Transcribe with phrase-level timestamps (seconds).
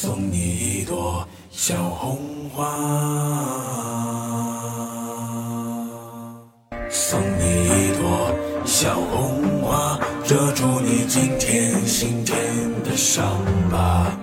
[0.00, 2.20] 送你一朵小红
[2.54, 2.64] 花，
[6.88, 8.30] 送你一朵
[8.64, 12.38] 小红花，遮住你今天心田
[12.84, 13.24] 的伤
[13.72, 14.16] 疤。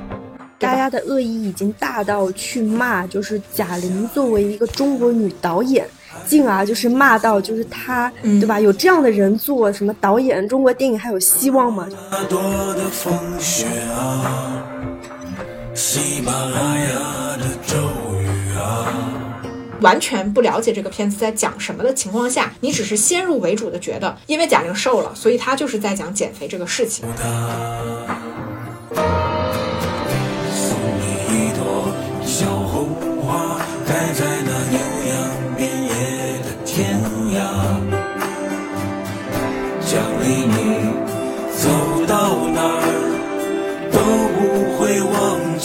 [0.58, 5.86] 大家的恶意已经大到去骂，就是贾玲作为一个中国女导演，
[6.26, 8.62] 进而就是骂到就是她，对吧？
[8.62, 11.86] 有这样的人做什么导演，中国电影还有希望吗？
[12.10, 12.40] 那多
[12.76, 14.66] 的风雪啊，
[15.76, 17.76] 喜马拉雅的咒
[18.22, 18.88] 语啊。
[19.82, 27.06] 完全不了解这个片子在讲什么的情况下，你只是先入为主的觉得，因为贾玲瘦了，所以她就是在讲减肥这个事情。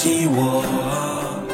[0.02, 1.44] 记我啊。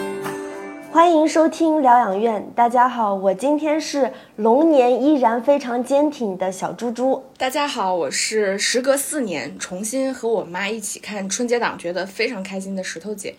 [0.93, 7.25] 欢迎收听疗养院，大家好，我今天是龙年依然非常坚挺的小猪猪。
[7.37, 13.35] 大家好，我是时隔四年重新和我妈一起看春节档，觉得非常开心的石头姐。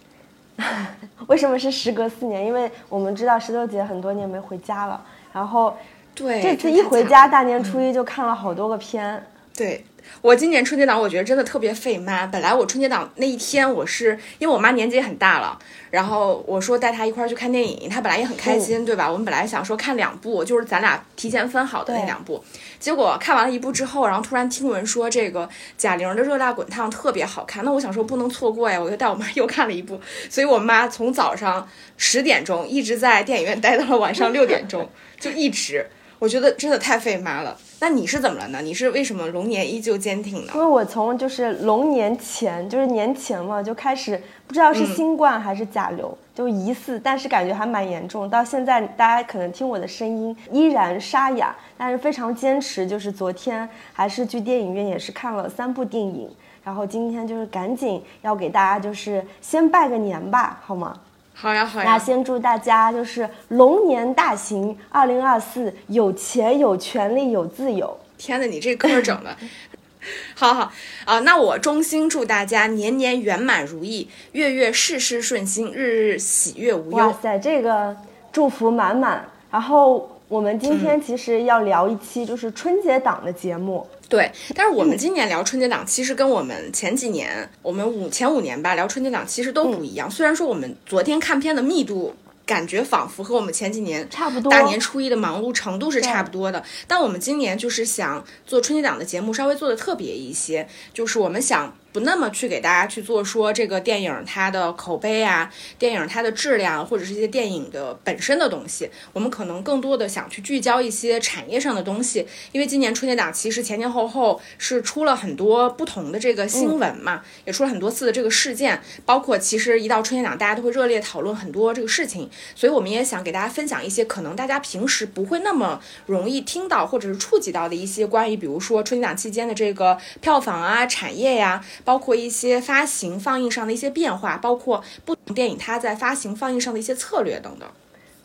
[1.27, 2.45] 为什么是时隔四年？
[2.45, 5.73] 因为我们知道石头姐很多年没回家了，然后
[6.13, 9.25] 对，这次一回家，大年初一就看了好多个片。
[9.55, 9.85] 对
[10.21, 12.25] 我今年春节档，我觉得真的特别费妈。
[12.27, 15.57] 本来我春节档那一天，我是因为我妈年纪也很大了，
[15.91, 19.11] 然后我说带她一块儿去看电影，她本来也很开心，对吧？
[19.11, 22.43] 我们本来想说看两部，就是咱俩提前分好的那两部。
[22.79, 25.47] 结果看完了一部之后，然后突然听闻说这个
[25.77, 29.99] 贾玲的《热辣滚烫》特别好看，那我想说不能错过呀，我就带我妈 又看了一部。
[30.29, 35.87] 所以我妈从早上十点钟一直在电影院待到了晚上六点钟，就一直。
[36.19, 37.57] 我觉得真的太费妈了。
[37.79, 38.59] 那你是怎么了呢？
[38.61, 40.59] 你是为什么龙年依旧坚挺呢因？
[40.59, 48.27] 为我从就是龙年前，就是年前嘛，就开始不知道是新冠还是甲流，就疑似，但是感觉还蛮严重。
[48.27, 52.87] 到现在，大家可能听我的声音依然沙哑，但是非常坚持。
[52.87, 56.27] 就是昨天还是去电影院，也是看了三部电影，
[56.63, 60.99] 然后今天就是赶紧要给大家就是先拜个年吧，好吗？
[61.39, 61.99] 好呀，好呀那。
[61.99, 67.95] 先祝大家就是龙年大行，二零二四有钱有权利有自由。
[68.17, 69.37] 天呐，你这歌整的，
[70.33, 70.71] 好好
[71.05, 71.19] 啊！
[71.19, 76.97] 那我衷心祝大家年年圆满如意，月月事事顺心，日日喜悦无忧。
[76.97, 77.95] 哇塞，这个
[78.31, 79.23] 祝福满满。
[79.51, 90.09] 然后我们今嗯天其实要聊一期就是春节档的节目，对，但是我们今年聊春节档，其实跟我们前几年，我们五前五年吧聊春节档，其实都不一样。
[90.09, 92.15] 虽然说我们昨天看片的密度。
[92.47, 137.69] 感觉仿佛和我们前几年差不多大年初一的忙碌程度是差不多的，但我们今年就是想做春节档的节目，稍微做的特别一些，就是我们想不那么去给大家去做说这个电影它的口碑啊，电影它的质量，或者是一些电影的本身的东西，我们可能更多的想去聚焦一些产业上的东西，因为今年春节档其实前前后后是出了很多不同的这个新闻嘛，也出了很多次的这个事件，包括其实一到春节档，大家都会热烈讨论很多这个事情，所以我们也想给大家分享一些可能大家平时不会那么容易听到或者是触及到的一些关于，比如说春节档期间的这个票房啊、产业呀、包括一些发行放映上的一些变化，包括不同电影它在发行放映上的一些策略等等。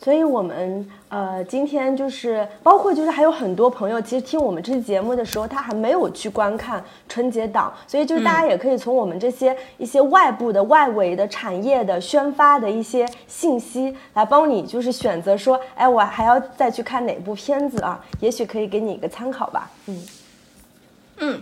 [0.01, 18.03] 所以我们呃今天就是包括就是还有很多朋友，其实听我们这期节目的时候，他还没有去观看春节档，所以就是大家也可以从我们这些一些外部的、外围的产业的宣发的一些信息来帮你就是选择说，哎，我还要再去看哪部片子啊？
[18.19, 19.71] 也许可以给你一个参考吧。
[21.15, 21.41] 嗯。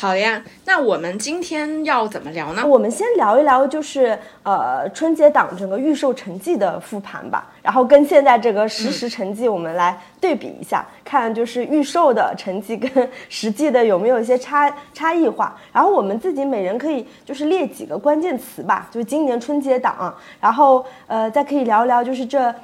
[0.00, 2.64] 好呀，那我们今天要怎么聊呢？
[2.64, 15.58] 我们先聊一聊，就是呃春节档整个预售成绩的复盘吧，然后跟现在这个实时成绩我们来对比一下，看就是预售的成绩跟实际的有没有一些差差异化。
[15.72, 22.54] 然后我们自己每人可以就是列几个关键词吧，就是今年春节档，然后呃再可以聊一聊就是这。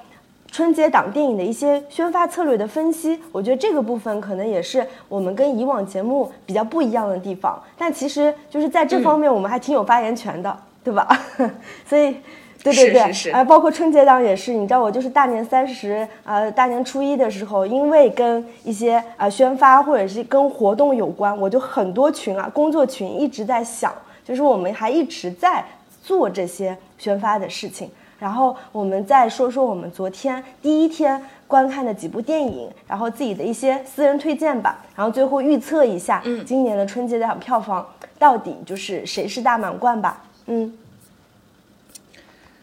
[0.54, 7.60] 春节档电影的一些宣发策略的分析，我觉得这个部分可能也是我们跟以往节目比较不一样的地方。
[7.76, 11.08] 但其实就是在这方面，我们还挺有发言权的，对吧？
[11.84, 12.18] 所以，
[12.62, 23.92] 对对对，是是是呃，包括春节档也是，你知道，我就是大年三十，呃，大年初一的时候，因为跟一些呃宣发或者是跟活动有关，我就很多群啊，工作群一直在想，
[24.24, 25.64] 就是我们还一直在
[26.00, 27.90] 做这些宣发的事情。
[28.24, 37.86] 然后我们再说说我们昨天第一天观看的几部电影，然后自己的一些私人推荐吧，然后最后预测一下，嗯今年的春节档票房
[38.18, 40.24] 到底就是谁是大满贯吧。
[40.46, 40.74] 嗯，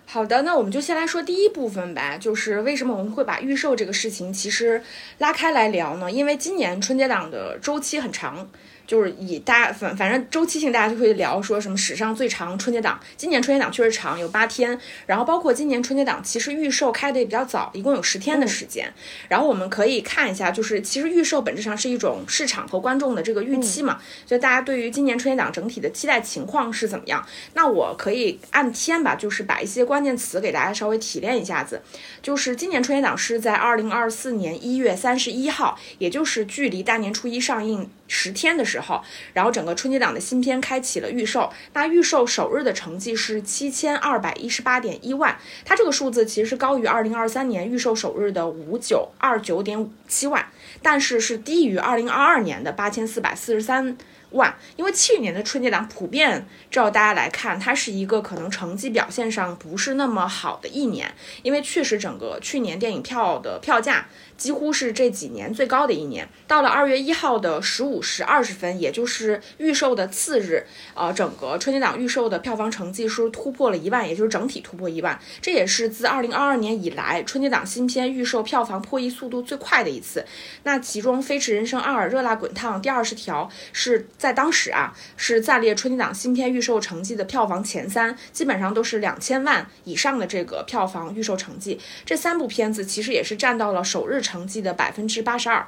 [0.08, 4.82] 好的，那我们就先来说第一部分吧，就是为什么我们会把预售这个事情其实
[5.20, 6.12] 拉开来聊呢？
[6.12, 8.48] 因为今年春节档的周期很长。
[8.88, 13.00] 就是以大家反反正周期性，大家就会聊说什么史上最长春节档。
[13.16, 14.80] 今年春节档确实长，有八天。
[15.06, 18.94] 然后包括今年春节档，其实预售开的也比较早，一共有十天的时间。
[19.30, 27.26] 然后我们可以看一下，就是其实预售本质上是一种市场和观众的这个预期嘛，所以大家对于今年春节档整体的期待情况是怎么样？
[27.54, 31.82] 那我可以按天吧，就是把一些关键词给大家稍微提炼一下子。
[32.22, 37.90] 就是今年春节档是在二零二四年一月三十一号，也就是距离大年初一上映。
[38.14, 39.02] 十天的时候，
[39.34, 50.46] 然后整个春节档的新片开启了预售，那预售首日的成绩是七千二百一十八点一万，它这个数字其实是高于二零二三年预售首日的五九二九点五七万，
[50.82, 53.98] 但是是低于二零二二年的八千四百四十三。
[54.32, 61.14] 万，因为去年的春节档普遍照大家来看，它是一个可能成绩表现上不是那么好的一年，
[61.44, 64.08] 因为确实整个去年电影票的票价
[64.42, 66.28] 几乎是这几年最高的一年。
[66.48, 70.66] 到了二月一号的十五时二十分，也就是预售的次日，
[70.96, 80.26] 呃，整个春节档预售的票房成绩是突破了一万，也就是整体突破一万，这也是自二零二二年以来春节档新片预售票房破亿速度最快的一次。
[80.64, 84.08] 那其中《飞驰人生二》《热辣滚烫》第二十条是。
[84.18, 91.80] 在当时啊，是暂列春节档新片预售成绩的票房前三，基本上都是两千万以上的这个票房预售成绩。
[92.06, 95.68] 这三部片子其实也是占到了首日成成绩的百分之八十二。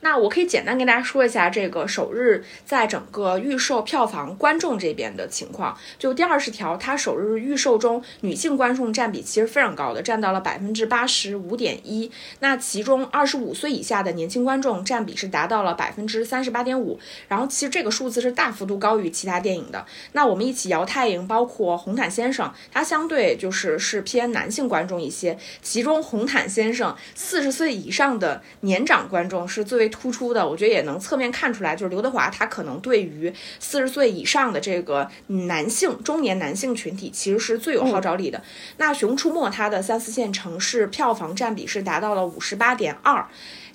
[0.00, 5.76] 那我可以简单跟大家说一下这个首日在整个预售票房观众这边的情况。
[5.98, 12.10] 就第二十条，它首日预售中女性观众占比其实非常高的，占到了百分之八十五点一。
[12.40, 17.00] 那其中二十五岁以下的年轻观众占比是达到了百分之三十八点五。
[17.26, 19.84] 然后其实这个数字是大幅度高于其他电影的。
[20.12, 25.36] 那我们一起摇太阳，包括红毯先生，它相对就是是偏男性观众一些。
[25.60, 38.42] 其中红毯先生四十岁以上的年长观众是最为突出的，我觉得也能侧面看出来，就是刘德华他可能对于四十岁以上的这个男性中年男性群体其实是最有号召力的。
[38.76, 43.26] 那《熊出没》它的三四线城市票房占比是达到了五十八点二，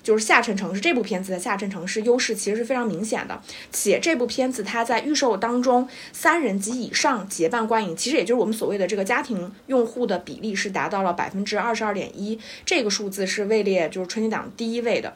[0.02, 3.40] 就是下沉城市这部片子的下沉城市优势其实是非常明显的。
[3.70, 15.14] 且这部片子它在预售当中三人及以上结伴观影，其实也就是我们所谓的这个家庭用户的比例是达到了百分之二十二点一，这个数字是位列就是春节档第一位的。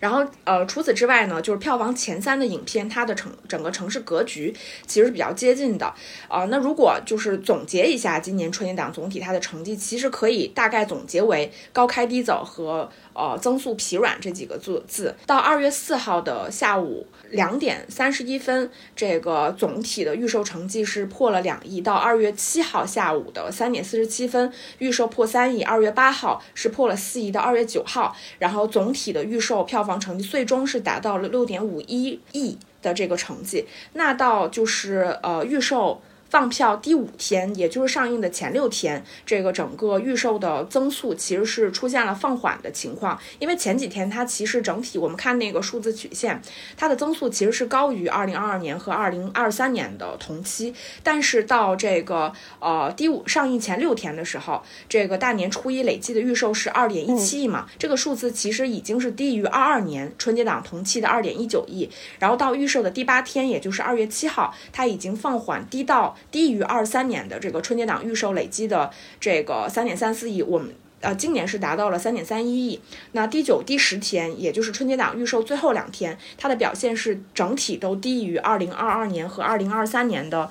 [0.00, 4.54] 然后，呃，除此之外呢，就是票房前三的影片，它的城整个城市格局
[4.86, 5.86] 其实是比较接近的，
[6.28, 12.90] 啊，那如果就是总结一下今年春节档总体它的成绩，其实可以大概总结为高开低走和。
[13.14, 21.80] 呃，增速疲软这几个字字，到二月四号的下午两点三十一分，这个总体的预售成绩是破了两亿。
[21.80, 25.62] 到二月七号下午的三点四十七分，预售破三亿。
[25.62, 27.30] 二月八号是破了四亿。
[27.30, 33.66] 到二月九号，然后总体的预售票房成绩最终是达到了六点五一亿的这个成绩。
[33.92, 36.00] 那到就是呃预售。
[36.32, 43.20] 放票第五天，也就是上映的前六天，这个整个预售的增速其实是出现了放缓的情况。
[43.38, 46.40] 因为前几天它其实整体我们看那个数字曲线，
[46.74, 50.72] 它的增速其实是高于二零二二年和二零二三年的同期。
[51.02, 61.90] 但是到这个呃第五上映前六天的时候，这个大年初一累计的预售是二点一七亿嘛，这个数字其实已经是低于二二年春节档同期的二点一九亿。
[62.18, 66.16] 然后到预售的第八天，也就是二月七号，它已经放缓低到。
[66.30, 72.80] 低于二三年的这个春节档预售累积的这个三点三四亿，我们呃今年是达到了三点三一亿。
[73.12, 80.48] 那第九、第十天，也就是春节档预售最后两天，它的表现是整体都低于二零二二年和二零二三年的，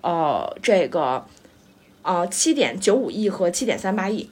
[0.00, 1.26] 呃这个
[2.02, 4.30] 呃七点九五亿和七点三八亿。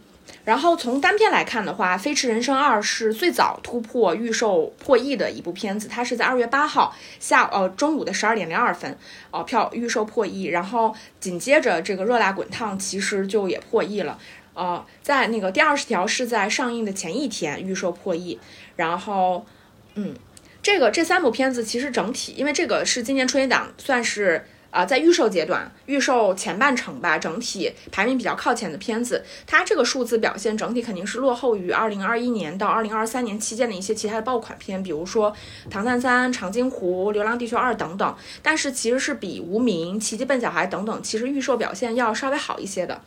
[0.51, 8.99] 然后从单片来看的话，《飞驰人生二》是最早突破预售破亿的一部片子，它是在二月八号下呃中午的十二点零二分，
[9.31, 14.19] 呃票预售破亿，然后紧接着这个《热辣滚烫》其实就也破亿了，
[14.55, 18.37] 呃，在那个第二十条是在上映的前一天预售破亿，
[18.75, 19.47] 然后
[19.95, 20.17] 嗯，
[20.61, 24.45] 这个这三部片子其实整体，因为这个是今年春节档算是。
[24.71, 35.33] 啊，在预售阶段，预售前半程吧，整体排名比较靠前的片子，它这个数字表现整体肯定是落后于二零二一年到二零二三年期间的一些其他的爆款片，比如说
[35.69, 38.17] 《唐探三》《长津湖》《流浪地球二》等等。
[38.43, 43.01] 但是其实是比《无名》《奇迹笨小孩》等等，其实预售表现要稍微好一些的。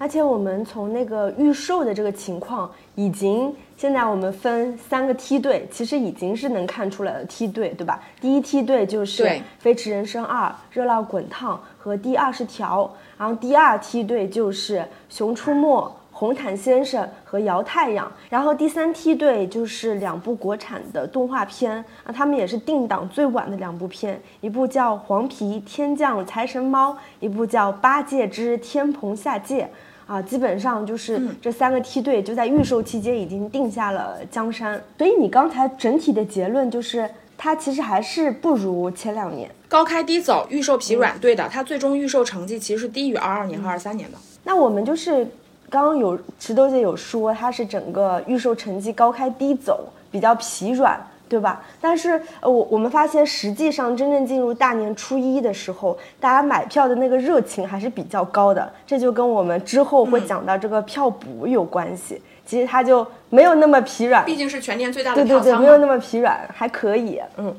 [0.00, 8.00] 而且我们从那个预售的这个情况，已经现在我们分三个梯队，其实已经是能看出来的梯队，对吧？
[8.18, 9.24] 第一梯队就是
[9.58, 14.78] 《飞驰人生二》《热辣滚烫》和第二十条，然后第二梯队就是
[15.10, 15.82] 《熊出没》。
[16.12, 29.64] 红毯先生和摇太阳，然后第三梯队就是两部国产的动画片啊，他们也是定档最晚的两部片，一部叫《黄皮天降财神猫》，一部叫《八戒之天蓬下界》
[30.10, 34.82] 啊，基本上就是这三个梯队就在预售期间已经定下了江山。
[34.98, 39.48] 所以你刚才整体的结论就是，它其实还是不如前两年。
[39.68, 44.18] 高开低走，预售疲软，对的，它最终预售成绩其实是低于二二年和二三年的。
[44.42, 45.24] 那我们就是
[45.68, 50.98] 刚刚有石头姐有说，它是整个预售成绩高开低走，比较疲软，
[51.30, 51.62] 对吧？
[51.80, 62.20] 但是呃，我我们发现实际上真正进入大年初一的时候，大家买票的那个热情还是比较高的，这就跟我们之后会讲到这个票补有关系。
[62.44, 65.56] 其实它就没有那么疲软，毕竟是全年最大的对对对。
[65.56, 67.20] 没有那么疲软，还可以。
[67.36, 67.54] 嗯，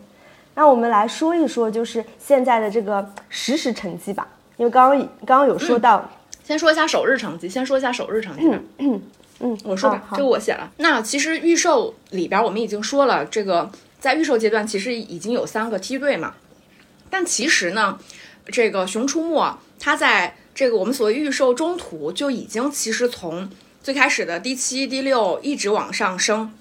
[0.53, 6.03] 那我们来说一说，就是现在的这个实时成绩吧，因为刚刚刚刚有说到。
[6.43, 8.59] 先说一下首日成绩，先说一下首日成绩吧。
[9.41, 10.71] 嗯，我说吧，好这个我写了。
[10.77, 16.35] 那其实预售里边我们已经说了，这个在预售阶段其实已经有三个梯队嘛。
[17.09, 17.99] 但其实呢，
[18.45, 19.45] 这个《熊出没》
[19.79, 23.49] 它在这个我们所谓预售中途就已经其实从
[23.81, 26.53] 最开始的第七、第六一直往上升。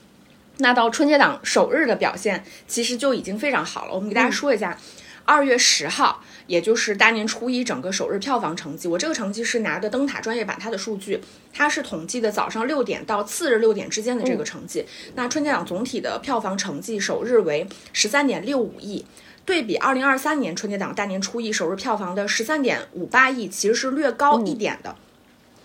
[0.58, 3.94] 那到春节档首日的表现，其实就已经非常好了。
[3.94, 4.76] 我们给大家说一下，
[5.24, 8.88] 二、月十号，也就是大年初一整个首日票房成绩。
[8.88, 11.20] 我这个成绩是拿的灯塔专业版它的数据，
[11.52, 14.84] 它是统计的早上六点到次日六点之间的这个成绩。
[15.14, 19.06] 那春节档总体的票房成绩首日为十三点六五亿。
[19.46, 24.96] 对比二零二三年春节档大年初一首日票房的十三点五八亿，其实是略高一点的。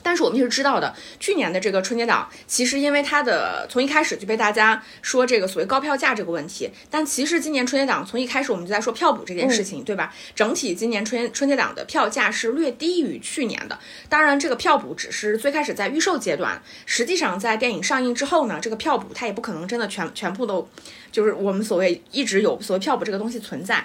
[0.06, 10.14] 但是我们也是知道的，去年的这个春节档，其实因为它的从一开始就被大家说这个所谓高票价这个问题，但其实今年春节档从一开始我们就在说票补这件事情，对吧？
[10.36, 13.80] 整体今年春春节档的票价是略低于去年的。
[14.08, 20.70] 当然，这个票补只是最开始在预售阶段，实际上在电影上映之后呢，这个票补它也不可能真的全全部都，
[21.12, 23.84] 就是我们所谓一直有所谓票补这个东西存在。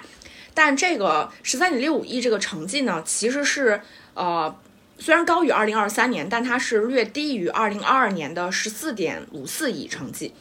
[0.53, 3.81] 但这个十三点六五亿这个成绩呢，其实是
[4.13, 4.55] 呃。
[5.03, 10.31] 虽然高于二零二三年，但它是略低于二零二二年的十四点五四亿成绩。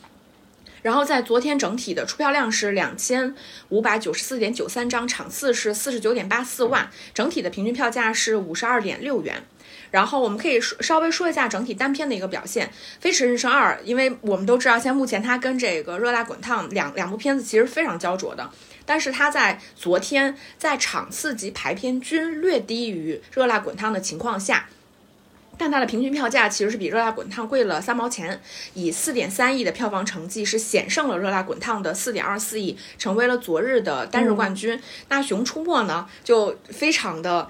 [0.83, 3.35] 然后在昨天整体的出票量是两千
[3.71, 9.43] 五百九十四点九三张，场次是四十九点八四万，整体的平均票价是五十二点六元。
[9.90, 12.66] 然后我们可以说稍微说一下整体单片的一个表现，
[13.00, 18.50] 《飞驰人生二》，因为我们都知道，现在目前它跟这个《热辣滚烫》两两部片子其实非常焦灼的，
[18.85, 24.68] 但是它在昨天在场次及排片均略低于《热辣滚烫》的情况下。
[25.61, 28.40] 但它的平均票价其实是比《热辣滚烫》贵了三毛钱，
[28.73, 34.81] 以四点三亿的票房成绩是险胜了《热辣滚烫》的四点二四亿，成为了昨日的单日冠军。
[35.11, 37.47] 那《熊出没》呢，就非常的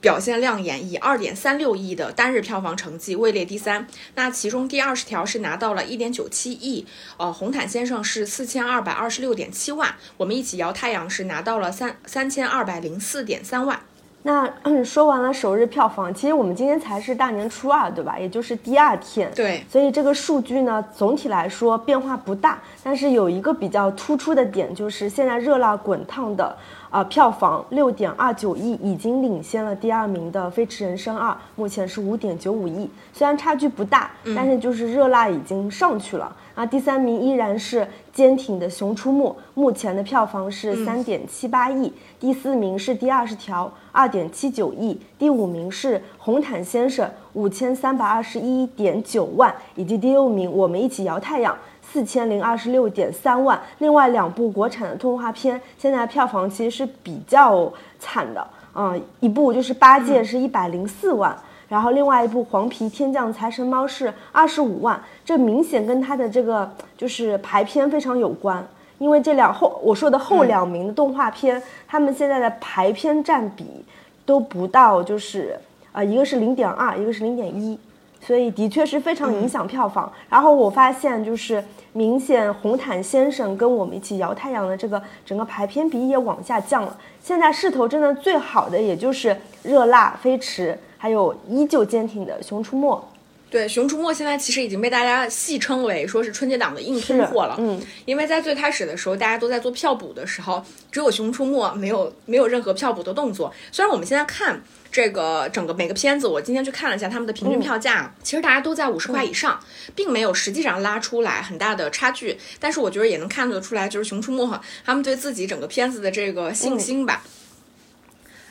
[0.00, 3.86] 表现亮眼，以二点三六亿的单日票房成绩位列第三。
[4.16, 6.84] 那其中第二十条是拿到了一点九七亿，
[7.16, 13.84] 呃，红毯先生是四千二百二十六点七万，我们一起摇太阳是拿到了三三千二百零四点三万。
[14.22, 18.18] 那嗯， 说完了首日票房，其实我们今天才是大年初二，对吧？
[18.18, 19.30] 也就是第二天。
[19.34, 26.56] 对所以这个数据呢，总体来说变化不大，但是有一个比较突出的点，就是现在热辣滚烫的
[26.92, 36.36] 啊、呃票房六点二九亿，已经领先了第二名的《飞驰人生二》，目前是五点九五亿，虽然差距不大，但是就是热辣已经上去了。
[36.54, 41.90] 啊，第三名依然是坚挺的《熊出没》，目前的票房是三点七八亿。
[42.20, 45.00] 第四名是第二十条，二点七九亿。
[45.18, 51.56] 第五名是红毯先生，五千三百二十一点九万，以及第六名我们一起摇太阳。
[51.92, 57.70] 四千零二十六点三万，另外两部国产的动画片现在票房其实是比较
[58.00, 61.36] 惨的啊、一部就是《八戒》是一百零四万，
[61.68, 68.66] 然后另外一部《黄皮天降财神猫》是二十五万，这明显跟它的这个就是排片非常有关。
[68.98, 73.84] 因为这两后我说的后两名的动画片，他们现在的排片占比
[74.24, 75.58] 都不到，就是
[75.92, 77.78] 呃一个是零点二，一个是零点一，
[78.24, 80.10] 所以的确是非常影响票房。
[80.28, 81.62] 然后我发现就是
[81.92, 86.96] 明显红毯先生跟我们一起摇太阳的这个整个排片比也往下降了。
[87.22, 93.08] 现在势头真的最好的也就是热辣飞驰，还有依旧坚挺的熊出没。
[93.50, 97.54] 对，《熊出没》现在其实已经被大家戏称为说是春节档的硬通货了。
[97.58, 103.52] 嗯，因为在最开始的时候，大家都在做票补的时候，只有《熊出没》没有没有任何票补的动作。
[103.70, 109.58] 虽然我们现在看这个整个每个片子，我今天去看了一下他们的平均票价，其实大家都在五十块以上，
[109.96, 112.38] 并没有实际上拉出来很大的差距。
[112.60, 114.46] 但是我觉得也能看得出来，就是《熊出没》
[114.84, 117.24] 他们对自己整个片子的这个信心吧。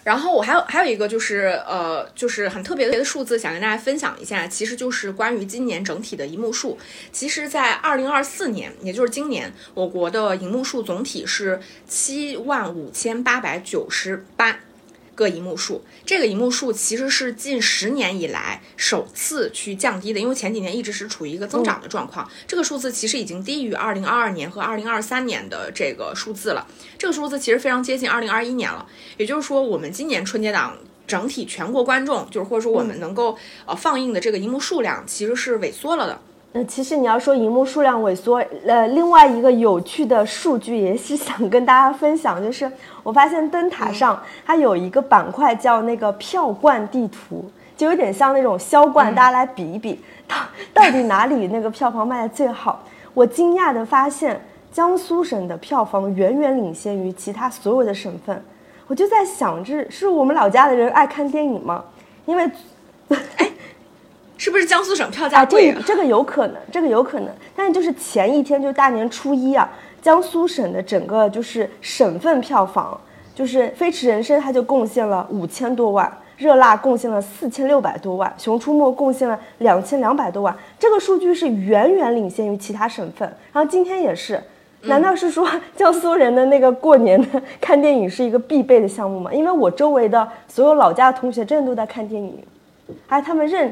[0.03, 6.75] 然后我还有还有一个就是呃，就是很特别的数字，想跟大家分享一下，其实就是关于今年整体的银幕数。
[7.11, 14.57] 其实，在二零二四年，也就是今年，我国的银幕数总体是七万五千八百九十八。
[15.15, 22.29] 个荧幕数，这个荧幕数其实是近十年以来首次去降低的，因为前几年一直是处于一个增长的状况。
[22.47, 26.65] 这个数字其实已经低于二零二二年和二零二三年的这个数字了。
[26.97, 28.87] 这个数字其实非常接近二零二一年了。
[29.17, 36.21] 也就是说，我们今年春节档整体全国观众，就是或者说我们能够呃放映的这个荧幕数量，其实是萎缩了的。
[36.53, 42.69] 呃，其实你要说荧幕数量萎缩，呃，另外一个有趣的数据也是想跟大家分享，就是
[43.03, 50.35] 我发现灯塔上它有一个板块叫那个票冠地图，就有点像那种销冠，大家来比一比，到
[50.73, 52.83] 到底哪里那个票房卖的最好。
[53.13, 54.41] 我惊讶的发现，
[54.73, 58.43] 江苏省的票房远远领先于其他所有的省份。
[58.87, 61.81] 我就在想，这是我们老家的人爱看电影吗？
[62.25, 62.51] 因为。
[64.41, 65.79] 是不是江苏省票价贵啊？
[65.85, 67.29] 这个有可能，这个有可能。
[67.55, 69.69] 但是就是前一天，就大年初一啊，
[70.01, 72.99] 江苏省的整个就是省份票房，
[73.35, 76.07] 就是《飞驰人生》它就贡献了五千多万，
[76.43, 80.57] 《热辣》贡献了四千六百多万，《熊出没》贡献了两千两百多万。
[80.79, 83.31] 这个数据是远远领先于其他省份。
[83.53, 84.41] 然后今天也是，
[84.85, 89.31] 难道是说 江苏人的那个过年的 看电影是一个必备的项目吗？
[89.31, 92.43] 因为我周围的所有老家的同学真的都在看电影，
[93.07, 93.71] 哎，他们认。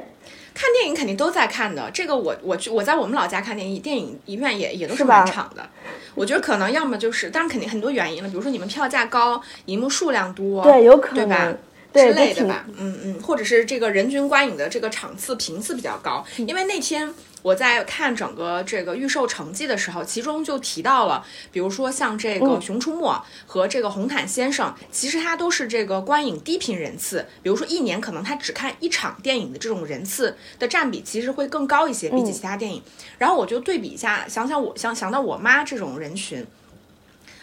[0.53, 5.70] 看电影肯定都在看的，这个我我去我在我们老家看电影，电影影院也也都是满场的。
[6.15, 11.53] 我觉得可能要么就是，当然肯定很多原因了，比如说你们票价高，银幕数量多，对，有可能，对吧？
[11.93, 17.13] 之类的吧，嗯嗯，或者是这个人均观影的这个场次频次比较高，因为那天。
[17.41, 23.13] 我在看整个这个预售成绩的时候，其中就提到了，比如说像这个《熊出没》
[23.46, 32.84] 和这个《红毯先生》，其实它都是这个观影低频人次，比如说一年可能他只看一场电影的这种人次的占比，其实会更高一些，比起其他电影。
[33.17, 36.45] 然后我就对比一下，想想我想想到我妈这种人群。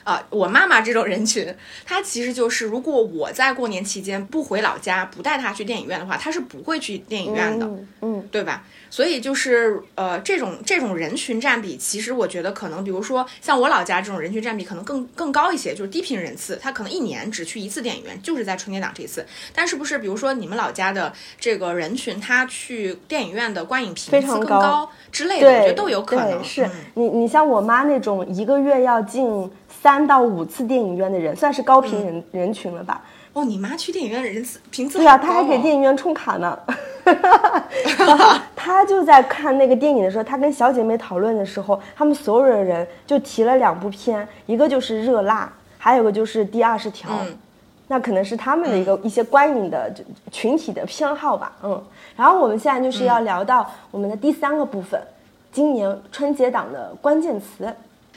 [0.06, 1.52] 啊，我妈妈这种人群，
[1.84, 7.68] 她其实就是，如果我在过年期间不回老家，不带她去电影院的话，她是不会去电影院的，
[8.02, 8.62] 嗯，对吧？
[8.88, 19.26] 所以就是呃，这种这种人群占比，其实我觉得可能，比如说像我老家这种人群占比可能更更高一些，就是低频人次，他可能一年只去一次电影院，就是在春节档这一次。
[19.52, 26.44] 但是不是，比如说你们老家的这个人群，他去电影院的观影频次更高之类的，我觉得都有可能。
[26.44, 29.50] 是你你像我妈那种一个月要进。
[29.86, 33.00] 三到五次电影院的人算是高频人人群了吧？
[33.34, 36.58] 哦，你妈去电影院的人次频次对啊，她还给电影院充卡呢。
[38.56, 45.44] 她就在看那个电影的时候，她跟小姐妹讨论的时候，他们所有的人就提了两部片，一个就是《热辣》，
[45.78, 47.08] 还有个就是《第二十条》。
[47.86, 49.94] 那可能是他们的一个一些观影的
[50.32, 51.52] 群体的偏好吧。
[51.62, 51.80] 嗯，
[52.16, 55.00] 然后我们现在就是要聊到我们的第三个部分，
[55.52, 57.72] 今年春节档的关键词。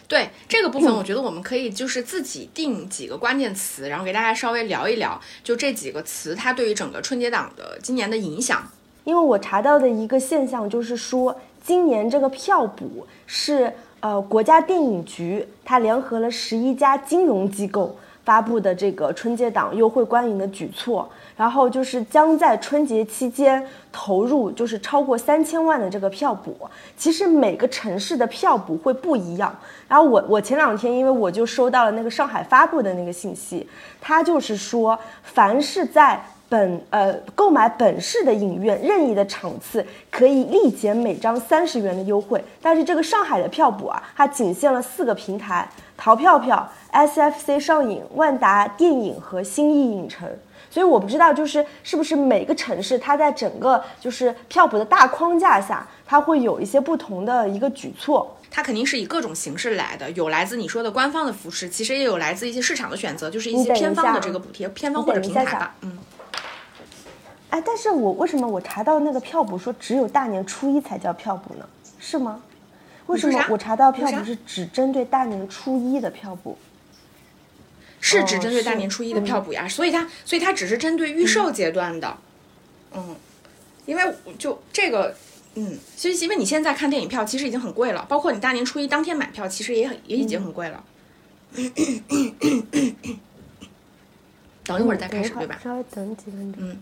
[0.10, 8.68] 对这个部分，我觉得我们可以就是自己定几个关键词，然后给大家稍微聊一聊，就这几个词它对于整个春节档的今年的影响。
[9.04, 17.98] 因为我查到的一个现象就是说，今年这个票补是呃国家电影局它联合了十一家金融机构
[18.30, 21.10] 发布的这个春节档优惠观影的举措。
[21.36, 26.54] 然后就是将在春节期间投入，就是超过三千万的这个票补。
[26.98, 29.58] 其实每个城市的票补会不一样。
[29.88, 33.66] 然后我我前两天因为我就收到了那个上海发布的那个信息，
[34.02, 42.44] 他就是说，凡是在本呃购买本市的影院任意的场次，可以立减每张三十元的优惠。
[42.62, 50.28] 但是这个上海的票补啊，它仅限了四个平台：淘票票、SFC 上影、万达电影和新艺影城。
[50.72, 58.36] 所以我不知道，就是是不是每个城市它在整个就是票补的大框架下，它会有一些不同的一个举措。
[58.52, 65.76] 它肯定是以各种形式来的，有来自你说的官方的扶持，其实也有来自一些市场的选择，就是一些偏方的这个补贴，偏方或者平台吧。
[65.82, 65.98] 嗯。
[67.50, 71.68] 哎，但是我为什么我查到那个票补说只有大年初一才叫票补呢？
[72.00, 72.42] 是吗？
[73.08, 76.58] 为什么我查到票补是只针对大年初一的票补？
[78.00, 82.18] 是只针对大年初一的票补呀，所以它，所以它只是针对预售阶段的，
[82.94, 83.16] 嗯，
[83.86, 85.16] 因为就这个
[85.56, 90.84] 嗯，所以因为你现在看电影票其实已经很贵了，包括你大年初一当天买票，其实也很也已经很贵了。
[94.64, 95.60] 等一会儿再开始，对吧？
[95.64, 96.64] 稍微等几分钟。
[96.64, 96.82] 嗯。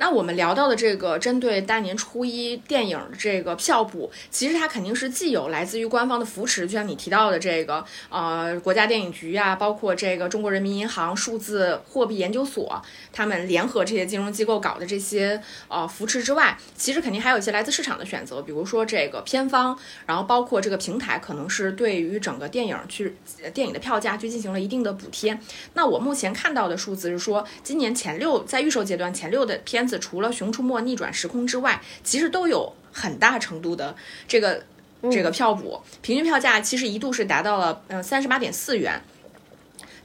[0.00, 12.80] 那我们聊到的这个针对大年初一电影这个票补，其实它肯定是既有来自于官方的扶持，就像你提到的这个呃国家电影局啊，包括这个中国人民银行数字货币研究所，
[13.12, 23.14] 他们联合这些金融机构搞的这些呃扶持之外，其实肯定还有一些来自市场的选择，比如说这个片方，然后包括这个平台，可能是对于整个电影去
[23.52, 25.38] 电影的票价去进行了一定的补贴。
[25.74, 29.98] 那我目前看到的数字是说，今年前六在预售阶段前六的片子。
[29.98, 33.94] 除了《熊出没：逆转时空》之外，其实都有很大程度的
[34.28, 34.62] 这个
[35.10, 39.02] 这个票补，平均票价其实一度是达到了嗯三十八点四元，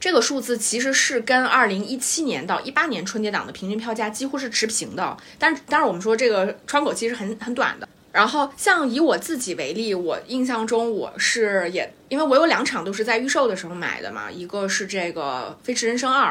[0.00, 5.16] 这个数字其实是跟二零一七年到一八年春节档的平均票价几乎是持平的。
[5.38, 7.88] 但是当然我们说这个窗口期是很很短的。
[8.12, 16.30] 然后像以我自己为例，我印象中我是也因为我有两场都是在预售的时候买的嘛，一个是这个《飞驰人生二》。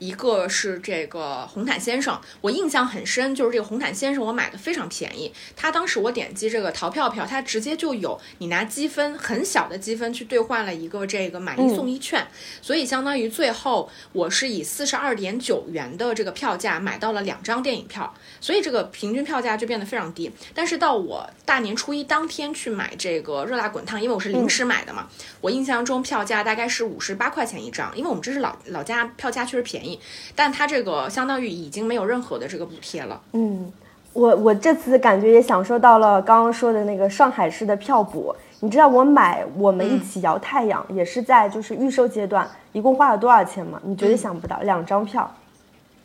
[0.00, 5.30] 一个是这个红毯先生，我印象很深，就是这个红毯先生我买的非常便宜。
[5.54, 12.26] 他当时我点击这个淘票票，它直接就有你拿积分很小的积分去兑换了一个这个买一送一券，
[12.62, 20.32] 所以相当于最后我是以四十二点九元的这个票价买到了两张电影票，所以这个平均票价就变得非常低。
[20.54, 25.06] 但是到我大年初一当天去买这个热辣滚烫，因为我是临时买的嘛，
[25.42, 29.89] 我印象中票价大概是五十八块钱一张，因为我们这是老老家票价确实便宜。
[30.34, 33.20] 但它这个相当于已经没有任何的这个补贴了。
[33.32, 33.72] 嗯，
[34.12, 38.34] 我我这次感觉也享受到了刚刚说的那个上海市的票补。
[38.62, 43.80] 你知道我买《我们一起摇太阳》也是在就是预售阶段，一共花了多少钱吗？
[43.82, 45.34] 你绝对想不到，两张票，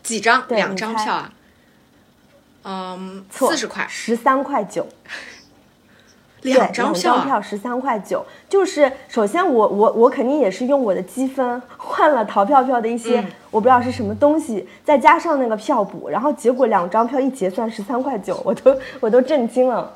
[0.02, 0.42] 几张？
[0.48, 1.34] 两张票啊？
[2.64, 4.88] 嗯，四十块，十三块九。
[6.54, 19.92] 两张票十三块九，就是首先我我我肯定也是用我的积分换了淘票票的一些我不知道是什么东西，再加上那个票补，然后结果两张票一结算十三块九，我都我都震惊了。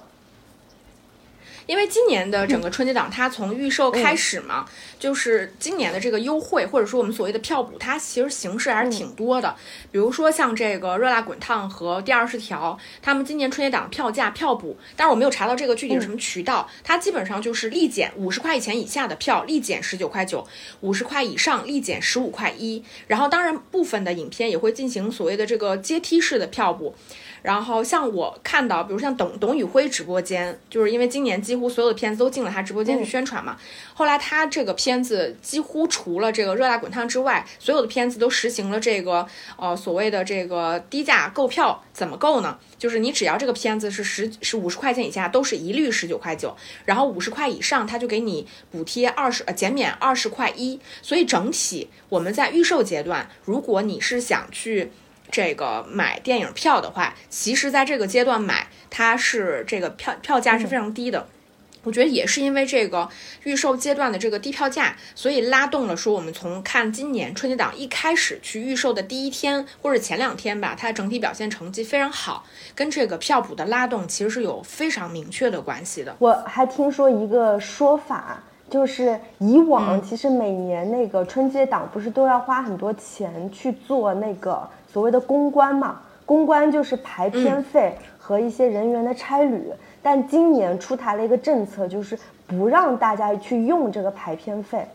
[1.69, 4.65] 因为今年的整个春节档，它从预售开始嘛，
[4.97, 9.55] 就是今年的这个优惠，或者说我们所谓的票补，它其实形式还是挺多的。
[9.91, 20.47] 比如说像这个热辣滚烫和第二十条，他们今年春节档票价票补，但是我没有查到这个具体是什么渠道，它基本上就是立减五十块以前以下的票立减十九块九，
[20.81, 22.83] 五十块以上立减十五块一。
[23.05, 26.95] 然后当然部分的影片也会进行所谓的这个阶梯式的票补。
[27.41, 33.57] 然后像我看到，比如像董董宇辉直播间，就是因为今年几乎所有的片子都进了他直播间去宣传嘛。
[33.93, 39.25] 后来他这个片子几乎除了这个热辣滚烫之外，所有的片子都实行了这个
[39.57, 42.57] 呃所谓的这个低价购票，怎么购呢？
[42.77, 50.79] 就是你只要这个片子是十是五十块钱以下，都是一律十九块九，然后五十块以上他就给你补贴二十呃减免二十块一。
[51.01, 54.91] 所以整体我们在预售阶段，如果你是想去。
[55.31, 61.27] 这个买电影票的话，其实在这个阶段买，它是这个票票价是非常低的。
[61.83, 63.07] 我觉得也是因为这个
[63.43, 72.43] 预售阶段的这个低票价，所以拉动了说我们从看今年春节档一开始去预售的第一天或者前两天吧，它整体表现成绩非常好，
[72.75, 76.13] 跟这个票补的拉动其实是有非常明确的关系的。
[76.19, 84.69] 我还听说一个说法，就是以往其实每年那个春节档不是都要花很多钱去做那个。
[84.91, 89.61] 所谓的公关嘛，公关就是排片费和一些人员的差旅。
[90.01, 94.87] 但今年出台了一个政策，就是不让大家去用这个排片费，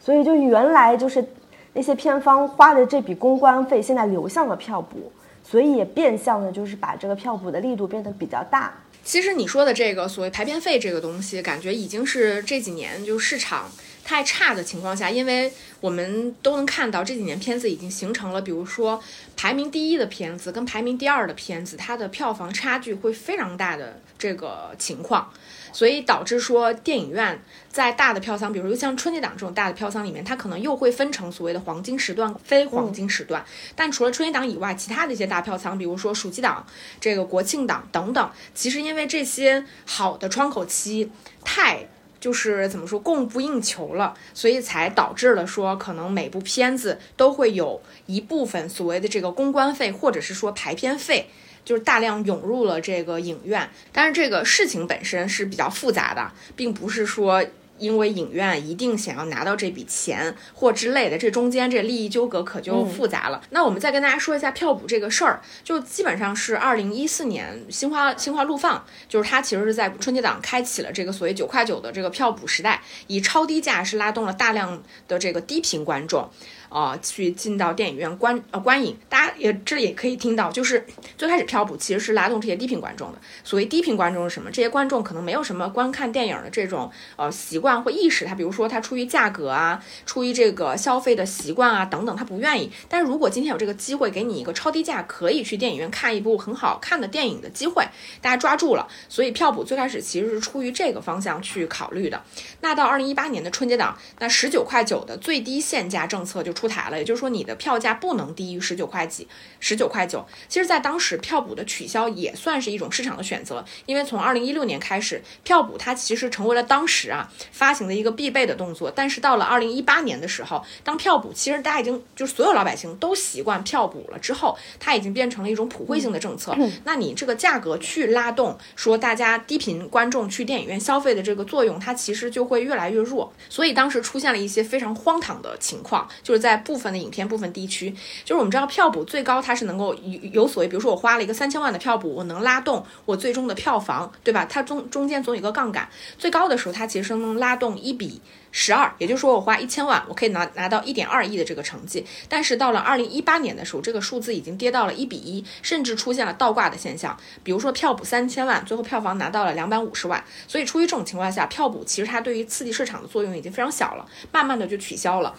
[0.00, 1.24] 所以就原来就是
[1.72, 5.10] 那些片方花的这笔公关费，现在流向了票补，
[5.42, 8.72] 所以也变相的就是把这个票补的力度变得比较大。
[9.02, 13.64] 其实你说的这个所谓排片费这个东西，感觉已经是这几年就市场。
[14.04, 19.02] 太差的情况下，因为我们都能看到这几年片子已经形成了，比如说
[19.36, 25.32] 排名第一的片子跟排名第二的片子，它的票房差距会非常大的这个情况，
[25.72, 33.44] 所以导致说电影院在大的票仓，比如说像春节档这种大的票仓里面，它可能又会分成所谓的黄金时段、非黄金时段。
[33.76, 36.66] 但除了春节档以外，其他的一些大票仓，比如说暑期档、
[37.00, 41.10] 这个国庆档等等，其实因为这些好的窗口期
[41.44, 41.86] 太。
[42.22, 51.28] 就是怎么说供不应求了，所以才导致了说可能每部片子都会有一部分所谓的这个公关费或者是说排片费，
[51.64, 53.68] 就是大量涌入了这个影院。
[53.90, 57.44] 但是这个事情本身是比较复杂的，并不是说
[57.82, 63.42] 因为影院一定想要拿到这笔钱或之类的，这中间这利益纠葛可就复杂了。
[63.50, 76.30] 那我们再跟大家说一下票补这个事儿，就基本上是二零一四年新华新华路放，就是它其实是在春节档开启了这个所谓九块九的这个票补时代，以超低价是拉动了大量的这个低频观众。
[76.72, 80.84] 啊，去进到电影院观呃观影，大家也这里也可以听到，就是
[81.18, 83.18] 最开始票补其实是拉动这些低频观众的。
[83.44, 84.50] 所谓低频观众是什么？
[84.50, 92.72] 这些观众可能没有什么观看电影的这种呃习惯或意识，他比如说他出于价格啊，出于这个消费的习惯啊等等，他不愿意。
[92.88, 97.84] 但是如果今天有这个机会给你一个超低价可以去电影院看一部很好看的电影的机会，
[98.20, 98.88] 大家抓住了。
[99.08, 102.22] 所以票补最开始其实是出于这个方向去考虑的。
[102.60, 106.72] 那到二零一八年的春节档，那十九块九的最低限价政策就出。
[106.72, 109.28] 台了，也就是说你的票价不能低于十九块几，
[109.60, 110.24] 十九块九。
[110.48, 118.90] 其实，在当时票补的取消也算是一种市场的选择，因为从二零一六年开始，票补它其实成为了当时啊发行的一个必备的动作。
[118.90, 126.56] 但是到了二零一八年的时候，当票补其实大家已经就是所有老百姓都习惯票补了之后，它已经变成了一种普惠性的政策。
[126.84, 133.30] 那你这个价格去拉动说大家低频观众去电影院消费的这个作用，它其实就会越来越弱。
[133.50, 137.90] 所以当时出现了一些非常荒唐的情况，就是在在部分的影片、部分地区，
[138.24, 144.44] 就是我们知道票补最高，它是能够有有所谓，比如说我花了一个三千万的票补，我能拉动我最终的票房，对吧？
[144.44, 145.88] 它中中间总有一个杠杆，
[146.18, 152.04] 最高的时候它其实能拉动一比十二，也就是说我花一千万，我可以拿拿到一点二亿的这个成绩。
[152.28, 157.16] 但是到了二零一八年的时候，这个数字已经跌到了一比一，甚至出现了倒挂的现象。
[157.42, 160.22] 比如说票补三千万，最后票房拿到了两百五十万。
[160.46, 165.34] 所以出于这种情况下，票补其实它对于刺激市场的作用已经非常小了，慢慢的就取消了。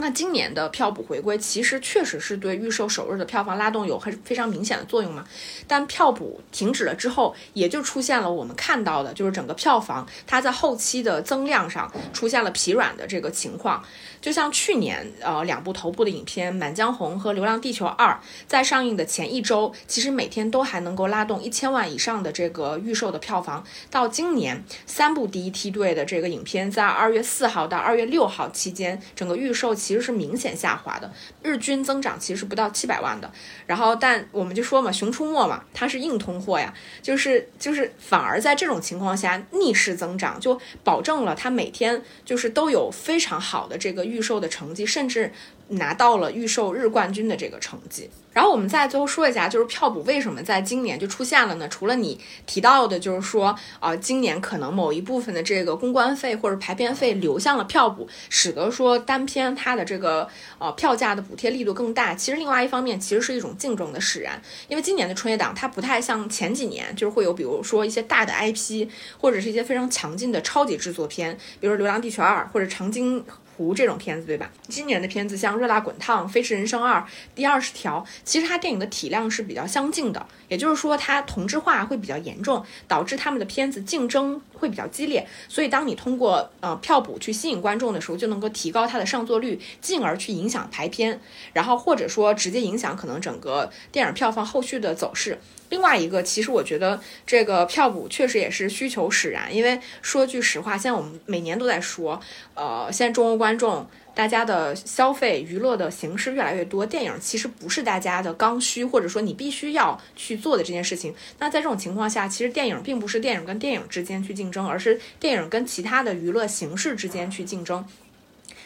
[0.00, 5.24] 那今年的票补回归，其实确实是对预售首日的票房拉动有很非常明显的作用嘛。
[5.68, 13.84] 但票补停止了之后，也就出现了我们看到的，就是整个票房它在后期的增量上出现了疲软的这个情况。
[14.20, 18.12] 就像去年，呃，两部头部的影片《满江红》和《流浪地球二》
[18.46, 23.64] 在上映的前一周，其实每天都还能够拉动一千万以上的这个预售的票房。
[23.90, 31.10] 到今年，三部第一梯队的这个影片在二月四号到二月六号期间，整个预售其实是明显下滑的，
[31.42, 33.32] 日均增长其实不到七百万的。
[33.66, 44.09] 然后，但我们就说嘛，《熊出没》嘛，它是硬通货呀，就是就是反而在这种情况下逆势增长，就保证了它每天就是都有非常好的这个。
[44.10, 45.32] 预售的成绩，甚至
[45.68, 48.10] 拿到了预售日冠军的这个成绩。
[48.32, 51.68] 然后我们再最后说一下，就是票补为什么在今年就出现了呢？
[51.68, 62.14] 除了你提到的，就是说啊，今年可能某一部分的这个公关费或者排片费流向了票补，使得说单片它的这个呃票价的补贴力度更大。
[62.14, 73.24] 其实另外一方面，其实是一种竞争的使然，因为今年的春节档它不太像前几年，就是会有比如说一些大的 IP 或者是一些非常强劲的超级制作片，比如《流浪地球二》或者《长津
[73.60, 74.50] 湖》这种片子，对吧？
[74.68, 76.98] 今年的片子像《热辣滚烫》《飞驰人生二》
[77.34, 78.02] 《第二十条》。
[78.24, 85.26] 其实它电影的体量是比较相近的，也就是说它同质化会比较严重，导致他们的片子竞争会比较激烈。
[85.46, 91.20] 所以当你通过呃票补去吸引观众的时候，就能够提高它的上座率，进而去影响排片，
[91.52, 95.38] 然后或者说直接影响可能整个电影票房后续的走势。
[95.70, 102.20] 另外一个，其实我觉得这个票补确实也是需求使然，因为说句实话，现在我们每年都在说，
[102.54, 103.88] 呃，现在中国观众。
[104.12, 111.14] 大家的消费娱乐的形式越来越多，电影其实不是大家的刚需，或者说你必须要去做的这件事情。
[111.38, 117.86] 那在这种情况下，其实电影并不是电影跟电影之间去竞争，而是电影跟其他的娱乐形式之间去竞争。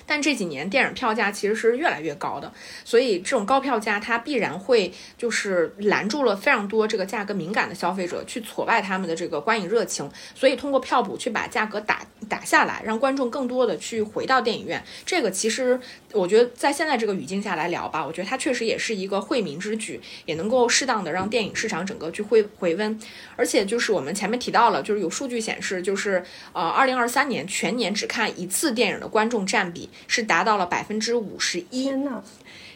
[0.06, 2.52] 但这几年电影票价其实是越来越高的，
[2.84, 10.10] 所以这种高票价它必然会就是拦住了非常多这个价格敏感的消费者，去挫败他们的这个观影热情。
[10.34, 15.80] 所以通过票补去把价格打打下来，让观众更多的去回到电影院，这个其实
[16.14, 22.98] 我觉得在现在这个语境下来聊吧，我觉得它确实也是一个惠民之举，也能够适当的让电影市场整个去回回温。
[23.36, 29.90] 而且就是我们前面提到了，就是有数据显示，就是呃，二零二三年全年只看一次电影的观众占比。
[30.06, 31.90] 是达到了百分之五十一，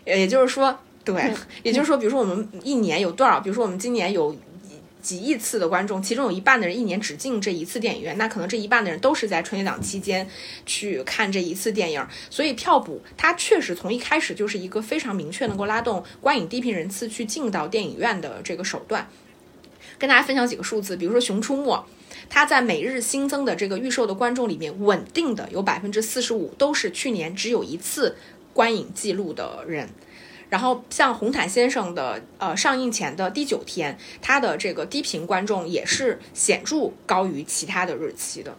[0.05, 3.39] 也就是说，对，也就是说，比如说我们一年有多少？
[3.39, 4.37] 比如说我们今年有
[5.03, 10.29] 几亿次的观众，其中有一半的人一年只进这一次电影院，那可能这一半的人都是在春节档期间
[10.67, 12.07] 去看这一次电影。
[12.31, 19.09] 所以票补它确实从一开始就是一个非常明确能够拉动观影低频人次去进到电影院的这个手段。
[19.99, 21.75] 跟大家分享几个数字，比如说《熊出没》。
[22.31, 28.17] 它在每日新增的这个预售的观众里面，稳定的有百分之四十五都是去年只有一次
[28.53, 29.89] 观影记录的人。
[30.49, 38.57] 然后像《红毯先生》的呃上映前的第九天，它的这个低频观众也是显著高于其他的日期的。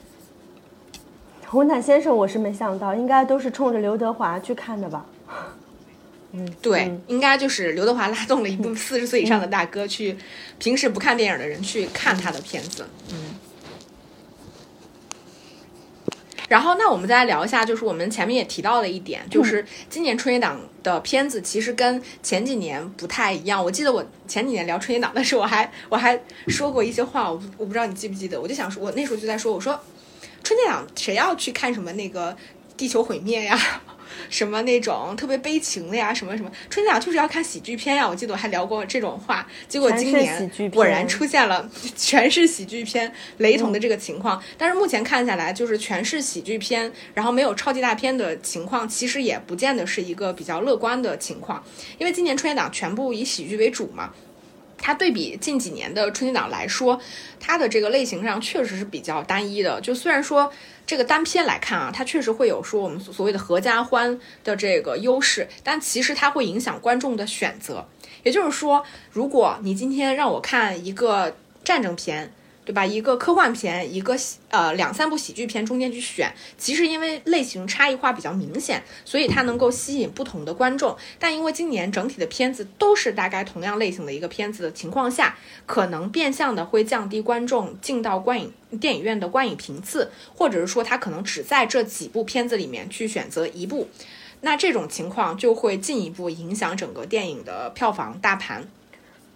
[1.47, 5.05] 红毯先生我是没想到，应该都是冲着刘德华去看的吧？
[6.31, 10.15] 嗯对，应该就是刘德华拉动了一部四十岁以上的大哥去，
[10.59, 12.85] 平时不看电影的人去看他的片子。
[13.11, 13.38] 嗯。
[16.49, 23.63] 然后，那我们再来聊一下，就是我们前面也提到了一点，就是今年春节档的片子其实跟前几年不太一样。
[23.63, 29.79] 我记得我前几年聊春节档的时候，我还我还说过一些话，我我不知道你记不记得，我就想说，我那时候就在说，我说
[30.43, 32.35] 春节档谁要去看什么那个
[32.75, 33.55] 地球毁灭呀？
[34.29, 38.07] 什么那种特别悲情的呀，什么什么春节档就是要看喜剧片呀。
[38.07, 44.41] 我记得我还聊过这种话，结果今年果然出现了 全是喜剧片雷同的这个情况。
[44.57, 51.63] 但是目前看下来，就是全是喜剧片，然后没有超级大片的情况，其实也不见得是一个比较乐观的情况。
[51.97, 54.13] 因为今年春节档全部以喜剧为主嘛，
[54.77, 56.99] 它对比近几年的春节档来说，
[57.39, 59.79] 它的这个类型上确实是比较单一的。
[59.81, 60.51] 就虽然说。
[60.89, 67.87] 这个单片来看啊，它确实会有说我们所谓的合家欢的这个优势，但其实它会影响观众的选择。
[68.23, 72.33] 也就是说，如果你今天让我看一个战争片。
[72.69, 72.85] 对吧？
[72.85, 74.15] 一个科幻片，一个
[74.49, 80.95] 呃两三部喜剧片中间去选，其实因为类型差异化比较明显，所以它能够吸引不同的观众。
[81.17, 93.87] 但因为今年整体的片子都是大概同样类型的一个片子的情况下，可能变相的会降低观众进到观影电影院的观影频次，或者是说他可能只在这几部片子里面去选择一部，
[94.41, 98.67] 那这种情况就会进一步影响整个电影的票房大盘。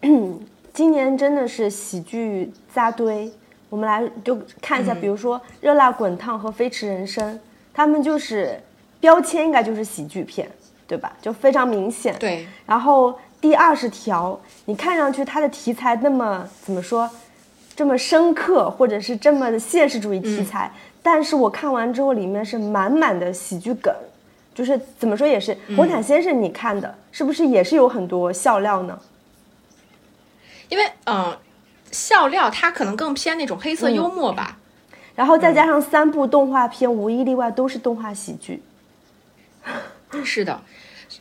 [0.73, 3.31] 今年真的是喜剧扎堆，
[3.69, 7.35] 我们来就看一下，比如说《热辣滚烫》和《飞驰人生》，
[7.71, 8.59] 他们就是
[8.99, 10.49] 标签应该就是喜剧片，
[10.87, 11.15] 对吧？
[11.21, 12.15] 就非常明显。
[12.17, 12.47] 对。
[12.65, 17.07] 然后第二十条，你看上去它的题材那么怎么说，
[17.75, 20.71] 这么深刻，或者是这么的现实主义题材，
[21.03, 23.93] 但是我看完之后里面是满满的喜剧梗，
[24.55, 28.99] 就是怎么说也是《红毯先生》，你看的是不是也是有很多笑料呢？
[30.73, 31.37] 因为嗯，
[31.91, 34.57] 笑料它可能更偏那种黑色幽默吧，
[35.15, 38.63] 然后再加上三部动画片，无一例外都是动画喜剧。
[40.25, 40.59] 是的，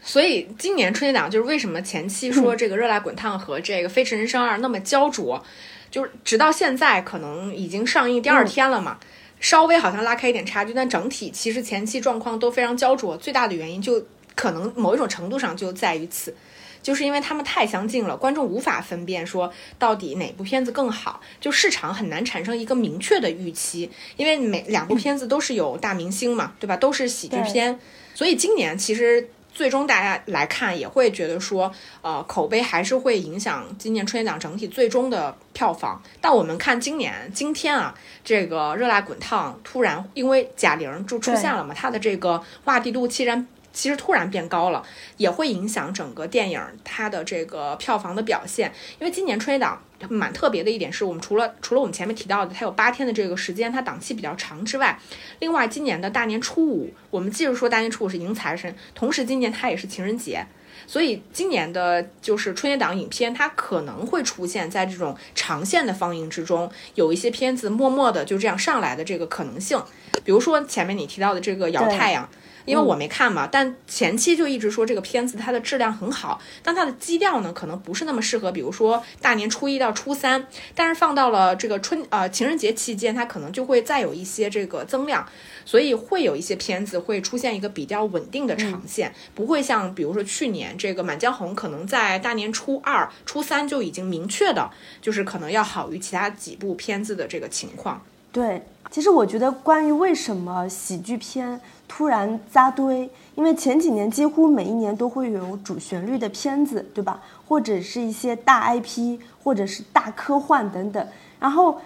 [0.03, 5.43] 所以今年春节档就是为什么前期说这个《热辣滚烫》和这个《飞驰人生二》那么焦灼，
[5.91, 8.97] 就是直到现在可能已经上映第二天了嘛，
[9.39, 13.19] 稍微好像拉开一点差距，但整体其实前期状况都非常焦灼。
[13.19, 14.03] 最大的原因就
[14.35, 16.35] 可能某一种程度上就在于此。
[16.83, 26.77] 就是因为他们太相近了，观众无法分辨说到底哪部片子更好，就市场很难产生一个明确的预期，因为每两部片子都是有大明星嘛，对吧？
[26.77, 27.79] 都是喜剧片，
[28.15, 36.03] 所以今年其实最终大家来看也会觉得说，呃，口碑还是会影响今年春节档整体最终的票房。
[36.21, 43.47] 但我们看今年今天啊，这个热辣滚烫突然因为贾玲就出现了嘛，她的这个话题度既然。
[43.73, 44.83] 其实突然变高了，
[45.17, 48.73] 也会影响整个电影它的这个票房的表现。
[48.99, 49.81] 因为今年春节档
[50.11, 54.99] 蛮特别的一点是，我们除了除了我们前面提到的，它有八天的这个时间，它档期比较长之外，
[55.39, 60.45] 另外今年的大年初五，我们既是说大年初五是迎财神，同时今年它也是情人节，
[60.87, 69.83] 所以今年的就是春节档影片，它可能会出现在这种长线的放映之中，有一些片子默默的就这样上来的这个可能性。
[70.25, 72.29] 比如说前面你提到的这个摇太阳。
[72.65, 85.27] 因为我没看嘛，但前期就一直说这个片子它的质量很好，但它的基调呢可能不是那么适合，比如说大年初一到初三，但是放到了这个春呃情人节期间，它可能就会再有一些这个增量，
[85.65, 94.71] 所以会有一些片子会出现一个比较稳定的长线，不会像比如说去年这个满江红可能在大年初二、初三就已经明确的，
[95.01, 98.03] 就是可能要好于其他几部片子的这个情况。
[98.31, 101.61] 对，其实我觉得关于为什么喜剧片。
[101.95, 107.21] 突然扎堆，因为前几年几乎每一年都会有主旋律的片子，对吧？
[107.47, 111.07] 或者是一些大 IP，或者是大科幻等等。
[111.39, 111.79] 然后，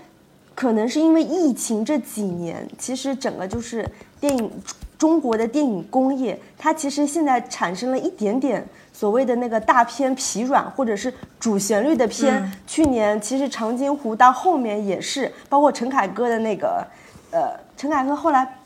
[0.54, 3.84] 可能是因为疫情这几年，其实整个就是
[4.20, 4.48] 电影
[4.96, 12.48] 中国的电影工业，它其实现在产生了一点点所谓的那个大片疲软，或者是主旋律的片。
[12.64, 16.86] 去年其实长津湖到后面也是，包括陈凯歌的那个，
[17.32, 18.56] 呃，陈凯歌后来。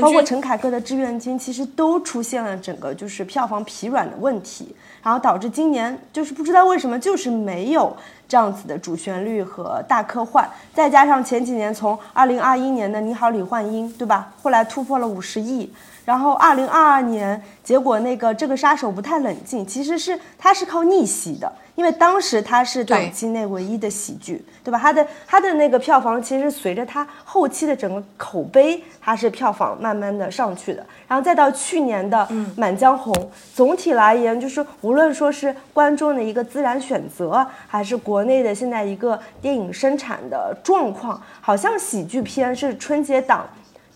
[0.00, 7.96] 包括陈凯歌的《志愿军》，其实都出现了整个就是票房疲软的问题，然后导致今年就是不知道为什么就是没有
[8.28, 14.32] 这样子的主旋律和大科幻，再加上前几年从二零二一年的《你好，李焕英》，对吧？
[14.42, 15.72] 后来突破了五十亿，
[16.04, 21.50] 然后二零二二年结果那个这个杀手不太冷静，其实是他是靠逆袭的。
[21.80, 24.78] 因为当时它是档期内唯一的喜剧，对吧？
[24.78, 30.84] 它的它的那个票房其实随着它后期的整个口碑，它是票房慢慢的上去的。
[31.08, 32.18] 然后再到去年的
[32.54, 33.14] 《满江红》，
[33.54, 43.48] 总体来言就是无论说是观众的一个自然选择，还是国内的现在一个电影生产的状况，好像喜剧片是春节档。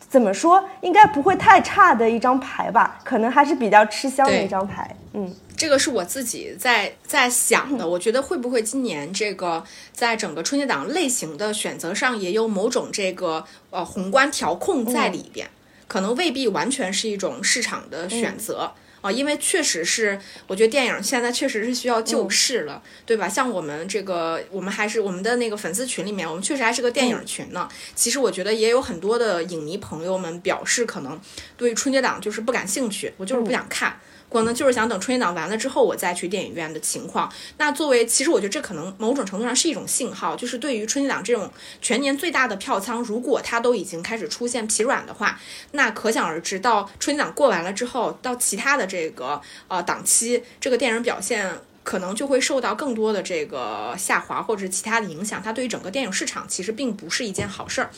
[0.09, 0.65] 怎么说？
[0.81, 2.99] 应该不会太差的一张牌吧？
[3.05, 4.89] 可能还是比较吃香的一张牌。
[5.13, 5.31] 嗯，
[5.65, 7.89] 这个是我自己在在想的。
[7.89, 15.49] 我觉得会不会今年这个在整个春节档类型的选择上也有某种这个呃宏观调控在里边？
[15.89, 18.75] 可能未必完全是一种市场的选择。
[19.01, 23.27] 啊，因为确实是，我觉得电影现在确实是需要救市了，对吧？
[23.27, 27.67] 像我们这个，我们还是我们的那个粉丝群里面，我们确实还是个电影群呢。
[27.95, 31.19] 其实我觉得也有很多的影迷朋友们表示，可能
[31.57, 33.99] 对春节档就是不感兴趣，我就是不想看。
[34.35, 37.33] 可能就是想等春节档完了之后，我再去电影院的情况。
[37.57, 41.49] 那作为，其实我觉得这可能某种程度上是一种信号，就是对于春节档这种
[41.81, 45.39] 全年最大的票仓，如果它都已经开始出现疲软的话，
[45.71, 51.49] 那可想而知，到春节档过完了之后，到其他的这个呃档期，这个电影表现
[51.85, 55.41] 可能就会受到更多的这个下滑或者其他的影响。
[55.41, 57.89] 它对于整个电影市场其实并不是一件好事儿。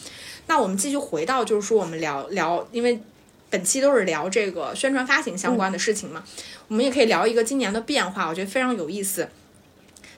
[0.48, 3.00] 那我们继续回到，就是说我们聊聊，因为。
[3.48, 6.24] 本期都是聊这个宣传发行相关的事情嘛，
[6.68, 9.28] 我们也可以聊一个今年的变化，我觉得非常有意思。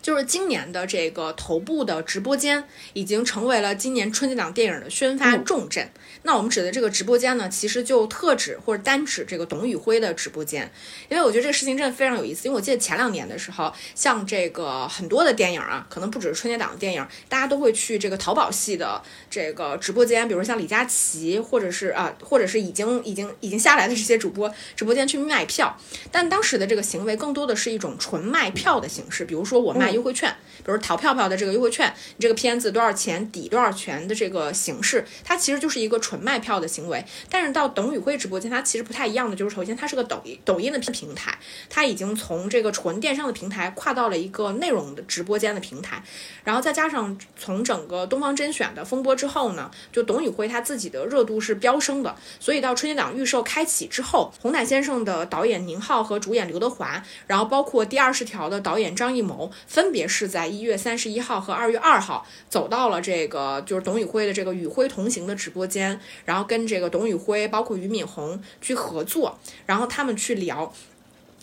[0.09, 5.87] 就是今年的这个头部的直播间已经成为了今年春节档电影的宣发重镇。
[6.23, 10.73] 那我们指的这个直播间呢，其实就特指或者单指这个董宇辉的直播间，
[11.11, 12.49] 因为我觉得这个事情真的非常有意思。
[12.49, 25.77] 因为我记得前两年的时候，像这个很多的电影啊，可能不只是春节档的电影，大家都会去这个淘宝系的这个直播间，比如像李佳琦，或者是啊，或者是已经已经已经下来的这些主播直播间去卖票。
[26.11, 29.98] 但当时的这个行为更多的是一种纯卖票的形式，比如说我卖。
[29.99, 30.33] 优惠券，
[30.69, 37.03] 比如淘票票的这个优惠券，你这个片子多少钱抵多少钱的这个形式，它其实就是一个纯卖票的行为。
[37.31, 41.39] 但是到董宇辉直播间，它其实不太一样的，就是首先它是个抖音抖音的平台，
[41.71, 46.03] 它已经从这个纯电商的平台跨到了一个内容的直播间的平台。
[46.45, 59.51] 然后再加上从整个东方甄选的风波之后呢，就董宇辉他自己的热度是飙升的，所以到春节档预售开启之后，红毯先生的导演宁浩和主演刘德华，然后包括第二十条的导演张艺谋。
[59.67, 70.73] 分别是在一一月三十一号和二月二号走到了这个就是董宇辉的这个与辉同行的直播间，然后跟这个董宇辉包括俞敏洪去合作，然后他们去聊。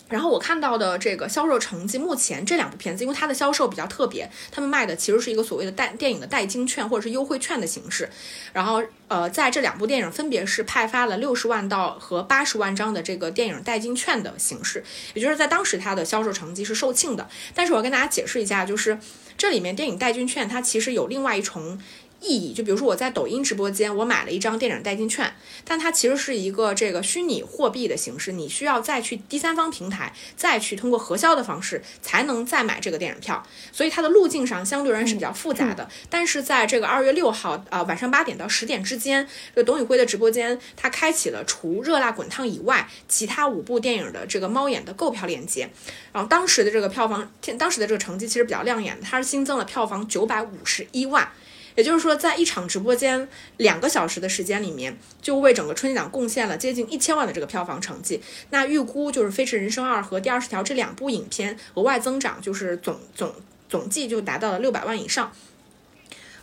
[0.08, 8.08] 然后我看到的这个销售成绩，目前这两部片子，因为它的销售比较特别，他们卖的其实是一个所谓的代电影的代金券或者是优惠券的形式。
[8.52, 14.84] 然后，呃，在这两部电影分别是派发了六十万到和八十万张的这个电影代金券的形式，
[15.14, 17.28] 也就是在当时它的销售成绩是售罄的。
[17.54, 18.98] 但是我要跟大家解释一下，就是
[19.36, 21.80] 这里面电影代金券它其实有另外一重。
[22.26, 25.32] 意义就比如说我在抖音直播间，我买了一张电影代金券，
[25.64, 35.88] 但它其实是一个这个虚拟货币的形式，你需要再去第三方平台，再去通过核销的方式才能再买这个电影票，所以它的路径上相对而言是比较复杂的。
[36.10, 45.70] 但是在这个二月六号啊晚上八点到十点之间，这个董宇辉的直播间，他开启了除热辣滚烫以外，其他五部电影的这个猫眼的购票链接，
[46.12, 51.30] 然后当时的这个票房，当时的这个成绩其实比较亮眼的，它是新增了票房九百五十一万。
[51.76, 58.20] 也就是说，在一场直播间两个小时的时间里面，就为整个春节档贡献了接近一千万的这个票房成绩。
[58.50, 63.32] 那预估就是《飞驰人生二》和《第二十条》这两部影片额外增长，就是总总
[63.68, 65.30] 总计就达到了六百万以上。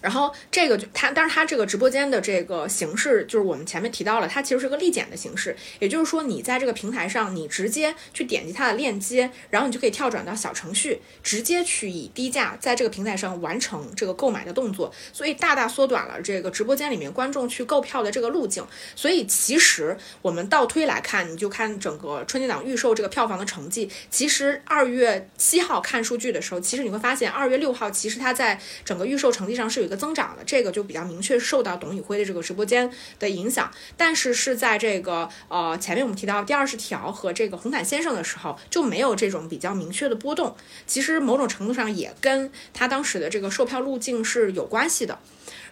[0.03, 5.55] 然后这个就它，但是它这个直播间的这个形式，就是我们前面提到了，它其实是个立减的形式。
[5.79, 18.65] 也就是说，你在这个平台上，你直接去点击它的链接，然后你就可以跳转到小程序，直接去以低价在这个平台上完成这个购买的动作，所以大大缩短了这个直播间里面观众去购票的这个路径。
[18.97, 32.89] 所以其实我们倒推来看，你就看整个春节档预售这个票房的成绩，其实二月七号看数据的时候，其实你会发现二月六号其实它在整个预售成绩上是有一增长的这个就比较明确受到董宇辉的这个直播间
[33.19, 45.19] 的影响，但是是在这个呃前面我们提到第二十条和这个红毯先生的时候就没有这种比较明确的波动，其实某种程度上也跟他当时的这个售票路径是有关系的。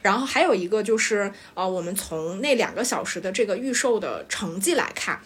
[0.01, 5.21] 然后还有一个就是呃我们从那两个小时的这个预售的成绩来看。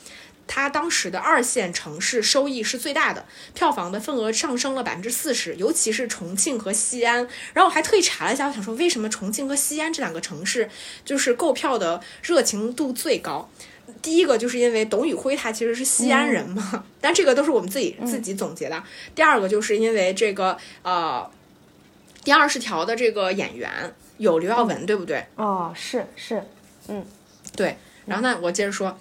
[0.48, 7.28] 它当时的二线城市收益是最大的，票房的份额上升了百分之四十，尤其是重庆和西安。
[7.54, 10.70] 然后我还特意查了一下，我想说为什么重庆和西安这两个城市
[11.04, 13.50] 就是购票的热情度最高。
[14.02, 18.84] 第一个就是因为董宇辉他其实是西安人嘛， 但这个都是我们自己自己总结的。
[19.14, 21.30] 第二个就是因为这个呃，
[22.24, 25.26] 第二十条的这个演员有刘耀文，对不对？
[25.36, 26.44] 哦，是是，
[26.88, 27.06] 嗯
[27.56, 27.78] 对。
[28.06, 28.96] 然后那，我接着说，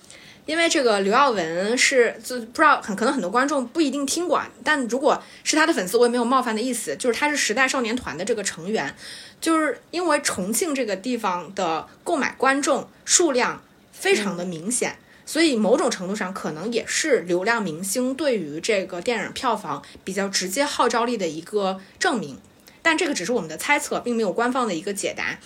[0.47, 8.95] 因为这个刘耀文是就不知道很可能很多观众不一定听过，但如果是他的粉丝，我也没有冒犯的意思，就是他是时代少年团的这个成员，
[9.40, 14.97] 就是因为重庆这个地方的购买观众数量非常的明显。
[15.26, 22.38] 所以某种程度上，可能也是流量明星对于这个电影票房比较直接号召力的一个证明，
[22.82, 25.38] 但这个只是我们的猜测，并没有官方的一个解答。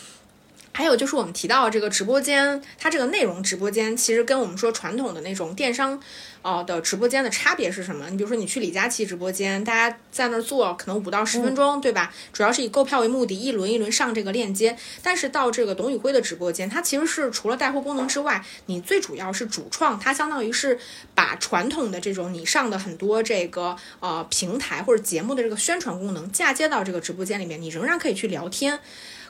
[0.78, 6.00] 还有就是我们提到这个直播间，它这个内容直播间其实跟我们说传统的那种电商，
[6.42, 8.08] 呃的直播间的差别是什么？
[8.10, 12.14] 你比如说你去李佳琦直播间，大家在那儿坐可能五到十分钟，对吧？
[12.32, 14.78] 主要是以购票为目的，一轮一轮上这个链接。
[15.02, 20.78] 但是到这个董宇辉的直播间，它其实是除了带货功能之外，你最主要是主创，它相当于是
[21.12, 28.78] 把传统的这种你上的很多这个呃平台或者节目的这个宣传功能嫁接到这个直播间里面，你仍然可以去聊天。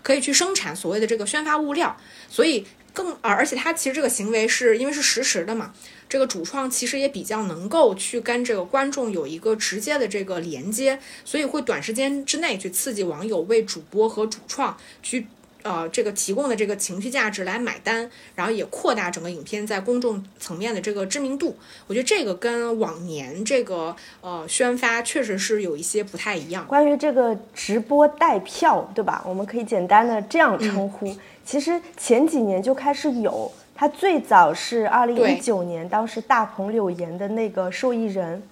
[0.09, 1.95] 可以去生产所谓的这个宣发物料，
[2.31, 5.75] 所以更而而且他其实这个行为是因为是实时的嘛，
[6.09, 15.27] 这个主创其实也比较能够去跟这个观众有一个直接的这个连接，所以会短时间之内去刺激网友为主播和主创去
[15.63, 21.57] 呃这个提供的这个情绪价值来买单，然后也扩大整个影片在公众层面的这个知名度。
[21.87, 26.67] 我觉得这个跟往年这个呃宣发确实是有一些不太一样。
[26.67, 29.23] 关于这个直播带票，对吧？
[29.27, 31.15] 我们可以简单的这样称呼。
[31.45, 38.43] 其实前几年就开始有，它最早是二零一九年，当时大鹏柳岩的那个受益人，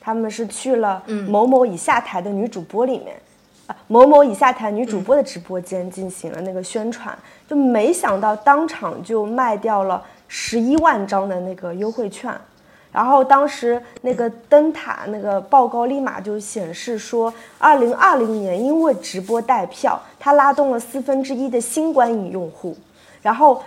[0.00, 3.14] 他们是去了某某已下台的女主播里面，
[3.66, 7.16] 啊某某以下台女主播的直播间进行了那个宣传，
[7.48, 12.32] 就没想到当场就卖掉了十一万张的那个优惠券。
[12.92, 22.74] 然后当时那个灯塔那个报告立马就显示说，二零二零年因为直播带票，它拉动了四分之一的新观影用户。
[23.20, 23.62] 然后，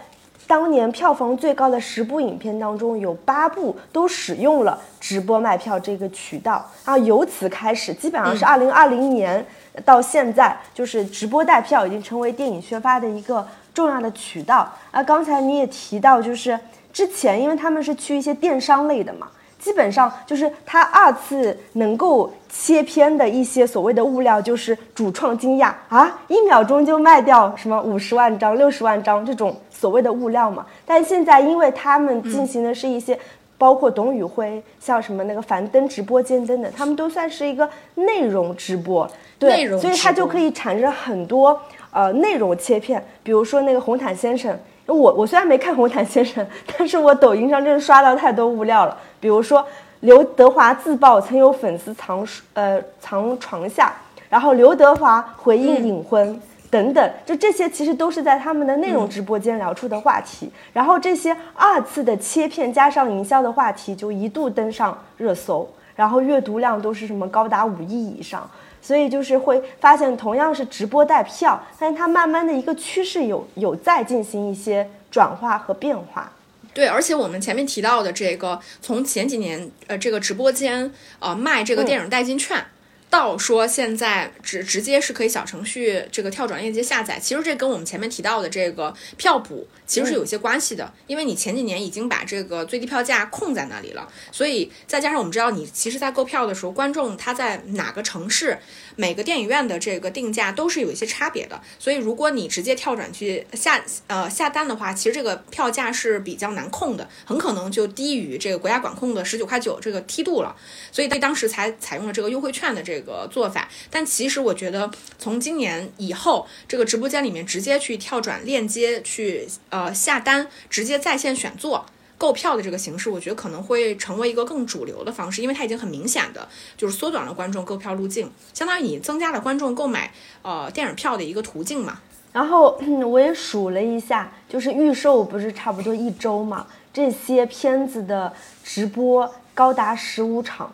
[0.47, 6.65] 当年票房最高的十部影片当中，有八部都使用了直播卖票这个渠道。
[6.83, 9.45] 然后由此开始，基本上是二零二零年
[9.81, 14.71] 到现在，就是直播带票已经成为电影宣发的一个重要的渠道。
[14.91, 16.59] 啊，刚才你也提到，就是。
[16.91, 19.27] 之前，因为他们是去一些电商类的嘛，
[19.59, 30.65] 基本上就是他二次能够切片的一些所谓的物料，就是主创惊讶啊，一秒钟就卖掉什么五十万张、六十万张这种所谓的物料嘛。
[30.83, 33.17] 但现在，因为他们进行的是一些，
[33.59, 39.07] 包括董宇辉，像什么那个樊登直播间等等，他们都算是一个内容直播，
[39.37, 44.57] 对，所以它就可以产生很多呃内容切片，比如说那个红毯先生。
[44.87, 46.43] 我我虽然没看《红毯先生》，
[46.75, 48.97] 但是我抖音上真是刷到太多物料了。
[49.19, 49.63] 比如说
[49.99, 53.93] 刘德华自曝曾有粉丝藏呃藏床下，
[54.31, 60.51] 然后刘德华回应隐婚等等，就这些其实都是在他们的内容直播间聊出的话题。
[60.71, 68.49] 然后这些二次的切片加上营销的话题，就一度登上热搜，然后阅读量都是什么高达五亿以上。
[68.81, 76.31] 所以就是会发现，同样是直播带票，但是它慢慢的一个趋势有有在进行一些转化和变化。
[76.73, 80.89] 对，而且我们前面提到的这个，从前几年呃这个直播间
[81.19, 82.63] 呃卖这个电影代金券。
[83.09, 98.59] 到说现在直直接是可以小程序这个跳转链接下载，其实这跟我们前面提到的这个票补其实是有些关系的，因为你前几年已经把这个最低票价控在那里了，所以再加上我们知道你其实，在购票的时候，观众他在哪个城市，
[98.99, 110.55] 每个电影院的这个定价都是有一些差别的，所以如果你直接跳转去下呃下单的话，其实这个票价是比较难控的，很可能就低于这个国家管控的十九块九这个梯度了，
[110.91, 112.99] 所以对当时才采用了这个优惠券的这。
[112.99, 121.85] 个做法，但其实我觉得从今年以后，这个直播间里面直接去跳转链接去呃下单，直接在线选座
[122.19, 126.47] 购票的这个形式，我觉得可能会成为一个更主流的方式，因为它已经很明显的
[126.77, 130.11] 就是缩短了观众购票路径，相当于你增加了观众购买
[130.43, 132.01] 呃电影票的一个途径嘛。
[132.31, 138.31] 然后我也数了一下，就是预售不是差不多一周嘛，这些片子的
[138.63, 140.71] 直播高达十五场。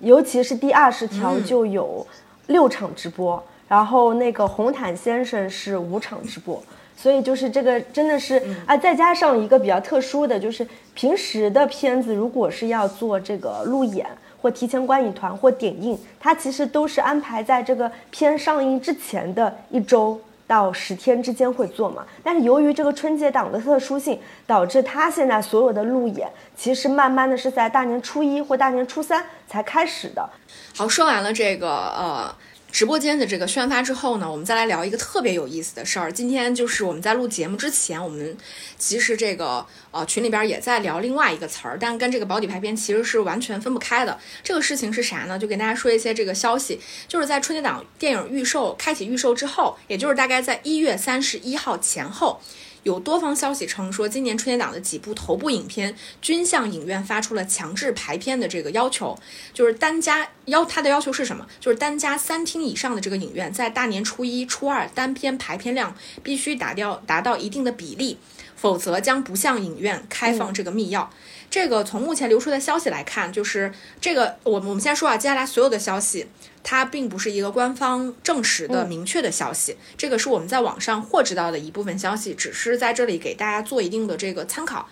[0.00, 2.06] 尤其是第二十条就有
[2.46, 6.62] 六场直播，然后那个红毯先生是五场直播，
[7.00, 14.04] 所以就是这个真的是啊，再加上一个比较特殊的，就是平时的片子如果是要做这个路演
[14.42, 22.04] 或提前观影团或点映，它其实都是安排在这个片上映之前的一周到十天之间会做嘛。
[22.24, 30.28] 但是由于这个春节档的特殊性，导致它现在所有的路演其实慢慢的是在大年初一或大年初三才开始的。
[30.76, 32.34] 好，说完了这个呃。
[32.70, 36.12] 直播间的这个宣发之后呢，我们再来聊一个特别有意思的事儿。
[36.12, 38.36] 今天就是我们在录节目之前，我们
[38.76, 44.18] 其实这个呃群里边也在聊另外一个词儿，但跟这个保底排片其实是完全分不开的。
[44.44, 45.38] 这个事情是啥呢？
[45.38, 52.40] 就给大家说一些这个消息，就是在春节档电影预售开启预售之后，也就是大概在一月三十一号前后。
[52.88, 59.14] 有多方消息称说，今年春节档的几部头部影片均向影院发出了强制排片的这个要求，
[59.52, 61.46] 就是单家要它的要求是什么？
[61.60, 68.16] 就是单家三厅以上的这个影院，在大年初一、初二单片排片量必须达掉达到一定的比例，
[68.56, 71.06] 否则将不向影院开放这个密钥。
[71.50, 76.28] 这个从目前流出的消息来看，就是这个我我们先说啊，接下来所有的消息。
[76.64, 84.86] 它并不是一个官方证实的明确的消息，这个是我们在网上获知到的一部分消息，只是在这里给大家做一定的这个参考。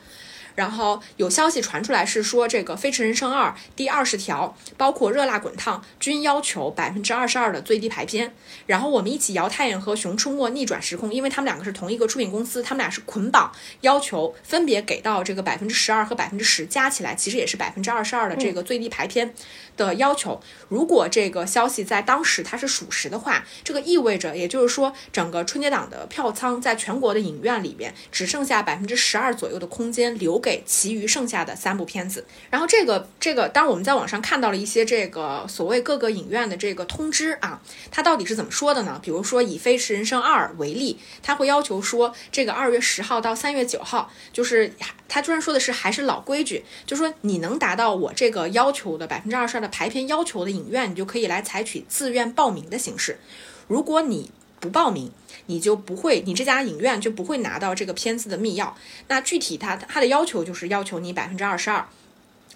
[0.56, 8.34] 然后有消息传出来是说，这个《飞驰人生二》第二十条，包括《热辣滚烫》均要求百分之二十二的最低排片。
[8.64, 13.52] 然后我们一起摇太阳和《熊出没：逆转时空》，因为他们两个是同一个出品公司，他们俩是捆绑
[13.82, 19.34] 要求，分别给到这个百分之十二和百分之十，加起来其实也是百分之二十二的这个最低排片
[19.76, 20.40] 的要求。
[20.70, 30.40] 如果这个消息在当时它是属实的话，这个意味着，也就是说，整个春节档的票仓在全国的影院里边只剩下百分之十二左右的空间留。
[30.46, 39.00] 给其余剩下的三部片子，然后这个这个，当我们在网上看到了一些这个所谓各个影院的这个通知啊，它到底是怎么说的呢？
[39.02, 44.72] 比如说以《飞驰人生二》为例，它会要求说，这个二月十号到三月九号，就是
[45.08, 53.18] 它居然说的是还是老规矩，就说你能达到我这个要求的百分之二十二的排片要求的影院，你就可以来采取自愿报名的形式。
[53.66, 54.30] 如果你
[54.60, 55.10] 不报名，
[55.46, 58.72] 你就不会，你这家影院就不会拿到这个片子的密钥。
[59.08, 61.86] 那具体它它的要求就是要求你百分之二十二，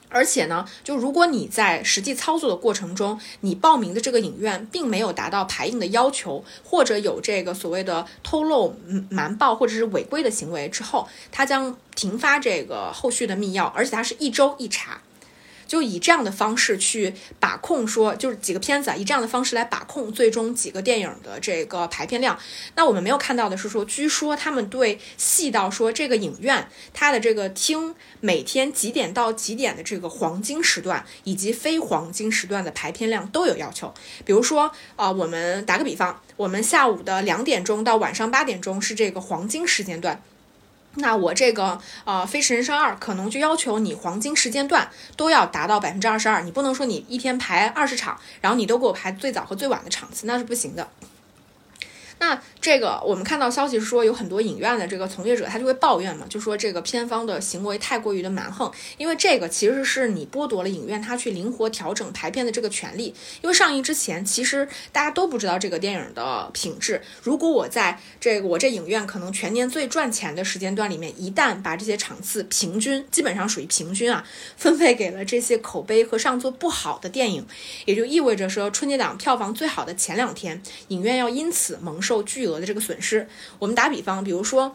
[0.09, 8.75] 而且呢，就如果你在实际操作的过程中，你报名的这个影院并没有达到排映的要求，或者有这个所谓的偷漏、
[9.09, 15.01] 瞒报或者是违规的行为之后，它将停发这个后续的密钥，而且它是一周一查。
[15.71, 22.37] 就以这样的方式去把控，说就是几个片子啊，以这样的方式来把控最终几个电影的这个排片量。
[22.75, 33.95] 那我们没有看到的是说，据说他们对细到说这个影院它的这个厅每天几点到几点的这个黄金时段以及非黄金时段的排片量都有要求。
[34.25, 40.21] 比如说啊，我们打个比方，我们下午的两点钟到晚上八点钟是这个黄金时间段。
[40.95, 50.89] 那我这个呃《飞驰人生二》可能就要求你黄金时间段都要达到百分之二十二，你不能说你一天排二十场，然后你都给我排最早和最晚的场次，那是不行的。
[52.21, 63.15] 那这个我们看到消息是说，有很多影院的这个从业者他就会抱怨嘛，就说这个片方的行为太过于的蛮横，因为这个其实是你剥夺了影院他去灵活调整排片的这个权利。
[63.41, 67.01] 因为上映之前，其实大家都不知道这个电影的品质。
[67.23, 74.23] 如果我在这个我这影院可能全年最赚钱的时间段里面，一旦把这些场次平均，基本上属于平均啊，
[74.59, 77.47] 分配给了这些口碑和上座不好的电影，
[77.87, 82.10] 也就意味着说春节档票房最好的前两天，影院要因此蒙受。
[82.11, 83.29] 受巨额的这个损失，
[83.61, 84.75] 我们打比方，比如说，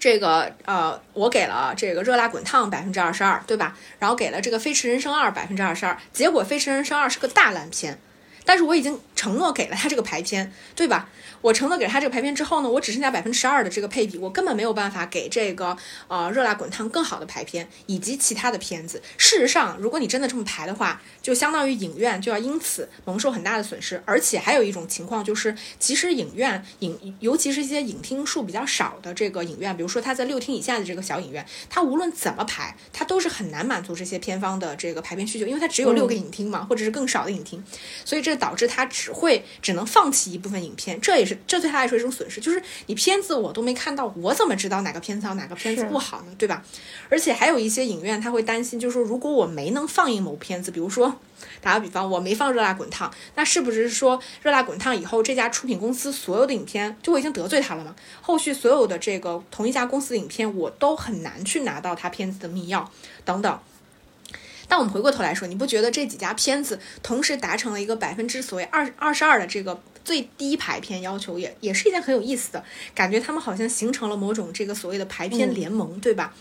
[0.00, 3.78] 这个呃，我给了这个热辣滚烫百分之二十二，对吧？
[4.00, 8.00] 然后给了这个飞驰人生二百分之二十二，结果飞驰人生二是个大烂片，
[8.44, 11.08] 但是我已经承诺给了他这个排片，对吧？
[11.40, 15.76] 我承诺给他这个排片之后呢，我只剩下百分之十二的这个配比，我根本没有办法给这个
[16.08, 19.02] 呃热辣滚烫更好的排片以及其他的片子。
[19.18, 24.02] 事实上，如果你真的这么排的话，就相当于影院就要因此蒙受很大的损失。
[24.06, 37.62] 而且还有一种情况就是，其实影院影，尤其是一些影厅数比较少的这个影院，比如说它在六厅以下的这个小影院，它无论怎么排，它都是很难满足这些片方的这个排片需求，因为它只有六个影厅嘛，或者是更少的影厅，
[38.06, 41.36] 所以这导致他只会只能放弃一部分影片，这也是。
[41.46, 46.32] 这对他来说是一种损失，就是你片子我都没看到，我怎么知道哪个片子好，哪个片子不好呢？
[46.38, 46.62] 对吧？
[47.08, 51.20] 而且还有一些影院他会担心，就是说如果我没能放映某片子，比如说
[51.60, 57.94] 打个比方，我没放《热辣滚烫》，那是不是说《热辣滚烫》以后这家出品公司所有的影片就我已经得罪他了吗？
[58.20, 62.84] 后续所有的这个同一家公司的影片，我都很难去拿到他片子的密钥
[63.24, 63.58] 等等。
[64.68, 69.80] 但我们回过头来说，你不觉得这几家片子同时达成了一个百分之所谓二二十二的这个？
[70.04, 72.62] 最低排片要求也也是一件很有意思的
[72.94, 76.34] 感觉，他们好像形成了某种这个所谓的排片联盟，对吧？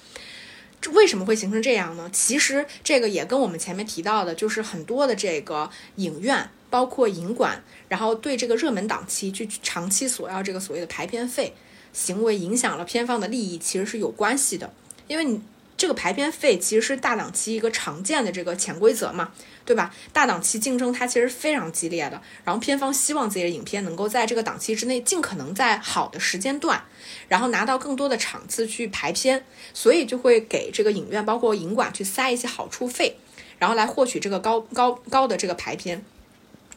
[0.81, 2.09] 这为什么会形成这样呢？
[2.11, 11.53] 其实这个也跟我们前面提到的，就是很多的这个影院包括影馆，然后对这个热门档期去长期索要这个所谓的排片费
[11.93, 14.73] 行为，影响了片方的利益，其实是有关系的。
[15.07, 15.41] 因为你
[15.83, 19.33] 这个排片费其实是大档期一个常见的这个潜规则嘛，
[19.65, 19.93] 对吧？
[20.13, 26.81] 大档期竞争它其实非常激烈的，然后片方希望自己的影片能够在这个档期之内，尽可能在好的时间段，
[27.27, 33.17] 然后拿到更多的场次去排片，所以就会给这个影院包括影管去塞一些好处费，
[33.59, 36.05] 然后来获取这个高高高的这个排片。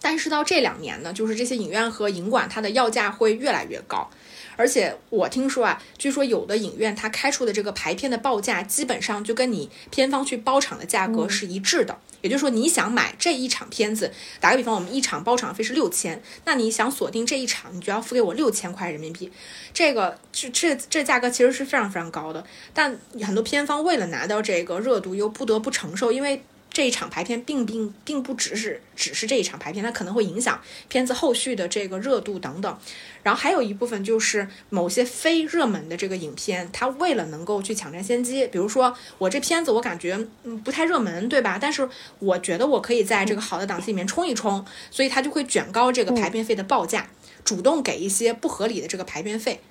[0.00, 4.10] 但是到这两年呢，就是这些影院和影管它的要价会越来越高，
[4.56, 11.98] 而且我听说啊，据说有的影院它开出的这个排片的报价，基本上就跟你片方去包场的价格是一致的。
[12.22, 19.30] 也就是说，你想买这一场片子，打个比方，我们一场包场费是六千，那你想锁定这一场，你就要付给我六千块人民币。
[19.72, 26.42] 这个这这这价格其实是非常非常高的，但很多片方为了拿到这个热度，又不得不承受，因为。
[26.76, 32.78] 这一场排片并并并不只是只是这一场排片，它可能会影响片子后续的这个热度等等。
[33.22, 41.56] 然后还有一部分就是某些非热门的这个影片，它为了能够去抢占先机，比如说我这片子我感觉嗯不太热门，对吧？
[41.58, 47.08] 但是我觉得我可以在这个好的档期里面冲一冲，所以它就会卷高这个排片费的报价，
[47.42, 49.62] 主动给一些不合理的这个排片费，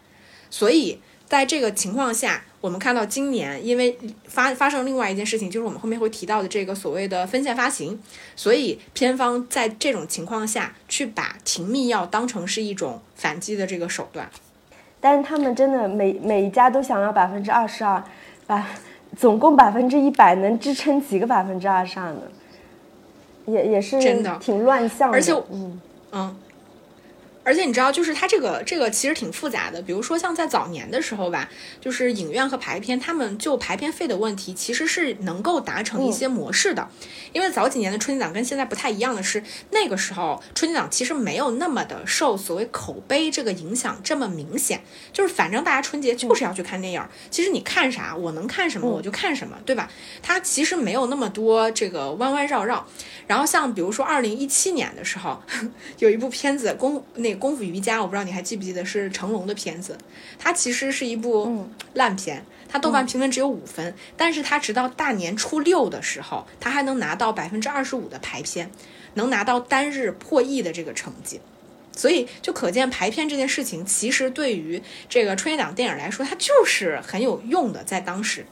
[0.49, 0.99] 所以。
[1.27, 3.97] 在这个情况下，我们看到今年因为
[4.27, 7.99] 发发生另外一件事情，就是我们后面会提到的这个所谓的分线发行，
[8.35, 14.29] 所以片方在这种情况下去把停密药当成是一种反击的这个手段。
[15.01, 18.03] 但是他们真的每每一家都想要百分之二十二，
[18.47, 18.63] 百
[19.17, 22.21] 总共百分之一百能支撑几个百分之二十二呢？
[23.47, 26.35] 也也是真的挺乱象的，而且嗯嗯。
[27.45, 29.79] 而且你知道，就是它这个这个其实挺复杂的。
[29.79, 31.47] 比如说，像在早年的时候吧，
[31.79, 36.89] 就是影院和排片，他们就排片费的问题，其实是能够达成一些模式的。
[37.33, 44.81] 因为早几年的春节档跟现在不太一样的是，那个时候春节档其实没有那么的受所谓口碑这个影响这么明显。
[45.13, 49.87] 就是反正大家春节就是要去看电影，其实你看啥，我能看什么我就看什么，对吧？
[50.23, 52.87] 它其实没有那么多这个弯弯绕绕。
[53.27, 55.39] 然后像比如说二零一七年的时候，
[55.99, 57.34] 有一部片子公那。
[57.35, 59.97] 功夫瑜伽，我不知道你还记不记得是成龙的片子，
[60.39, 68.71] 它其实是一部烂片，它豆瓣评分只有五分，但是它直到大年初六的时候，它还能拿到百分之二十五的排片，
[69.13, 71.39] 能拿到单日破亿的这个成绩，
[71.95, 78.45] 所以就可见排片这件事情，其实对于这个春节档电影来说，它就是很有用的，在当时。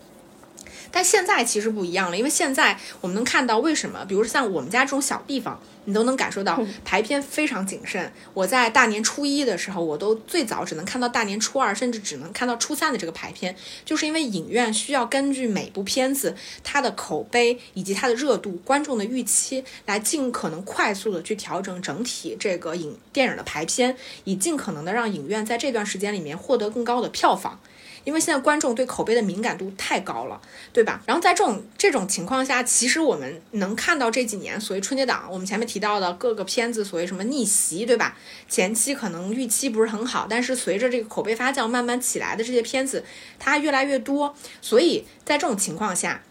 [0.96, 8.14] 但现在其实不一样了，因为现在我们能看到为什么，比如像我们家这种小地方，你都能感受到排片非常谨慎。
[8.36, 27.60] 我在大年初一的时候，我都最早只能看到大年初二，甚至只能看到初三的这个排片，就是因为影院需要根据每部片子它的口碑以及它的热度、观众的预期，来尽可能快速的去调整整体这个影电影的排片，以尽可能的让影院在这段时间里面获得更高的票房。
[28.04, 30.41] 因为现在观众对口碑的敏感度太高了，
[30.72, 31.01] 对吧？
[31.06, 38.18] 然后在这种这种情况下，其实我们能看到这几年所谓春节档，我们前面提到的各个片子，所谓什么逆袭，对吧？
[38.49, 43.06] 前期可能预期不是很好，但是随着这个口碑发酵，慢慢起来的这些片子，
[43.39, 44.36] 它越来越多。
[44.62, 46.22] 所以在这种情况下，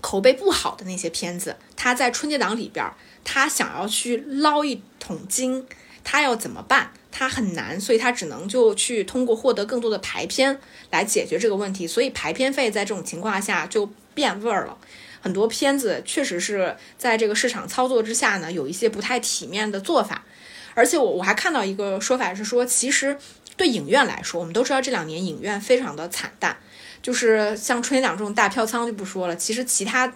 [0.00, 2.84] 口碑不好的那些片子，它在春节档里边，
[3.22, 5.66] 它想要去捞一桶金，
[6.02, 6.90] 它要怎么办？
[7.16, 10.58] 它很难，所以它只能就去通过获得更多的排片
[10.90, 11.86] 来解决这个问题。
[11.86, 14.76] 所以排片费在这种情况下就变味儿了。
[15.22, 20.24] 很多片子确实是在这个市场操作之下呢，有一些不太体面的做法。
[20.74, 23.16] 而且我我还看到一个说法是说，其实
[23.56, 26.56] 对影院来说，我们都知道这两年影院非常的惨淡，
[27.00, 30.12] 就是像春节档这种大票仓就不说了，其实其他。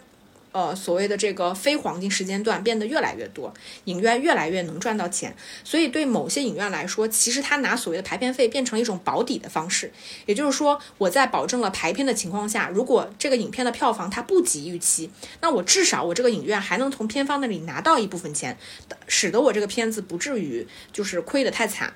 [0.51, 3.53] 呃，所谓的这个非黄金时间段变得越来越多，
[3.85, 9.93] 影院越来越能赚到钱，所以对某些影院来说，其实他拿所谓的排片费变成一种保底的方式。
[10.25, 15.11] 也就是说，我在保证了排片的情况下，如果这个影片的票房它不及预期，
[15.43, 18.57] 那我至少我这个影院还能从片方那里拿到一部分钱，
[19.07, 21.93] 使得我这个片子不至于就是亏得太惨。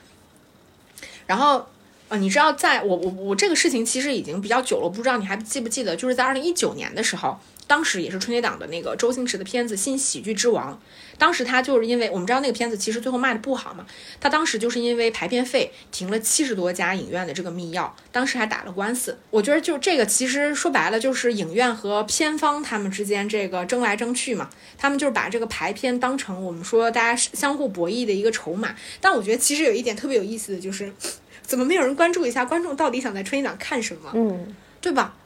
[1.27, 1.67] 然后，
[2.09, 7.41] 呃，你知道，在我我我这个事情其实已经比较久了，不知道你还记不记得，就是在二零一九年的时候。
[7.73, 10.75] 当时也是春节档的那个周星驰的片子《新喜剧之王》，
[11.17, 13.87] 当时他就是因为我们知道那个片子其实最后卖的不好嘛，
[14.21, 19.19] 他当时就是因为排片费停了七十多家影院的这个密钥，当时还打了官司。
[19.31, 28.75] 我觉得就这个其实说白了就是影院和片方他们之间这个争来争去嘛，他们就是把这个排片当成我们说大家相互博弈的一个筹码。
[29.01, 30.93] 但我觉得其实有一点特别有意思的就是，
[31.41, 34.11] 怎么没有人关注一下观众到底想在春节档看什么？
[34.15, 35.17] 嗯，对吧？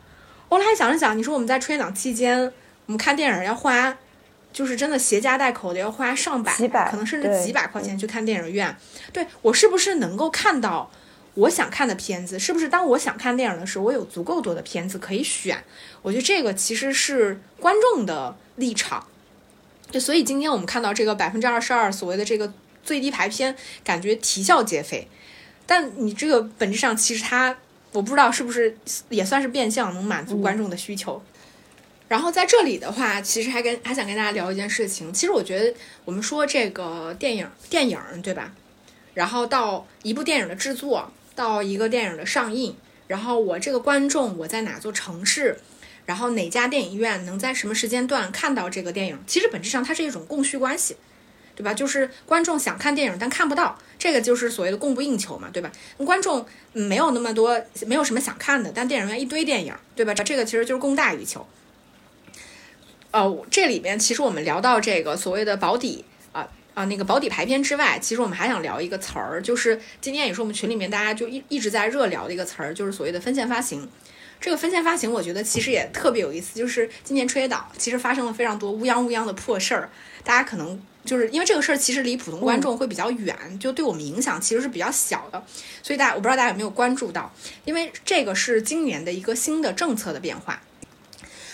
[0.49, 2.41] 我来想了想，你说我们在春节档期间，
[2.87, 3.97] 我们看电影要花
[4.53, 8.77] 就是真的携家带口的要花上百，几百可能甚至几百块钱去看电影院。
[9.13, 10.91] 对我是不是能够看到
[11.35, 12.39] 我想看的片子？
[12.39, 15.63] 是不是当我想看电影的时候，我有足够多的片子可以选？
[16.03, 19.07] 我觉得这个其实是观众的立场。
[19.91, 25.07] 对，所以今天我们看到这个百分之二十二所谓的这个最低排片，感觉啼笑皆非。
[25.67, 27.59] 但你这个本质上其实它，
[27.97, 28.77] 我不知道是不是
[29.09, 31.23] 也算是变相能满足观众的需求。
[32.09, 35.13] 然后在这里的话，其实还跟还想跟大家聊一件事情。
[35.13, 35.75] 其实我觉得
[36.05, 38.53] 我们说这个电影电影对吧？
[39.15, 42.77] 然后到一部电影的制作，到一个电影的上映，
[43.07, 45.59] 然后我这个观众我在哪座城市，
[46.05, 50.97] 然后哪家电影院能在什么时间段看到这个电影，其实本质上它是一种供需关系。
[51.57, 51.75] 对吧？
[51.75, 55.73] 就是观众想看电影，但看不到，这个就是所谓的供不应求嘛，对吧？
[55.97, 60.13] 观众没有那么多，没有什么想看的，但电影院一堆电影，对吧？
[60.13, 61.47] 这个其实就是供大于求。
[63.11, 73.89] 呃，这里边其实我们聊到这个所谓的保底啊啊那个保底排片之外，其实我们还想聊一个词儿，就是今天也是我们群里面大家就一一直在热聊的一个词儿，就是所谓的分线发行。
[74.41, 79.91] 这个分线发行，我觉得其实也特别有意思，就是今年春节档其实发生了非常多乌泱乌泱的破事儿，
[80.25, 80.81] 大家可能。
[81.07, 85.41] 就是因为这个事儿其实离普通观众会比较远，就对我们影响其实是比较小的，
[85.81, 87.33] 所以大家我不知道大家有没有关注到，
[87.65, 90.61] 因为这个是今年的一个新的政策的变化。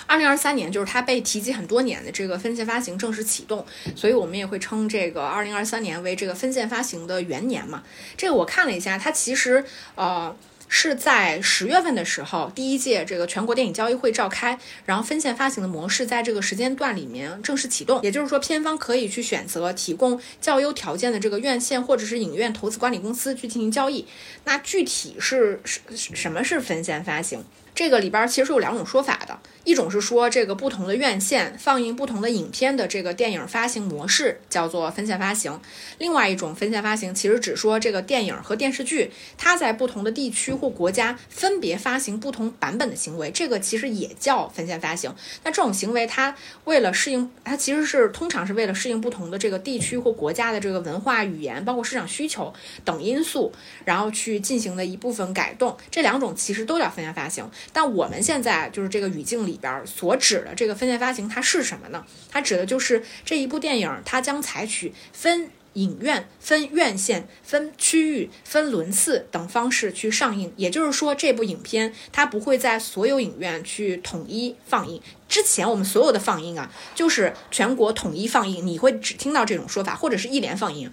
[0.07, 7.83] 二零二三年就是它被提及很多年的这个分线发行正式启动，所以我们也会称这个二零二三年为这个分线发行的元年嘛。
[8.17, 9.63] 这个我看了一下，它其实
[9.97, 10.35] 呃。
[10.75, 18.01] 是在十月份的时候，第一届这个全国电影交易会召开，然后分线发行的模式在这个时间段里面正式启动。
[18.03, 24.07] 也就是说，片方可以去选择提供较优条件的这个院线或者是影院投资管理公司去进行交易。
[24.45, 25.81] 那具体是什
[26.15, 27.45] 什么是分线发行？
[27.75, 35.59] 这个里边其实是有两种说法的，一种是说这个不同的院线放映不同的影片的这个电影发行模式叫做分线发行，
[35.99, 45.15] 另外一种分线发行其实只说这个电影和电视剧它在不同的地区或国家分别发行不同版本的行为，这个其实也叫分线发行。
[45.43, 52.53] 那这种行为它为了适应，它其实是通常是为了适应不同的这个地区或国家的这个文化语言，包括市场需求
[52.85, 53.51] 等因素，
[53.87, 55.75] 然后去进行的一部分改动。
[55.91, 57.51] 这两种其实都叫分线发行。
[57.73, 62.05] 但我们现在就是这个语境里边所指的这个分线发行，它是什么呢？
[62.31, 70.53] 它指的就是这一部电影，它将采取分影院、分院线、分区域、分轮次等方式去上映。
[70.57, 75.01] 也就是说，这部影片它不会在所有影院去统一放映。
[75.29, 80.93] 之前我们所有的放映啊，就是全国统一放映，你会只听到这种说法，或者是一连放映。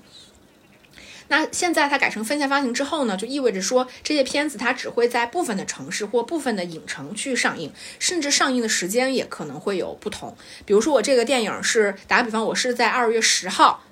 [1.29, 10.35] 那现在它改成分线发行之后呢，就意味着说这些片子它只会在部分的城市或部分的影城去上映，甚至上映的时间也可能会有不同。
[10.65, 13.83] 比如说我这个电影是打个比方，我是在二月十号。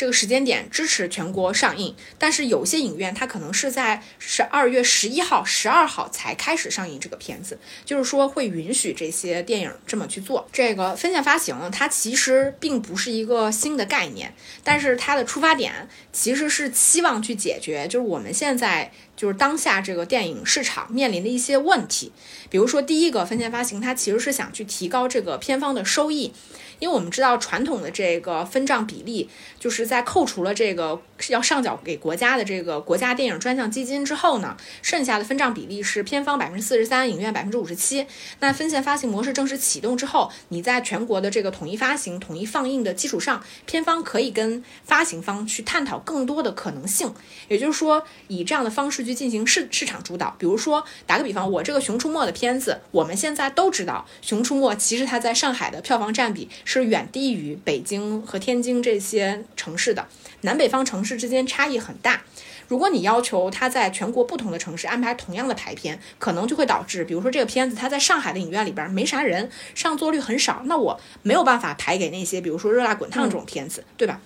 [0.00, 10.48] 这个时间点支持全国上映，但是有些影院它可能是在十二月十一号、十二号才开始上映这个片子，就是说会允许这些电影这么去做。
[10.50, 14.32] 这个分线发行它其实并不是一个新的概念，
[14.64, 22.10] 但是它的出发点其实是期望去解决，就是我们现在就是当下这个电影市场面临的一些问题。
[22.48, 26.32] 比如说，第一个分线发行，它其实是想去提高这个片方的收益。
[26.80, 29.28] 因为我们知道传统的这个分账比例，
[29.60, 38.06] 就是在扣除了这个要上缴给国家的这个国家电影专项基金之后呢，剩下的分账比例是片方百分之四十三，影院百分之五十七。
[38.40, 47.12] 那分线发行模式正式启动之后，你在全国的这个统一发行、统一放映的基础上，片方可以跟发行方去探讨更多的可能性。
[47.48, 50.34] 也就是说，以这样的方式去进行市市场主导。
[50.38, 56.48] 比如说，打个比方，我这个《熊出没》的片子，我们现在都知道，《熊出没》其实它在上海的票房占比。
[56.64, 60.06] 是远低于北京和天津这些城市的，
[60.42, 62.22] 南北方城市之间差异很大。
[62.68, 74.20] 如果你要求它在全国不同的城市安排同样的排片，可能就会导致，比如说这个片子它在上海的影院里边没啥人，上座率很少，那我没有办法排给那些，比如说《热辣滚烫》这种片子，对吧？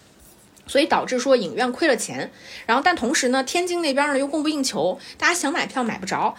[0.66, 2.30] 所以导致说影院亏了钱，
[2.64, 6.34] 然后但同时呢，天津那边呢又供不应求，大家想买票买不着。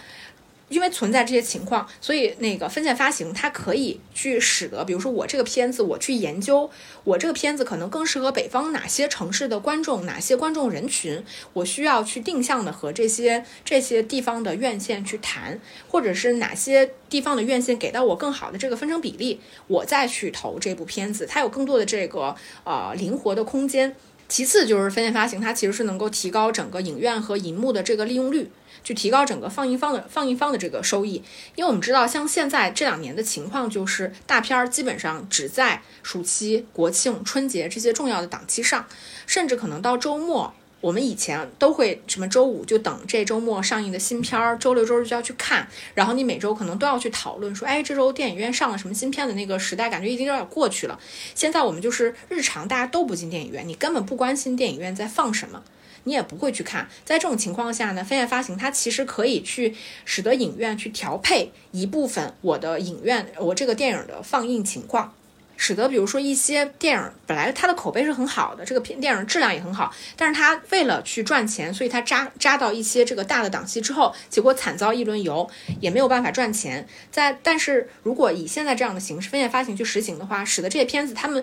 [0.70, 6.70] 因为存在这些情况，所以那个分线发行它可以去使得，比如说我这个片子，我去研究
[7.03, 23.95] 我这个片子可能更适合北方哪些城市的观众，哪些观众人群，我需要去定向的和这些这些地方的院线去谈，或者是哪些地方的院线给到我更好的这个分成比例，我再去投这部片子，它有更多的这个呃灵活的空间。
[24.28, 28.49] 其次就是分线发行，它其实是能够提高整个影院和银幕的这个利用率，
[28.86, 31.15] 去提高整个放映方的放映方的这个收益。
[31.55, 38.86] 因为我们知道，像现在这两年的情况，就是大片儿基本上只在暑期、国庆、春节这些重要的档期上，
[39.27, 40.53] 甚至可能到周末。
[40.81, 50.99] 我们以前都会什么周五就等这周末上映的新片儿，周六周日就要去看，然后你每周可能都要去讨论说，哎，这周电影院上了什么新片的那个时代，感觉已经有点过去了。
[51.33, 55.63] 现在我们就是日常大家都不进电影院，你根本不关心电影院在放什么，
[56.05, 56.87] 你也不会去看。
[57.03, 59.75] 在这种情况下呢，分线发行它其实可以去
[60.05, 65.13] 使得影院去调配一部分我的影院我这个电影的放映情况。
[65.57, 75.49] 使得比如说一些电影本来它的口碑是很好的，这个片电影质量也很好，但是它为了去赚钱，所以它扎扎到一些这个大的档期之后，结果惨遭一轮游，
[75.79, 76.85] 也没有办法赚钱。
[77.09, 81.41] 在但是如果以现在这样的形式分线发行去实行的话，使得这些片子他们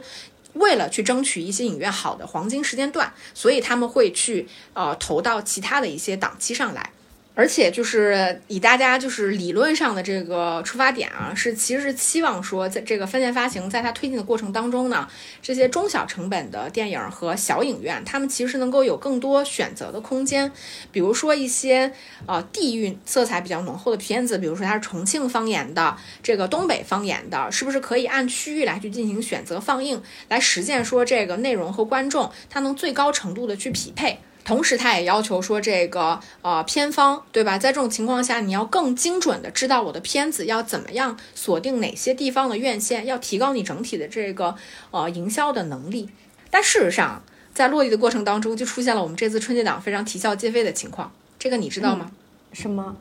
[0.55, 6.93] 为了去争取一些影院好的黄金时间段，所以他们会去呃投到其他的一些档期上来。
[7.35, 15.09] 而且就是以大家就是理论上的这个出发点啊，是其实是期望说，在这个分线发行在它推进的过程当中呢，
[15.41, 20.53] 这些中小成本的电影和小影院，他们其实能够有更多选择的空间。
[20.91, 21.93] 比如说一些
[22.27, 34.19] 呃地域色彩比较浓厚的片子，比如说它是重庆方言的，这个东北方言的，是不是可以按区域来去进行选择放映，来实现说这个内容和观众它能最高程度的去匹配。
[34.45, 37.59] 同时，他也要求说，这个呃片方，对吧？
[37.59, 44.57] 在这种情况下，你要更精准的知道我的片子要怎么样锁定哪些地方的院线，要提高你整体的这个
[44.91, 46.11] 呃营销的能力。
[46.51, 47.23] 但事实上，
[47.55, 51.13] 在落地的过程当中，就出现了我们这次春节档非常啼笑皆非的情况。
[51.39, 52.11] 这个你知道吗？
[52.53, 52.97] 什么？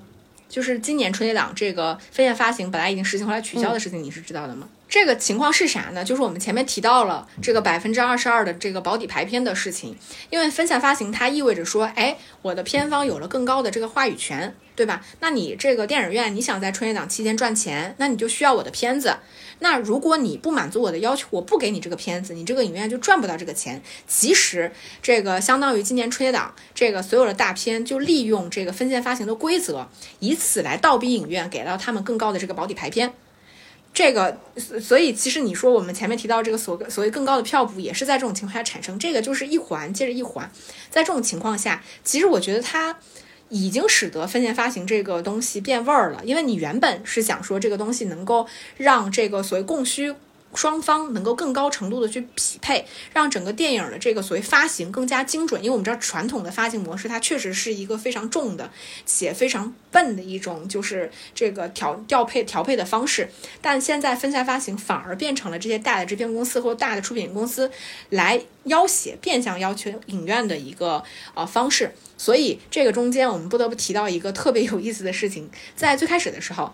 [0.48, 4.68] 就是今年春节档这个分线发行本来已经实行，后来取消的事情，你是知道的吗？
[4.92, 6.04] 这个情况是啥呢？
[6.04, 9.96] 就是我们前面提到了这个百分之二十二的这个保底排片的事情，
[10.30, 15.02] 因为分线发行它意味着说，哎，我的片方有了更高的这个话语权，对吧？
[15.22, 19.16] 那你这个电影院你想在春节档期间赚钱，那你就需要我的片子。
[19.60, 23.82] 那如果你不满足我的要求，我不给你这个片子，你这个影院就赚不到这个钱。
[24.10, 29.88] 其实这个相当于今年春节档这个所有的大片就利用这个分线发行的规则，
[30.20, 33.14] 以此来倒逼影院给到他们更高的这个保底排片。
[33.94, 34.38] 这个，
[34.80, 38.98] 所以其实你说我们前面提到这个所所谓更高的票补，也是在这种情况下产生。
[38.98, 40.50] 这个就是一环接着一环，
[40.90, 42.98] 在这种情况下，其实我觉得它
[43.50, 46.22] 已经使得分线发行这个东西变味儿了。
[46.24, 50.16] 因为你原本是想说这个东西能够让这个所谓供需。
[50.54, 55.64] 双方能够更高程度的去匹配，让整个电影的这个所谓发行更加精准。
[55.64, 58.70] 因为我们知道传统的发行模式，它确实是一个非常重的
[59.06, 63.30] 且非常笨的一种，就是这个调调配调配的方式。
[63.62, 67.72] 但现在分下发行反而变成了这些大的制片公司或大的出品公司
[68.10, 71.94] 来要挟、变相要求影院的一个呃方式。
[72.18, 76.74] 所以这个中间我们不得不提到一个特别有意思的事情，在最开始的时候，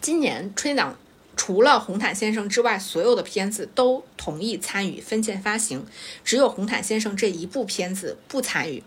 [0.00, 0.96] 今年春节档。
[1.36, 5.86] 除了红毯先生之外，所有的片子都同意参与分线发行，
[6.24, 8.82] 只有红毯先生这一部片子不参与。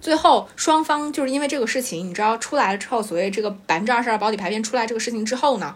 [0.00, 5.74] 最后双方就是因为这个事情，你知道出来了之后，所谓这个百分之二十二保底排片出来这个事情之后呢，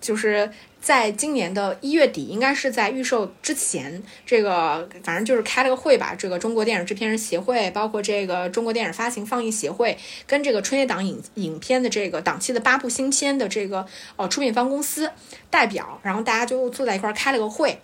[0.00, 0.50] 就是。
[0.80, 6.14] 在今年的一月底，应该是在预售之前，这个反正就是开了个会吧。
[6.16, 15.10] 这个中国电影制片人协会，包括这个中国电影发行放映协会，跟这个春节档影影片的这个档期的八部新片的这个哦出品方公司
[15.50, 17.80] 代表，然后大家就坐在一块儿开了个会。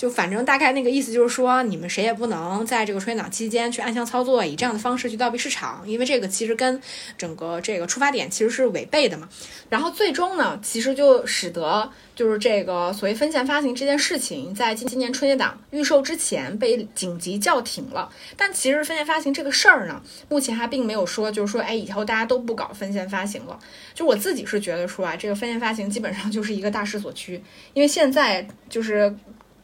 [0.00, 6.80] 就反正大概那个意思就是说，你们谁也不能在这个春节档期间去暗箱操作，以这样的方式去倒逼市场，因为这个其实跟
[7.18, 9.28] 整个这个出发点其实是违背的嘛。
[9.68, 18.10] 然后最终呢，其实就使得就是这个所谓分线发行这件事情，在今今年春节档预售之前被紧急叫停了。
[18.38, 23.58] 但其实分线发行这个事儿呢，目前还并没有说就是说，哎，以后大家都不搞分线发行了。
[23.92, 27.42] 就我自己是觉得说啊，这个分线发行基本上就是一个大势所趋，
[27.74, 29.14] 因为现在就是。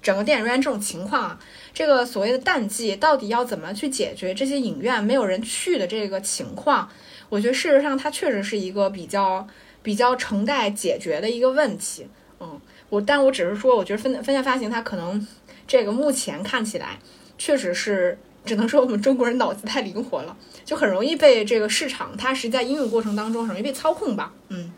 [0.06, 1.38] 整个电影院这种情况啊，
[1.74, 6.88] 这个所谓的淡季到底要怎么去解决这些影院没有人去的这个情况？
[7.28, 9.44] 我觉得事实上它确实是一个比较
[9.82, 12.06] 比较成待解决的一个问题。
[12.38, 15.26] 嗯，我但我只是说，我觉得分分线发行它可能
[15.66, 17.00] 这个目前看起来
[17.36, 24.32] 确实是只能说我们中国人脑子太灵活了，就很容易被这个市场它实际在应用过程当中很容易被操控吧。
[24.50, 24.70] 嗯。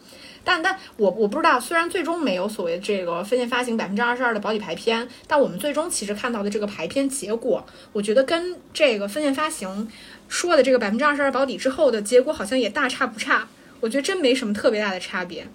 [0.48, 9.86] 但但我我不知道，虽然最终没有所谓这个分线发行百分之二十二的保底排片，但我们最终其实看到的这个排片结果，我觉得跟这个分线发行
[10.26, 13.46] 说的这个百分之二十二保底之后的结果好像也大差不差。
[13.80, 15.46] 我觉得真没什么特别大的差别。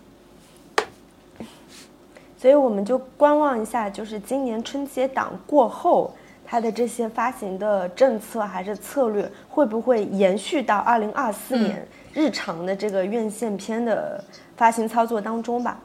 [2.37, 6.15] 所以我们就观望一下，就是今年春节档过后。
[6.45, 14.23] 它的这些发行的政策还是策略会不会延续到二零二四年日常的这个院线片的
[14.55, 15.79] 发行操作当中吧？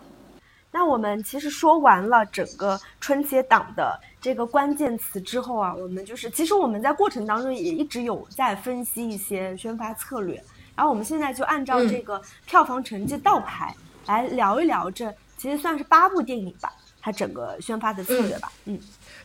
[0.70, 10.34] 那我们其实说完了整个春节档的这个关键词之后啊，我们就是其实我们在过程当中也一直有在分析一些宣发策略，
[10.76, 13.74] 然后我们现在就按照这个票房成绩倒排
[14.06, 18.78] 来聊一聊这其实算是八部电影吧，它整个宣发的策略吧，嗯。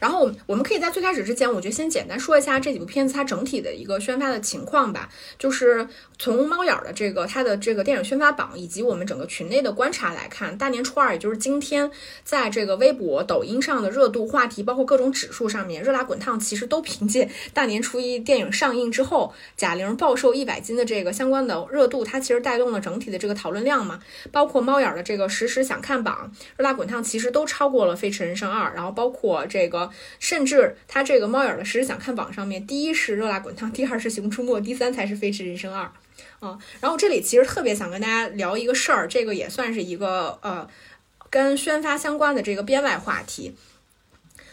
[0.03, 5.07] 然后我们可以在最开始之前，我觉得先简单说一下这几部片子它整体的一个宣发的情况吧。
[5.39, 5.87] 就是
[6.19, 11.89] 从猫眼的这个它的这个电影宣发榜，以及我们整个群内的观察来看，大年初二，也就是今天，
[12.25, 24.01] 在这个微博、抖音上的热度话题，包括各种指数上面，热辣滚烫，其实都凭借大年初一电影上映之后，贾玲暴瘦一百斤的这个相关的热度，它其实带动了整体的这个讨论量嘛。
[24.33, 29.89] 包括猫眼的这个实时想看榜，热辣滚烫其实都超过了《飞驰人生二》，然后包括这个。
[30.19, 35.83] 甚至它这个猫眼的实时想看榜上面，第一是热辣滚烫，第二是熊出没，第三才是飞驰人生二，
[36.39, 40.67] 啊，然后这里其实特别想跟大家聊一个事儿，这个也算是一个呃
[41.29, 43.55] 跟宣发相关的这个编外话题，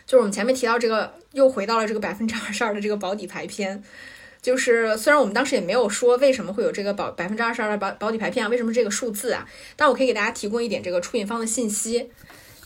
[0.06, 3.82] 就是我们前面提到这个又回到了这个百分之二十二的这个保底排片，
[4.40, 12.10] 就是虽然我们当时也没有说为什么会有这个保百分之二十二的保保底排片啊，为什么这个数字啊，但我可以给大家提供一点这个出品方的信息。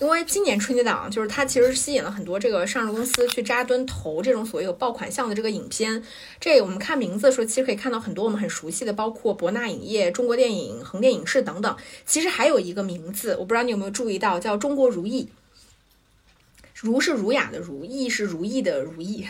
[0.00, 6.02] 因为今年春节档，就是它其实吸引了很多这个上市公司去扎堆投这种所谓有爆款项的这个影片。
[6.40, 11.76] 这我们看名字的时候，其实可以看到很多我们很熟悉的，包括博纳影业、中国电影、横店影视等等。
[12.04, 15.28] 其实还有一个名字，我不知道你有没有注意到，叫中国如意。
[16.74, 19.26] 如是儒雅的如，意是如意的如意。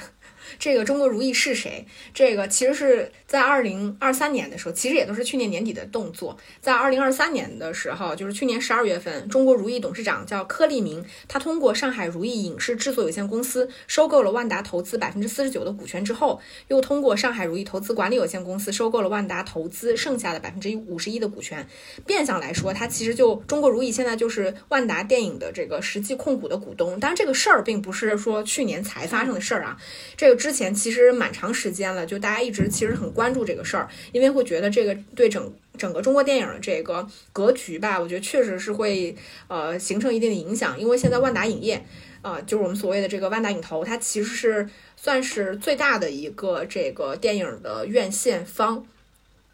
[0.59, 1.87] 这个中国如意是谁？
[2.13, 6.37] 这个其实是在二零二三年的时候，其实也都是去年年底的动作。
[6.61, 21.67] 在二零二三年的时候，就是去年十二月份，中国如意董事长叫柯立明，他通过上海如意影视制作有限公司收购了万达投资百分之四十九的股权之后，又通过上海如意投资管理有限公司收购了万达投资剩下的百分之五十一的股权。
[22.07, 27.01] 变相来说，它其实就中国如意现在就是万达电影的这个实际控股的股东。
[27.01, 29.77] 当然，这个事儿并不是说去年才发生的事儿啊，
[30.17, 30.34] 这个。
[30.35, 39.17] 之前其实蛮长时间了，就大家一直其实很关注这个事儿，因为会觉得这个对整整个中国电影的这个格局吧，我觉得确实是会
[39.49, 40.79] 呃形成一定的影响。
[40.79, 41.85] 因为现在万达影业，
[42.23, 48.87] 呃，就是我们所谓的这个万达影投，它其实是算是最大的一个这个电影的院线方。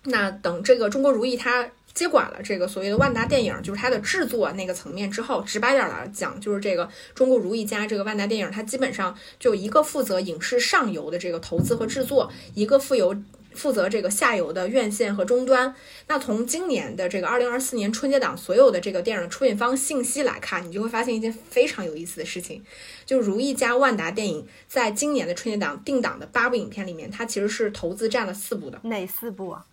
[0.04, 1.70] 那等这个中国如意它。
[1.92, 13.14] 接管了这个所谓的万达电影，就是它的制作那个层面之后，直白点来讲，就是这个中国如意家这个万达电影，它基本上就一个负责影视上游的这个投资和制作，一个负有
[13.52, 15.74] 负责这个下游的院线和终端。
[16.06, 22.64] 那从今年的这个二零二四年春节档所有的这个电影的出品方信息来看，你就会发现一件非常有意思的事情，
[23.04, 28.78] 就如意加万达电影在今年的春节档定档的八部影片里面，它其实是投资占了四部的。
[28.84, 29.66] 哪四部啊？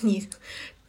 [0.00, 0.26] 你。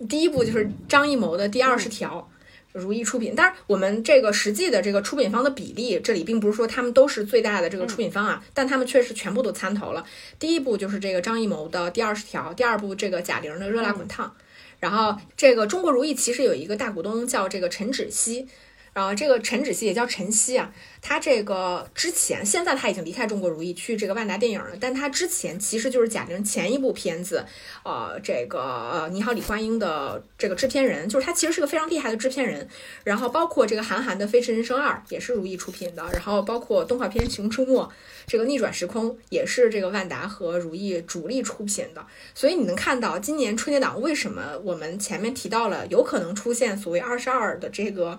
[0.10, 2.30] 第一部就是张艺谋的第二十条，
[2.74, 3.34] 如意出品。
[3.36, 10.06] 但是，我们这个实际的这个出品方的比例，这里并不是说他们都是最大的这个出品方啊，但他们确实全部都参投了。
[10.38, 14.36] 第一部就是这个张艺谋的第二十条，第二部这个贾玲的热辣滚烫，
[14.80, 18.48] 然后这个中国如意其实有一个大股东叫这个陈芷溪。
[18.96, 20.72] 然后这个陈芷溪也叫陈曦啊，
[21.02, 27.44] 他这个之前现在他已经离开中国如意去这个万达电影了，但他之前其实就是贾玲前一部片子，
[27.84, 32.70] 呃，这个你好李焕英的这个制片人，就是他其实是个非常厉害的制片人。
[33.04, 37.84] 然后包括这个韩寒的《飞驰人生二》也是如意出品的，然后包括动画片《熊出没》
[38.26, 42.08] 这个逆转时空也是这个万达和如意主力出品的。
[42.34, 48.18] 所以你能看到今年春节档为什么我们前面提到了有可能出现所谓二十二的这个。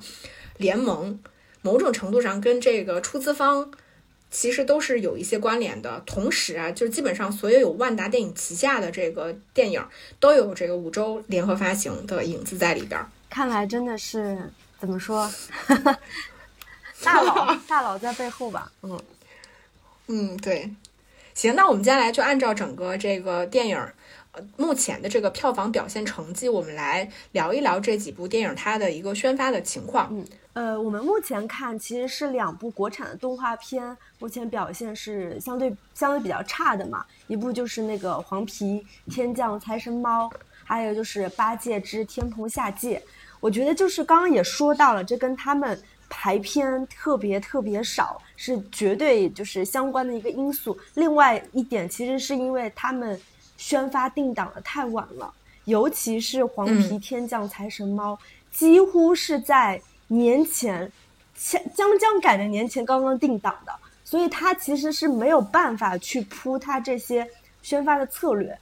[0.59, 1.19] 联盟
[1.63, 3.71] 某种程度上跟这个出资方
[4.31, 6.03] 其实都是有一些关联的。
[6.07, 9.85] 同时啊，就是基本上所有有万达电影旗下的这个电影
[10.21, 13.01] 都有这个五洲联合发行的影子在里边。
[13.29, 14.39] 看来真的是
[14.79, 15.31] 怎么说，
[17.03, 18.71] 大佬大佬在背后吧？
[18.83, 19.01] 嗯
[20.09, 20.71] 嗯，对。
[21.35, 23.79] 行，那我们接下来就按照整个这个电影。
[24.57, 30.09] 目前的这个票房表现成绩，我们来聊一聊这几部电影它的一个宣发的情况。
[30.11, 37.05] 嗯，呃，我们目前看其实是两部国产的动画片，目前表现是相对相对比较差的嘛。
[37.27, 40.29] 一部就是那个《黄皮天降财神猫》，
[40.65, 42.99] 还有就是《八戒之天蓬下界》。
[43.41, 50.77] 我觉得就是刚刚也说到了，这跟他们排片特别特别少是绝对就是相关的一个因素。
[50.95, 53.19] 另外一点，其实是因为他们。
[53.57, 55.33] 宣发定档的太晚了，
[55.65, 58.15] 尤其是《黄皮天降财神猫》，
[58.51, 60.91] 几乎是在年前，
[61.37, 63.73] 前将将赶着年前刚刚定档的，
[64.05, 67.29] 所以他其实是没有办法去铺他这些
[67.63, 68.57] 宣发的策略，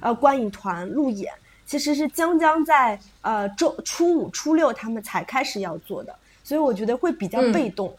[0.00, 1.32] 呃，观影团路演
[1.66, 6.14] 其实是将将在呃周初五、初六他们才开始要做的，
[6.44, 7.92] 所以我觉得会比较被动，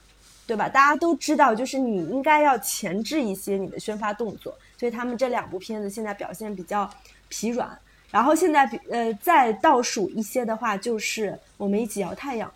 [0.48, 0.70] 对吧？
[0.70, 6.90] 大家都知道，就是你应该要前置一些你的宣发动作，所以他们这两部片子现在表现比较
[7.30, 7.78] 疲软。
[8.12, 12.50] 然后现在比呃再倒数一些的话，就是我们一起摇太阳，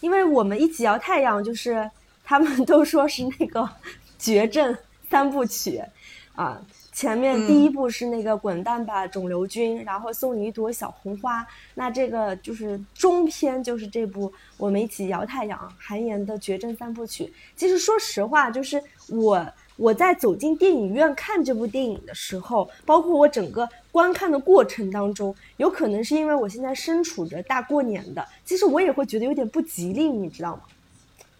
[0.00, 1.90] 因为我们一起摇太阳就是
[2.22, 3.66] 他们都说是那个
[4.18, 4.76] 绝症
[5.08, 5.82] 三部曲，
[6.34, 6.60] 啊，
[6.92, 17.32] 前面第一部是那个滚蛋吧肿瘤君，然后送你一朵小红花，那这个就是中篇就是这部我们一起摇太阳韩延的绝症三部曲。
[17.56, 19.46] 其实说实话，就是我。
[19.78, 30.62] 我在走进电影院看这部电影的时候，包括我整个观看的过程当中，有可能是因为我现在身处着大过年的，其实我也会觉得有点不吉利，你知道吗？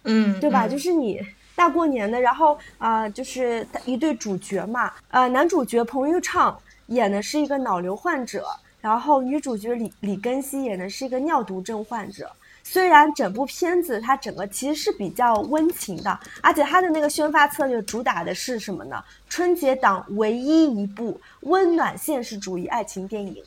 [0.04, 0.68] 嗯，对吧？
[0.68, 1.20] 就是你
[1.56, 6.56] 大过年的，然后啊，就是一对主角嘛，呃，男主角彭昱畅
[6.86, 8.46] 演的是一个脑瘤患者，
[8.80, 12.30] 然后女主角李李根熙演的是一个尿毒症患者。
[12.70, 19.02] 虽然整部片子它整个其实是比较温情的，而且它的那个宣发策略主打的是什么呢？
[19.26, 23.42] 春节档唯一一部温暖现实主义爱情电影，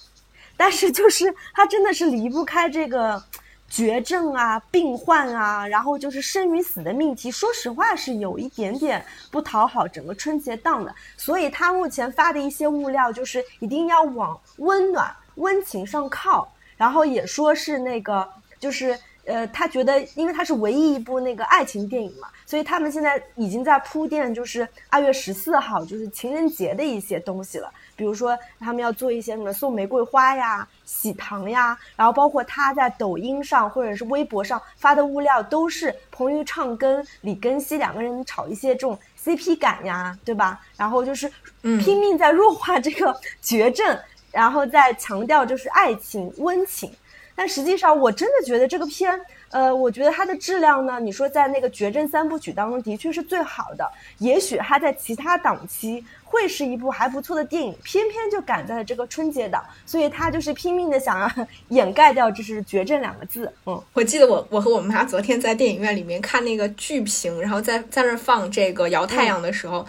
[0.57, 3.23] 但是就是它真的是离不开这个
[3.69, 7.29] 绝症啊、病患啊，然后就是生与死的命题。
[7.29, 18.27] 说实话是有一点点不讨好整个春节档的，所以它目前发的一些物料就是一定要往温暖、温情上靠，然后也说是那个
[18.59, 18.97] 就是。
[19.31, 27.71] 呃，他觉得，因为他是唯一一部那个爱情电影嘛，所以他们现在已经在铺垫，就是二月十四号就是情人节的一些东西了。
[27.95, 40.59] 比如说，他们要做一些什么送玫瑰花呀、喜糖呀，然后包括他在抖音上或者是微博上发的物料，都是彭昱畅跟李根熙两个人炒一些这种 CP 感呀，对吧？
[40.75, 41.31] 然后就是
[41.61, 43.97] 拼命在弱化这个绝症，
[44.31, 46.91] 然后再强调就是爱情温情。
[47.35, 53.89] 但实际上，我真的觉得这个片，呃，我觉得它的质量呢，你说在那个绝症三部曲当中的确是最好的。
[54.19, 63.51] 也许它在其他档期会是一部还不错的电影，偏偏就赶在了这个春节档，所以他就是拼命的想要 掩盖掉就是绝症两个字。
[63.65, 69.85] 嗯，我记得我我和我妈昨天在电影院里面看那个剧评，然后在在那放这个摇太阳的时候，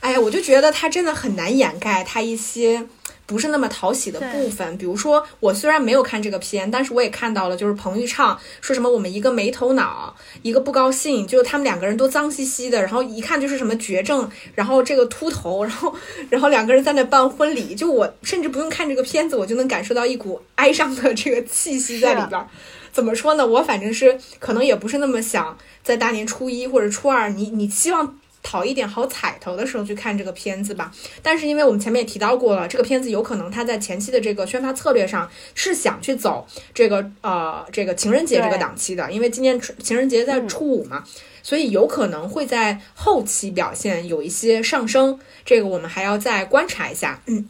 [0.00, 2.86] 哎呀，我就觉得它真的很难掩盖它一些。
[3.30, 10.12] 不是那么讨喜的部分，比如说我虽然没有看这个片，但是我也看到了，就是彭昱畅说什么我们一个没头脑，
[10.42, 15.94] 一个不高兴，就是他们两个人都脏兮兮的，然后一看就是什么绝症，然后这个秃头，然后
[16.28, 22.44] 然后两个人在那办婚礼，就我甚至不用看这个片子，我就能感受到一股哀伤的这个气息在里边。
[22.90, 23.46] 怎么说呢？
[23.46, 28.16] 我反正是可能也不是那么想在大年初一或者初二，你你希望。
[28.42, 30.92] 讨一点好彩头的时候去看这个片子吧。
[31.22, 41.04] 但是因为我们前面也提到过了，这个片子有可能它在前期的这个宣发策略上是想去走这个呃这个情人节这个档期的，因为今年情人节在初五嘛，
[41.42, 47.20] 所以有可能会在后期表现有一些上升，这个我们还要再观察一下。
[47.26, 47.48] 嗯，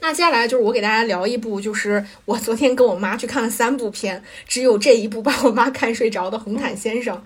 [0.00, 7.16] 那接下来就是我给大家聊一部，就是我昨天跟我妈去看了三部片，只有这一部把我妈看睡着的《红毯先生》。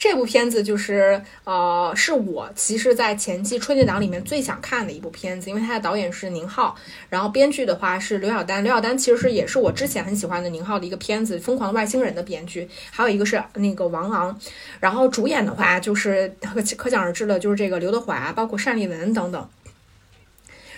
[0.00, 6.74] 这部片子就是，呃，是我其实，在前期春节档里面最想看的一部片子，因为它的导演是宁浩，
[7.10, 8.64] 然后编剧的话是刘晓丹。
[8.64, 14.40] 刘晓丹其实是也是我之前很喜欢的宁浩的一个片子《疯狂的外星人》的编剧，还有一个是那个王昂，
[14.80, 19.46] 然后主演的话就是可可想而知了，就是这个刘德华，包括单立文等等。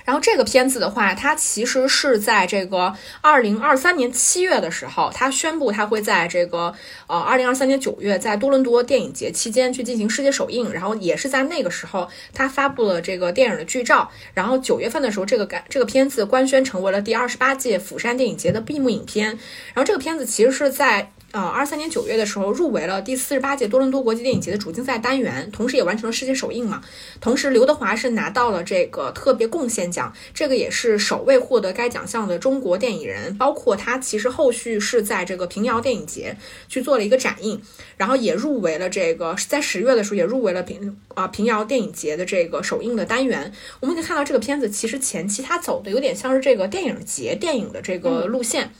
[0.04, 6.74] 然后这个片子的话，它其实是在这个二零二三年七月的时候，它宣布它会在这个
[7.06, 10.72] 呃二零二三年九月在多伦多电影节期间去进行世界首映。
[10.72, 14.10] 然后也是在那个时候，它发布了这个电影的剧照。
[14.34, 19.26] 然后九月份的时候，这个感这个片子官宣成为了第二十八届釜山电影节的闭幕影片。
[19.72, 21.12] 然后这个片子其实是在。
[21.32, 26.82] 呃，二三年九月的时候入围了第四十八届多伦多国际电影节的主竞赛单元，同时也完成了世界首映嘛。
[27.22, 33.34] 同时，刘德华是拿到了这个特别贡献奖，这个也是首位获得该奖项的中国电影人。
[33.38, 36.36] 包括他其实后续是在这个平遥电影节
[36.68, 37.62] 去做了一个展映，
[37.96, 43.50] 然后也入围了这个在十月的时候也入围了平啊平遥电影节的这个首映的单元。
[43.80, 48.70] 我们可以看到这个片子其实前期它走的有点像是这个电影节电影的这个路线。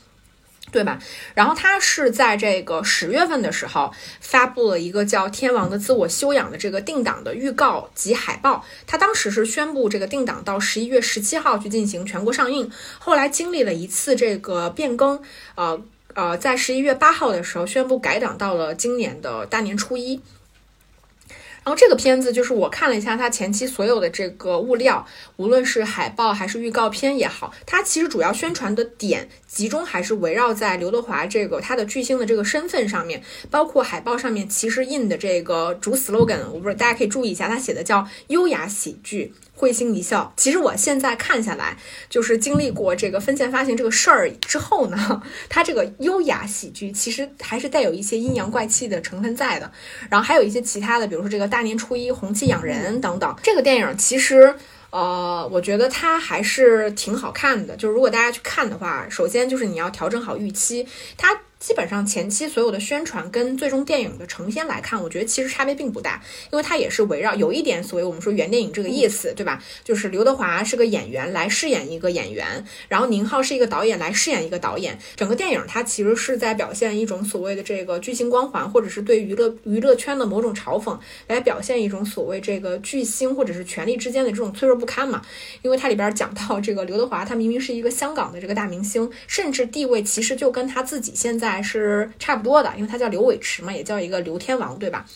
[0.72, 0.98] 对吧？
[1.34, 8.64] 然后他是在这个十月份的时候发布了一个叫《天王的自我修养》的这个定档的预告及海报。
[8.86, 15.22] 他当时是宣布这个定档到十一月十七号去进行全国上映，后来经历了一次这个变更，
[15.54, 15.80] 呃
[16.14, 20.20] 呃，在十一月八号的时候宣布改档到了今年的大年初一。
[21.64, 25.06] 然后这个片子就是我看了一下它前期所有的这个物料，
[25.36, 39.32] 无论是海报还是预告片也好，它其实主要宣传的点集中还是围绕在刘德华这个他的巨星的这个身份上面，包括海报上面其实印的这个主 slogan，我不是大家可以注意一下，他写的叫优雅喜剧。
[39.62, 40.32] 会心一笑。
[40.36, 41.76] 其实我现在看下来，
[42.10, 49.70] 就是经历过这个分钱发行这个事儿之后呢，它这个优雅喜剧其实还是带有一些阴阳怪气的成分在的。
[50.10, 53.36] 然后还有一些其他的，比如说这个大年初一红气养人等等。
[53.40, 54.52] 这个电影其实，
[54.90, 57.76] 呃，我觉得它还是挺好看的。
[57.76, 60.84] 就是如果大家去看的话，首先就是你要调整好预期，
[61.16, 61.38] 它。
[61.62, 66.20] 基本上前期所有的宣传跟最终电影的成片来看，我觉得其实差别并不大，
[66.50, 69.62] 因为它也是围绕有一点所谓我们说原电影这个意思，对吧？
[69.84, 74.98] 就是刘德华是个演员来饰演一个演员，然后宁浩是一个导演来饰演一个导演。
[75.14, 80.98] 整个电影它其实是在表现一种所谓的这个巨星光环，或者是对娱乐娱乐圈的某种嘲讽，
[81.28, 85.22] 来表现一种所谓这个巨星或者是权力之间的这种脆弱不堪嘛。
[85.62, 91.51] 因为它里边讲到这个刘德华，他明明是一个香港的这个大明星，甚至地位其实就跟他自己现在。
[91.52, 95.06] 还是差不多的，因为他叫刘伟驰嘛，也叫一个刘天王，对吧？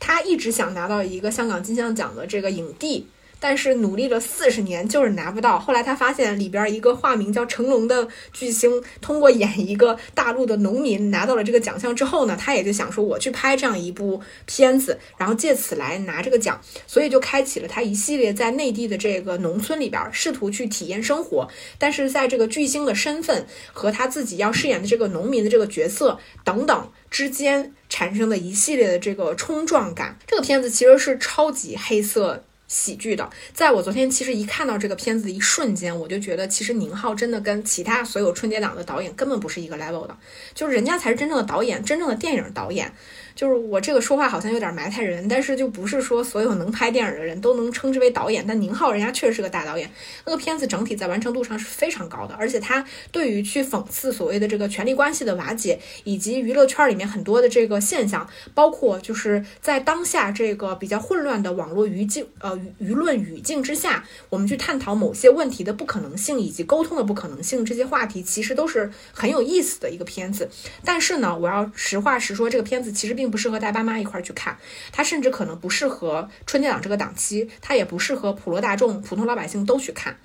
[0.00, 3.06] 他一直想拿到一个香港金像奖的这个影帝。
[3.40, 5.58] 但是努力了四十年，就是拿不到。
[5.58, 16.60] 后来他发现里边一个化名叫成龙的巨星，通过演一个大陆的农民拿到了这个奖项之后呢，他也就想说，我去拍这样一部片子，然后借此来拿这个奖。
[16.86, 21.48] 所以就开启了他一系列在内地的这个农村里边，试图去体验生活。
[21.78, 30.18] 但是在这个巨星的身份和他自己要饰演的这个农民的这个角色等等之间产生的一系列的这个冲撞感。
[30.26, 32.44] 这个片子其实是超级黑色。
[32.68, 40.16] 喜剧的，在我昨天其实一看到这个片子的一瞬间，我就觉得其实宁浩真的跟其他所有春节档的导演根本不是一个 level 的，
[40.54, 42.92] 就是人家才是真正的导演，真正的电影导演。
[43.38, 48.44] 就是我这个说话好像有点埋汰人，但是就不是说所有能拍电影的人都能称之为导演。
[48.44, 49.88] 但宁浩人家确实是个大导演，
[50.26, 70.50] 那个片子整体在完成度上是非常高的，而且他对于去讽刺所谓的这个权力关系的瓦解，以及娱乐圈里面很多的这个现象，包括就是在当下这个比较混乱的网络语境呃舆论语境之下，我们去探讨某些问题的不可能性以及沟通的不可能性，这些话题其实都是很有意思的一个片子。
[70.84, 73.27] 但是呢，我要实话实说，这个片子其实并。
[73.30, 74.56] 不适合带爸妈一块儿去看，
[74.92, 80.16] 它甚至可能不适合春节档这个档期，它也不适合普罗大众、普通老百姓都去看，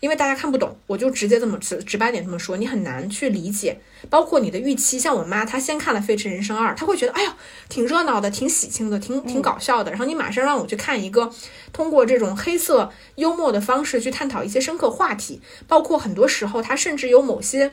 [0.00, 0.76] 因为大家看不懂。
[0.86, 3.80] 我就直接这么直直白点这么说，你很难去理解。
[4.10, 7.30] 包括你的预期，像我妈，她先看了《飞驰人生二》，她会觉得，哎呦，
[7.68, 9.90] 挺热闹的，挺喜庆的，挺挺搞笑的。
[9.92, 11.32] 然后你马上让我去看一个
[11.72, 17.72] 通过这种黑色幽默的方式去探讨一些深刻话题，包括很多时候，它甚至有某些。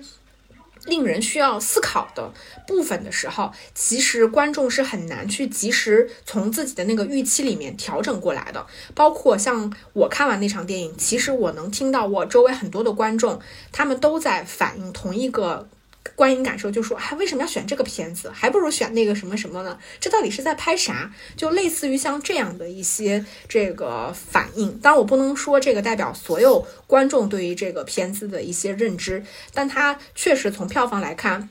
[0.90, 2.34] 令人需要思考的
[2.68, 8.66] 部分的时候，其实观众是很难去及时从自己的那个预期里面调整过来的。
[8.94, 13.40] 包括像我看完那场电影，其实我能听到我周围很多的观众，
[13.72, 15.70] 他们都在反映同一个。
[16.16, 18.32] 观影感受就说，哎，为什么要选这个片子？
[18.34, 19.78] 还不如选那个什么什么呢？
[20.00, 21.14] 这到底是在拍啥？
[21.36, 24.78] 就类似于像这样的一些这个反应。
[24.80, 29.24] 当然，我不能说这个代表所有观众对于这个片子的一些认知，
[29.54, 31.50] 但它确实从票房来看，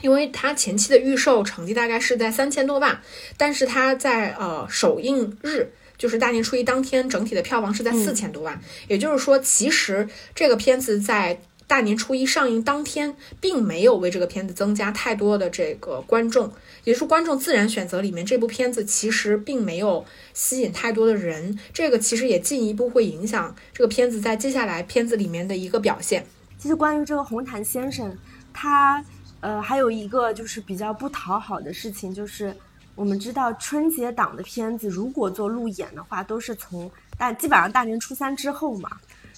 [0.00, 3.00] 因为它前期的预售成绩大概是在三千多万，
[3.36, 8.60] 但是它在呃首映日，就是大年初一当天，整体的票房是在四千多万。
[8.88, 11.40] 也就是说，其实这个片子在。
[11.72, 16.52] 大年初一上映当天，并没有为这个片子增加太多的这个观众，
[16.84, 20.04] 也就是观众自然选择里面这部片子其实并没有
[20.34, 26.26] 吸引太多的人，这个其实也进一步会影响这个片子在接下来片子里面的一个表现。
[26.58, 28.14] 其实关于这个红毯先生，
[28.52, 29.02] 他
[29.40, 32.54] 呃还有一个就是比较不讨好的事情，就是
[32.94, 38.90] 我们知道春节档的片子如果做路演的话，都是从大基本上大年初三之后嘛，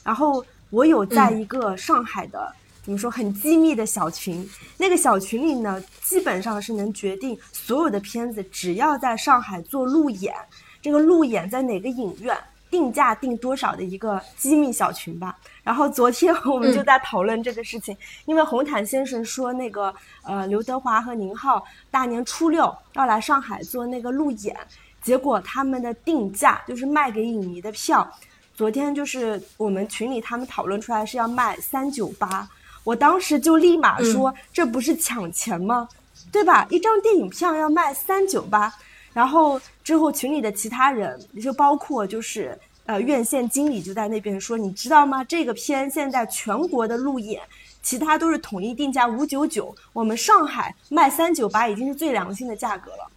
[0.02, 0.44] 然后。
[0.74, 2.52] 我有在一个上海的
[2.82, 4.46] 怎么说很机密的小群，
[4.76, 10.34] 那个小群里呢，基本上是能决定所有的片子只要在上海做路演，
[10.82, 12.36] 这个路演在哪个影院，
[12.68, 15.38] 定价定多少的一个机密小群吧。
[15.62, 17.96] 然后昨天 我们就在讨论这个事情，
[18.26, 19.94] 因为红毯先生说那个
[20.24, 24.56] 呃刘德华和宁浩大年初六要来上海做那个路演，
[25.00, 28.06] 结果他们的定价就是卖给影迷的票。
[28.56, 32.48] 昨天就是我们群里他们讨论出来是要卖三九八，
[32.84, 35.88] 我当时就立马说这不是抢钱吗？
[36.30, 36.64] 对吧？
[36.70, 38.72] 一张电影票要卖三九八，
[39.12, 42.56] 然后之后群里的其他人就包括就是
[42.86, 45.24] 呃院线经理就在那边说，你知道吗？
[45.24, 47.42] 这个片现在全国的路演，
[47.82, 53.10] 其他都是统一定价五九九，我们上海卖三九八已经是最良心的价格了，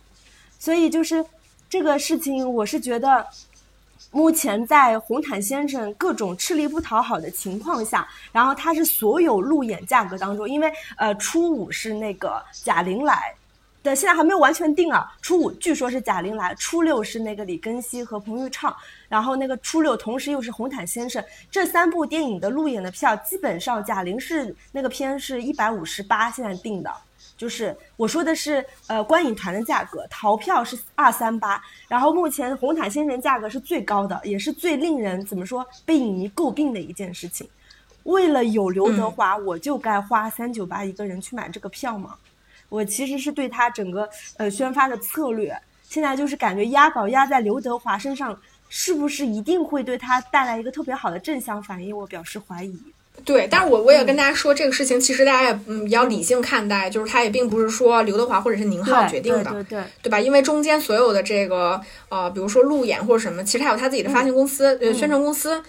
[0.58, 1.24] 所以就是。
[1.70, 3.28] 这个事情我是觉得。
[4.12, 13.36] 目前在红毯先生各种吃力不讨好的情况下，然后他是所有路演价格当中，因为呃初五是那个贾玲来
[13.84, 15.14] 的，现在还没有完全定啊。
[15.22, 18.76] 初五据说是贾玲来，初六是那个李根熙和彭昱畅，
[19.08, 26.92] 然后那个初六同时又是红毯先生，这三部电影的路演的票基本上贾玲是那个片是一百五十八现在定的。
[27.38, 37.48] 就是我说的是，呃，观影团的价格，逃票是二三八，然后目前红毯新人价格是最高的，也是最令人怎么说被影迷诟病的一件事情。
[38.04, 42.16] 为了有刘德华，我就该花三九八一个人去买这个票吗？
[42.70, 48.38] 我其实是对他整个呃宣发的策略，现在就是感觉压宝压在刘德华身上，
[48.68, 51.96] 是不是一定会对他带来一个特别好的正向反应？
[51.96, 52.78] 我表示怀疑。
[53.26, 60.18] 对，但是我我也跟大家说，这个事情其实大家也嗯要理性看待，就是他也并不是说刘德华或者是宁浩决定的，对对对吧？
[60.18, 65.62] 因为中间所有的这个呃，比如说路演或者什么，其实还有他自己的发行公司、呃宣传公司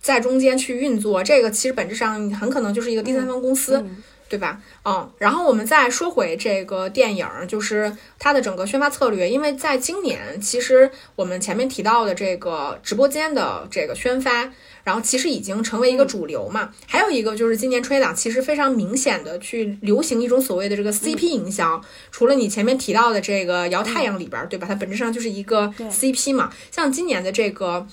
[0.00, 3.84] 在中间去运作，这个其实本质上很可能就是一个第三方公司，
[4.28, 4.60] 对吧？
[4.84, 14.50] 嗯，然后我们再说回这个电影，就是它的整个宣发策略，因为在今年，其实我们前面提到的这个直播间的这个宣发。
[14.84, 21.80] 然后其实已经成为一个主流嘛，还有一个就是今年春节档其实非常明显的去流行一种所谓的这个 CP 营销，
[22.10, 24.66] 除了你前面提到的这个摇太阳里边，对吧？
[24.66, 27.86] 它本质上就是一个 CP 嘛，像今年的这个。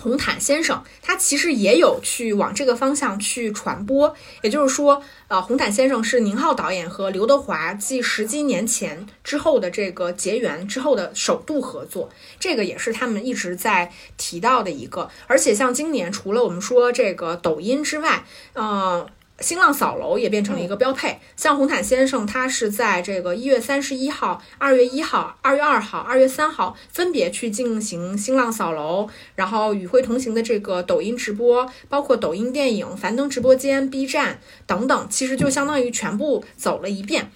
[0.00, 12.08] 红毯先生，他其实也有去往这个方向去传播，也就是说，呃，红毯先生是宁浩导演和刘德华继十几年前之后的这个结缘之后的首度合作，
[12.38, 15.10] 这个也是他们一直在提到的一个。
[15.26, 19.06] 而且像今年，除了我们说这个抖音之外，嗯。
[19.40, 37.30] 新浪扫楼也变成了一个标配，像红毯先生，他是在这个一月三十一号、二月一号、二月二号、二月三号分别去进行新浪扫楼，然后与会同行的这个抖音直播，包括抖音电影、樊登直播间、B 站等等，其实就相当于全部走了一遍。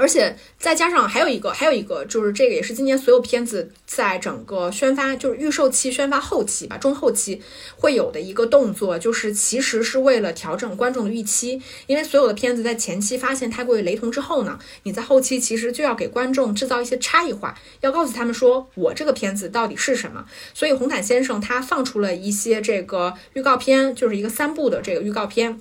[0.00, 7.42] 而且再加上还有一个，还有一个就是这个也是今年所有片子在整个宣发，就是预售期、宣发后期吧，中后期
[7.76, 11.60] 会有的一个动作，就是其实是为了调整观众的预期。
[11.86, 20.24] 因为所有的片子在前期发现太过于雷同之后呢，你在后期其实就要给观众制造一些差异化，要告诉他们说我这个片子到底是什么。
[20.54, 25.60] 所以红毯先生他放出了一些这个预告片，就是一个三部的这个预告片。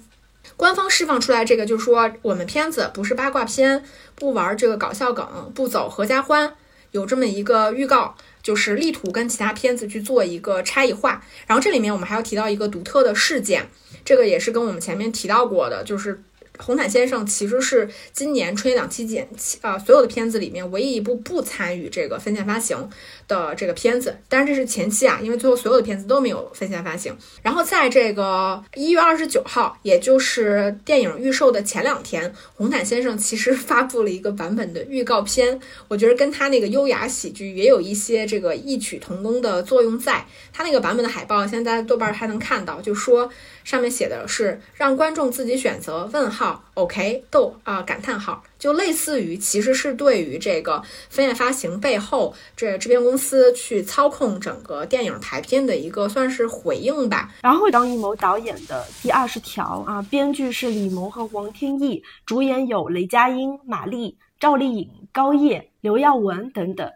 [0.58, 3.84] 官方释放出来这个，就是说我们片子不是八卦片，
[4.16, 6.54] 不玩这个搞笑梗，不走合家欢，
[6.92, 11.24] 有这么一个预告，就是力图跟其他片子去做一个差异化。
[11.48, 13.70] 然后这里面我们还要提到一个独特的事件，
[14.04, 16.22] 这个也是跟我们前面提到过的，就是。
[16.62, 19.26] 红毯先生其实是今年春节档期间，
[19.62, 22.90] 呃，所有的片子里面唯一一部不参与这个分线发行
[23.30, 24.18] 的这个片子。
[24.28, 27.16] 当然这是前期啊，因为最后所有的片子都没有分线发行。
[27.42, 35.58] 然后在这个一月二十九号，也就是电影预售的前两天，红毯先生其实发布了一个版本的预告片。
[35.88, 40.26] 我觉得跟他那个优雅喜剧也有一些这个异曲同工的作用在。
[40.52, 43.32] 他那个版本的海报现在豆瓣还能看到，就说。
[43.62, 57.34] 上面写的是让观众自己选择，问号，OK，逗啊，感叹号，就类似于其实是对于这个分页发行背后这制片公司去操控整个电影排片的一个算是回应吧。
[57.42, 66.92] 然后张艺谋导演的第二十条啊，编剧是李萌和王天翼，主演有雷佳音、马丽、赵丽颖、高叶、刘耀文等等。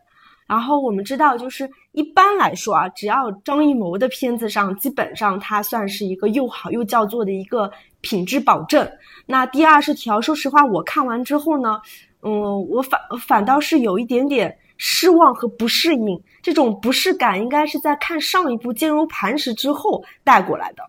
[0.47, 7.71] 然后我们知道，就是一般来说啊，只要张艺谋的片子上，基本上他算是一个又好又叫座的一个
[8.01, 8.87] 品质保证。
[9.25, 11.81] 那第二十条，说实话，我看完之后呢，
[12.21, 12.31] 嗯，
[12.69, 16.21] 我反反倒是有一点点失望和不适应。
[16.41, 20.83] 这种不适感应该是在看上一部《坚如磐石》之后带过来的。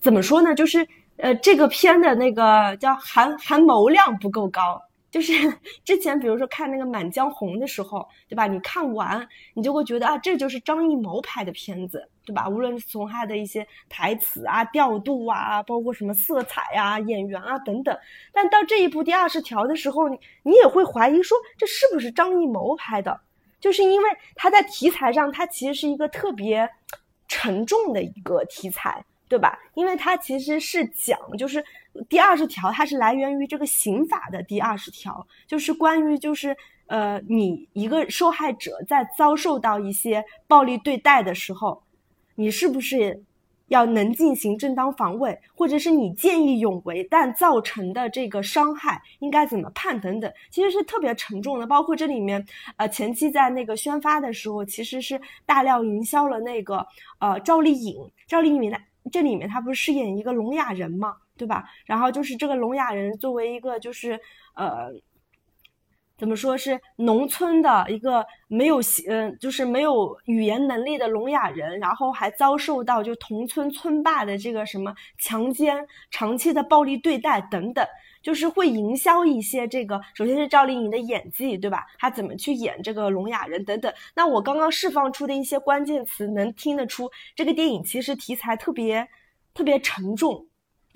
[0.00, 0.54] 怎么说呢？
[0.54, 0.86] 就是
[1.16, 4.80] 呃，这个片的那个叫含含谋量不够高。
[5.10, 5.32] 就是
[5.84, 8.46] 之前，比如说看那个《满江红》的时候，对吧？
[8.46, 12.48] 你看完，你就会觉得啊，这就是张艺谋拍的片子，对吧？
[12.48, 17.96] 无论是从他的一些台词啊、调度啊，包括什么色彩啊、演员啊等等。
[18.32, 23.18] 但到这一部第二十条的时候，你你也会怀疑说，这是不是张艺谋拍的？
[23.60, 26.68] 就是因为他在题材上，他其实是一个特别
[27.28, 29.04] 沉重的一个题材。
[29.30, 29.58] 对吧？
[29.74, 31.62] 因为它其实是讲，就是
[32.08, 36.56] 第二十条，它是来源于这个刑法的第二十条，就是关于就是
[36.86, 41.82] 呃，你一个受害者在遭受到一些暴力对待的时候，
[42.34, 43.22] 你是不是
[43.66, 50.00] 要能进行正当防卫，或者是你见义勇为但造成的这个伤害应该怎么判？
[50.00, 51.66] 等等，其实是特别沉重的。
[51.66, 52.42] 包括这里面，
[52.76, 56.86] 呃，前期在那个宣发的时候，其实是大量营销了那个
[57.18, 57.96] 呃赵丽颖，
[58.26, 58.80] 赵丽颖的
[59.12, 61.64] 这里面她不是饰演一个聋哑人嘛，对吧？
[61.86, 64.20] 然后就是这个聋哑人作为一个就是
[64.54, 64.92] 呃。
[66.18, 77.86] 怎么说是农村的一个没有嗯，就是没有语言能力的聋哑人，然后还遭受到就同村村霸的这个什么强奸、长期的暴力对待等等，
[78.20, 80.00] 就是会营销一些这个。
[80.12, 81.86] 首先是赵丽颖的演技，对吧？
[82.00, 83.94] 她怎么去演这个聋哑人等等。
[84.16, 89.06] 那我刚刚释放出的一些关键词，能听得出这个电影其实题材特别
[89.54, 90.47] 特别沉重。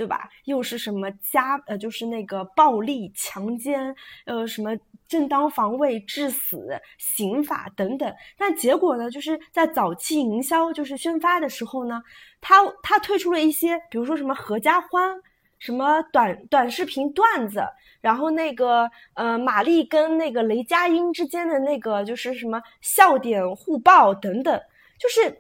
[0.03, 0.29] 对吧？
[0.47, 3.95] 又是什么家呃，就是那个暴力、强奸，
[4.27, 4.77] 呃，什么
[5.07, 8.12] 正当防卫、致死、刑法等等。
[8.37, 12.03] 但结果呢，就是在早期营销，就是宣发的时候呢，
[12.41, 15.16] 他他推出了一些，比如说什么合家欢，
[15.61, 17.62] 什么短短视频段子，
[18.01, 24.61] 然后那个呃，马丽跟那个雷佳音之间的那个就是什么笑点互爆等等，
[24.99, 25.39] 就是。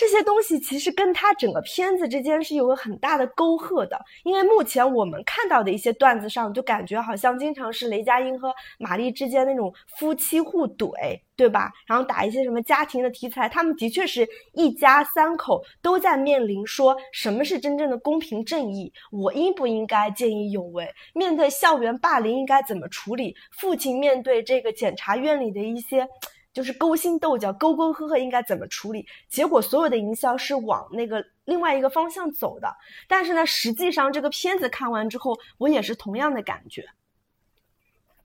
[0.00, 11.70] 这些东西其实跟他整个片子之间是有个很大的沟壑的，因为目前我们看到的一些段子上，就感觉好像经常是雷佳音和马丽之间那种夫妻互怼，对吧？
[11.86, 20.88] 然后打一些什么家庭的题材，他们的确是一家三口都在面临说什么是真正的公平正义，我应不应该见义勇为？
[21.12, 23.36] 面对校园霸凌应该怎么处理？
[23.50, 26.08] 父亲面对这个检察院里的一些。
[26.52, 29.06] 就是勾心斗角、沟沟壑壑应该怎么处理？
[29.28, 32.68] 结果所有的营销是往那个另外一个方向走的。
[33.06, 36.84] 但是呢，实际上这个片子看完之后，我也是同样的感觉，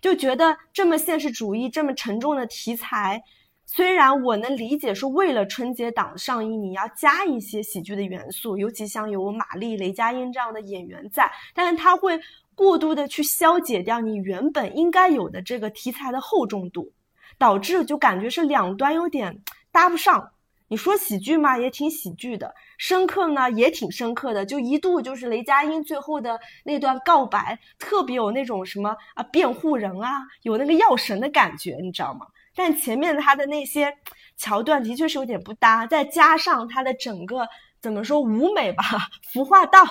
[0.02, 3.24] 就觉得这么现实主义、这么沉重的题材，
[3.68, 12.20] 虽然我能理解是为了春节档上映，你要加一些喜剧的元素，尤其像有马丽、雷佳音这样的演员在，但是它会
[12.56, 16.92] 过度的去消解掉你原本应该有的这个题材的厚重度。
[17.38, 19.42] 导致就感觉是两端有点
[19.72, 20.32] 搭不上。
[20.68, 22.48] 你说喜剧嘛，也挺喜剧的；
[22.80, 24.44] 深刻呢，也挺深刻的。
[24.44, 32.26] 就一度就是雷佳音最后的那段告白，特别有那种什么啊辩护人啊，有那个药神的感觉，你知道吗？
[32.56, 33.96] 但前面他的那些
[34.38, 37.48] 桥段的确是有点不搭，再加上他的整个
[37.80, 38.84] 怎么说舞美吧，
[39.32, 39.86] 服化道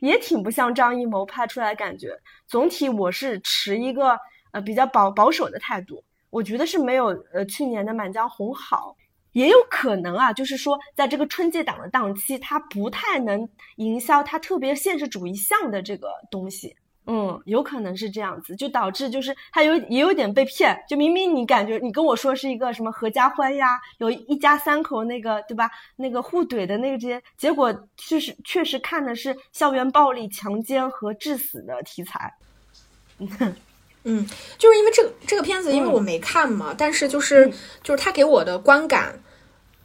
[0.00, 2.16] 也挺不像张艺谋拍出来感觉。
[2.46, 4.16] 总体我是持一个
[4.52, 6.04] 呃比较保保守的态度。
[6.32, 8.96] 我觉得是没有呃去年的《满江红》好，
[9.32, 13.46] 也有可能啊，就是说在这个春节档的档期，它不太能
[13.76, 16.74] 营销它特别现实主义向的这个东西，
[17.06, 32.32] 嗯，有可能是这样子，就导致就是它有也有点被骗，就明明你感觉你跟我说是一个什么合家欢呀，有一家三口那个对吧，那个互怼的那个这些，结果确实确实看的是校园暴力、强奸和致死的题材。
[34.04, 34.26] 嗯，
[34.58, 37.50] 就是因为这个这个片子，因为我没看嘛，但是就是
[37.82, 39.20] 就是他给我的观感，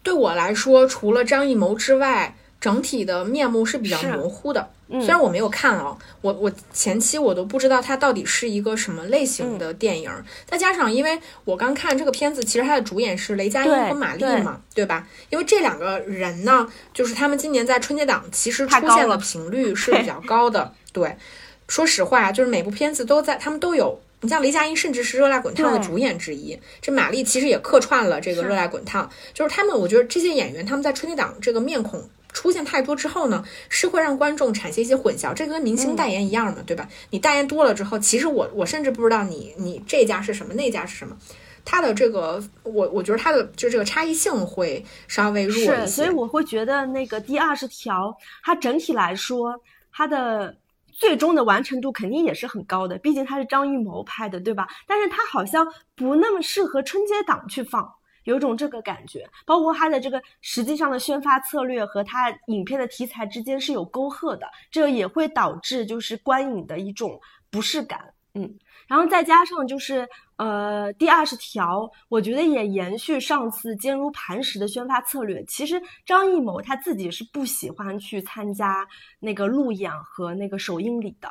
[0.02, 4.70] 对我来说，除了张艺谋之外，整体的面目是比较模糊的。
[4.90, 10.10] 虽然我没有看啊，我我前期我都不知道它到底是一个什么类型的电影。
[10.46, 15.06] 再加上，因为我刚看这个片子，其实它的主演是雷佳音和马丽嘛，对吧？
[15.30, 20.74] 因为这两个人呢，就是他们今年在春节档其实出现的频率是比较高的。
[20.94, 21.18] 对，
[21.68, 24.00] 说实话，就是每部片子都在，他们都有。
[24.22, 26.60] 你像雷佳音，甚至是《热辣滚烫》的主演之一。
[26.82, 32.04] 这马丽其实也客串了这个《热辣滚烫》，就是他们，我觉得这些演员他们在春节档这个面孔
[32.34, 35.36] 出现太多之后呢，是会让观众产生一些混淆。
[35.36, 36.90] 这跟明星代言一样嘛，对吧？
[37.12, 41.16] 你代言多了之后，其实我我甚至不知道你你这家是什么，那家是什么。
[41.64, 45.86] 他的这个，我我觉得他的就这个差异性会稍微弱一些。
[45.86, 49.54] 所以我会觉得那个第二十条，它整体来说，
[49.94, 50.56] 它的。
[50.98, 54.68] 最终的完成度肯定也是很高的，毕竟它是张艺谋拍的，对吧？
[54.88, 55.64] 但是它好像
[55.96, 57.88] 不那么适合春节档去放，
[58.24, 59.24] 有种这个感觉。
[59.46, 67.22] 包括它的这个实际上的宣发策略和它影片的题材之间是有沟壑的，这也会导致就是观影的一种
[67.52, 68.02] 不适感。
[68.34, 68.58] 嗯，
[68.88, 70.10] 然后再加上就是。
[70.38, 75.44] 呃，第二十条，我觉得也延续上次坚如磐石的宣发策略。
[75.46, 78.88] 其实张艺谋他自己是不喜欢去参加
[79.20, 81.30] 那个路演和那个首映礼的。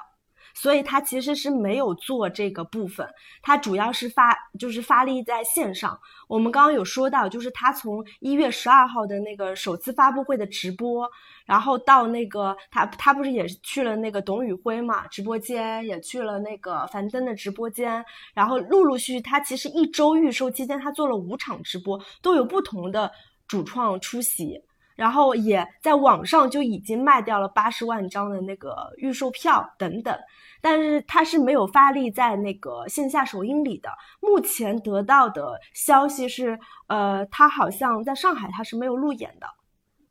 [0.54, 3.06] 所以他其实是没有做这个部分，
[3.42, 6.00] 他主要是发就是发力在线上。
[6.28, 11.06] 我们刚刚有说到，就是他从一月十二号的那个首次发布会的直播，
[11.46, 18.04] 然后到那个他他不是也去了那个董宇辉嘛直播间，也去了那个樊登的直播间，
[18.34, 23.10] 然后陆陆续续，他其实一周预售期间，他做了五场直播，都有不同的
[23.46, 24.60] 主创出席。
[24.96, 30.18] 然后也在网上就已经卖掉了八十万张的那个预售票等等。
[30.62, 33.90] 但是他是没有发力在那个线下首映里的。
[34.20, 39.46] 目前得到的消息是，呃，他好像在上海他是没有路演的，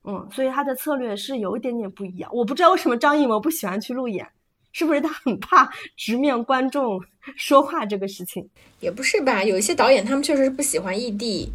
[0.06, 2.30] 嗯，所以他的策略是有一点点不一样。
[2.34, 4.28] 我不知道为什么张艺谋不喜欢去路演，
[4.72, 7.02] 是不是他很怕直面观众
[7.36, 8.48] 说话这个事情？
[8.80, 11.50] 也不是吧，有一些导演他们确实是不喜欢异地。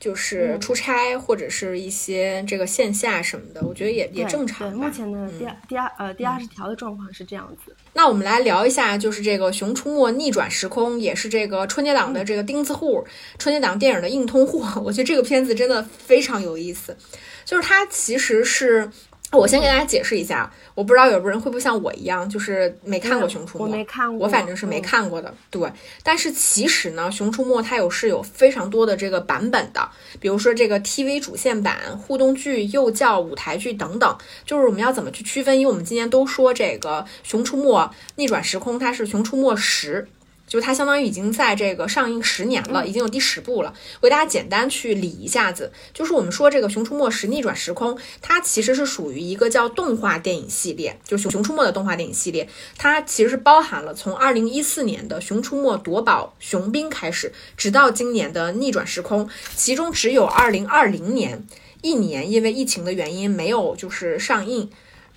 [0.00, 4.70] 就是出差或者是一些这个线下什么的，我觉得也也正常。
[4.70, 7.76] 对，目前的第第二呃第二十条的状况是这样子。
[7.92, 13.04] 那我们来聊一下，就是这个《熊出没：逆转时空》，也是这个春节档的这个钉子户，
[13.38, 14.80] 春节档电影的硬通货。
[14.82, 16.96] 我觉得这个片子真的非常有意思，
[17.44, 18.90] 就是它其实是。
[19.32, 23.64] 我先给大家解释一下，我不知道有人会不会像我一样，就是没看过《熊出没》。
[23.68, 25.32] 我没看过，我反正是没看过的。
[25.50, 25.70] 对，
[26.02, 29.88] 但是其实呢，《熊出没》它有是有非常多的这个版本的，
[30.18, 34.18] 比如说这个 TV 主线版、互动剧、幼教、舞台剧等等。
[34.44, 35.56] 就是我们要怎么去区分？
[35.56, 40.02] 因为我们今天都说这个《熊出没：逆转时空》，它是《熊出没十》。
[40.50, 43.72] 就它相当于已经在这个上映十年了，已经有第十部了。
[44.00, 52.48] 我给大家简单去理一下子，就是我们说这个《熊出没十逆转时空》，它其实是属于一个叫动画电影系列，就《熊熊出没》的动画电影系列。
[52.76, 61.46] 它其实是包含了从二零一四年的《熊出没夺宝熊兵》开始，直到今年的逆转时空，其中只有二零二零年
[61.80, 64.68] 一年因为疫情的原因没有就是上映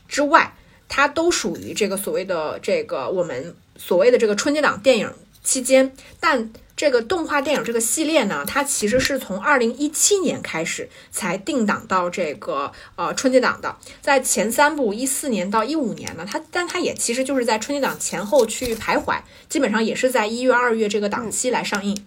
[0.07, 0.53] 之外，
[0.88, 3.55] 它都属于这个所谓的这个我们。
[3.76, 5.11] 所谓的这个春节档电影
[5.43, 22.05] 期间，但这个动画电影这个系列呢，它其实是从二零一七年开始才定档到这个呃春节档的，在前三部一四年到一五年呢，它但它也其实就是在春节档前后去徘徊，基本上也是在一月二月这个档期来上映。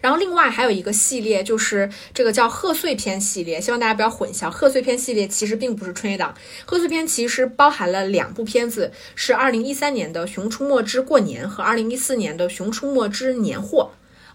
[0.00, 4.50] 然后另外还有一个系列，就是这个叫贺岁片系列，希望大家不要混淆。
[4.50, 13.90] 贺岁片系列其实并不是春节档，贺岁片其实包含了两部片子，是二零一三年的《熊出没之过年》和二零一四年的《熊出没之年货》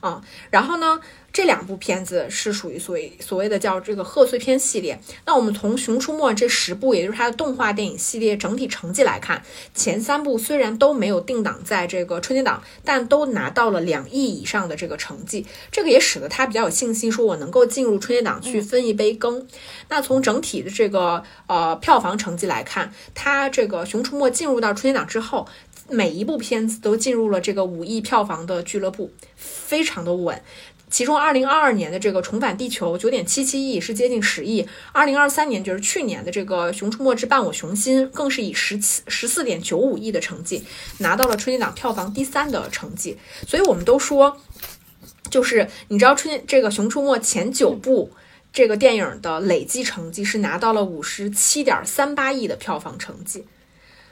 [0.08, 0.22] 啊。
[0.50, 1.00] 然后呢？
[1.36, 4.98] 这两部片子是属于所谓所谓的叫这个贺岁片系列。
[5.26, 9.44] 那我们从《熊出没》这十部，也就是它的动画电影系列整体成绩来看，
[9.74, 15.45] 前三部虽然都没有定档在这个春节档，但都拿到了两亿以上的这个成绩。
[15.70, 19.45] 这个也使得他比较有信心，说我能够进入春节档去分一杯羹。
[19.90, 25.45] 那从整体的这个呃票房成绩来看，它这个《熊出没》进入到春节档之后，
[25.90, 30.41] 每一部片子都进入了这个五亿票房的俱乐部，非常的稳。
[30.90, 40.64] 其中，二零二二年的这个《重返地球》九点七七亿是接近十亿，二零二三年就是去年的这个《熊出没之伴我熊心》更是以十七十四点九五亿的成绩
[40.99, 43.18] 拿到了春节档票房第三的成绩。
[43.48, 44.38] 所以我们都说，
[45.30, 48.12] 就是你知道春节这个《熊出没》前九部
[48.53, 53.44] 这个电影的累计成绩是拿到了五十七点三八亿的票房成绩，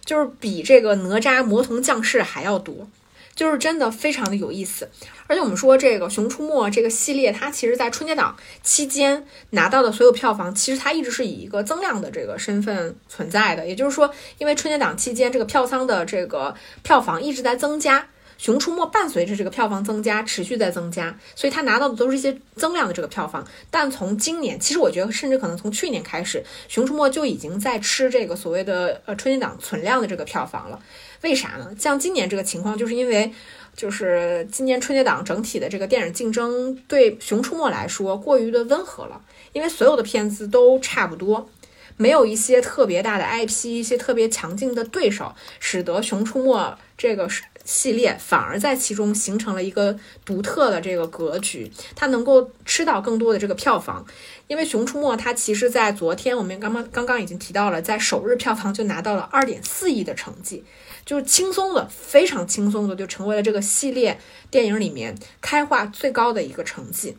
[0.04, 2.90] 就是比这个哪吒魔童降世还要多。
[3.36, 4.90] 就是真的非常的有意思，
[5.28, 13.68] 而且我们说这个《熊出没》这个系列，它其实在春节档期间拿到的所有票房，其实它一直是以一个增量的这个身份存在的。
[13.68, 16.54] 也就是说，因为春节档期间这个票仓的这个
[16.84, 18.02] 票房一直在增加，
[18.38, 23.44] 《熊出没》伴随着这个票房增加，持续在增加，所以它拿到的都是一些增量的这个票房。
[23.72, 30.80] 但从今年，其实我觉得甚至可能从去年开始，《熊出没》就已经在吃这个所谓的呃春节档存量的这个票房了。
[31.24, 31.74] 为啥呢？
[31.80, 33.32] 像今年这个情况，就是因为，
[33.76, 39.22] 就是今年春节档整体的这个电影竞争对《熊出没》来说过于的温和了，
[39.54, 41.50] 因为所有的片子都差不多，
[41.96, 46.60] 没有一些特别大的 IP，一些特别强劲的对手，使得《熊出没》
[46.98, 47.30] 这个
[47.64, 54.06] 系列反而在其中形成了一个独特的这个格局，它能够吃到更多的这个票房。
[54.48, 60.66] 因为《熊出没》它其实，在昨天我们刚刚刚刚已经提到了，在首日票房就拿到了二点四亿的成绩。
[61.06, 64.20] 就是轻松的，非常轻松的，就成为了这个系列
[64.50, 67.18] 电影里面开画最高的一个成绩。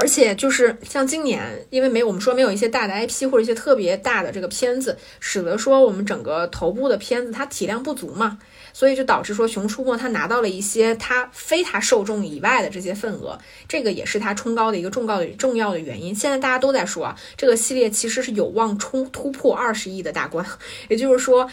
[0.00, 8.38] 而且就是像今年，因为没我们说没有一些大的 IP 或者一些特别大的这个片子，使得说我们整个头部的片子它体量不足嘛，
[8.72, 13.36] 所以就导致说《熊出没》它拿到了一些它非它受众以外的这些份额，
[13.66, 16.14] 这个也是它冲高的一个重高的重要的原因。
[16.14, 20.46] 现在大家都在说啊，这个系列其实是有望冲突破二十亿的大关，
[20.88, 21.50] 也就是说。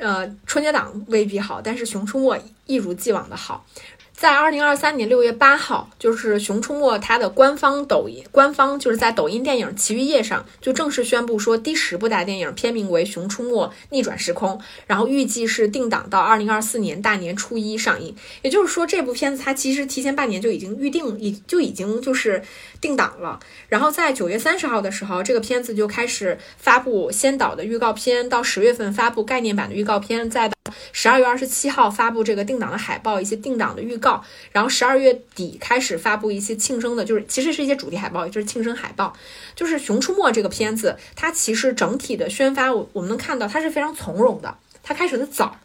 [0.00, 2.36] 呃，春节档未必好，但是《熊出没》
[2.66, 3.66] 一如既往的好。
[4.12, 18.14] 在二零二三年六月八号，就是《熊出没》它的官方抖音官方就是在抖音电影奇遇夜上就正式宣布说，第十部大电影片名为《熊出没：逆转时空》，然后预计是定档到二零二四年大年初一上映。
[18.42, 22.42] 也就是说，这部片子它其实提前半年就已经预定，已就已经就是
[22.80, 23.38] 定档了。
[23.68, 30.54] 然后在九月三十号的时候，这个片子就开始发布先导的预告片，到十月份发布概念版的预告片，再到
[30.92, 34.24] 十二月二十七号发布这个定档的海报，一些定档的预告。
[34.52, 39.14] 然后十二月底开始发布一些庆生的，就是其实是一些主题海报，也就是庆生海报。
[39.54, 45.56] 就是《熊出没》这个片子，它其实整体的宣发，我我们能看到它是非常从容的，它开始的早。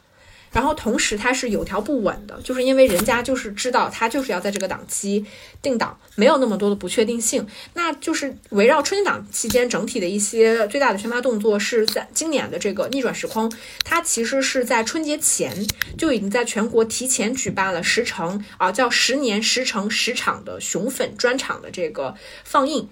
[0.55, 5.25] 然后同时它是有条不紊的，就是因为人家就是知道它就是要在这个档期
[5.61, 7.45] 定档，没有那么多的不确定性。
[7.73, 13.51] 那就是围绕春节档期间整体的一些最大的宣发动作是在今年的这个逆转时空，
[13.83, 15.67] 它其实是在春节前
[15.97, 22.15] 就已经在全国提前举办了十城啊叫十年十城十场的熊粉专场的这个
[22.45, 22.87] 放映。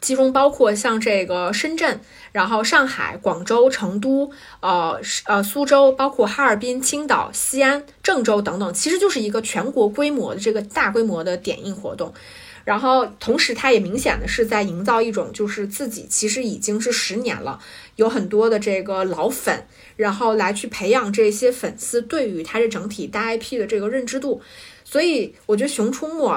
[0.00, 2.00] 其中包括像这个深圳，
[2.32, 4.30] 然后上海、广州、成都，
[4.60, 12.14] 呃呃苏州，包括哈尔滨、青岛、西安、郑州等等，其实就是一个全国规模的这个大规模的点映活动。
[12.62, 17.58] 然后同时，它也明显的是在营造一种就是自己其实已经是十年了，
[17.96, 19.66] 有很多的这个老粉，
[19.96, 24.40] 然后来去培养这些粉丝对于它这整体大 IP 的这个认知度。
[24.84, 26.28] 所以我觉得《熊出没》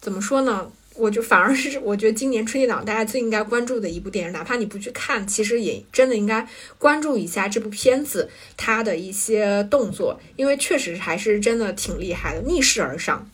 [0.00, 0.68] 怎么说呢？
[0.98, 6.46] 我就反而是我觉得今年春节档大家最应该关注的一部电影，哪怕你不去看，其实也真的应该
[6.76, 13.30] 关注一下这部片子它的一些动作，因为确实还是真的挺厉害的，逆势而上。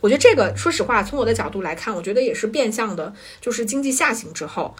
[0.00, 4.74] 我觉得这个说实话，从我的角度来看，我觉得也是变相的，就是经济下行之后，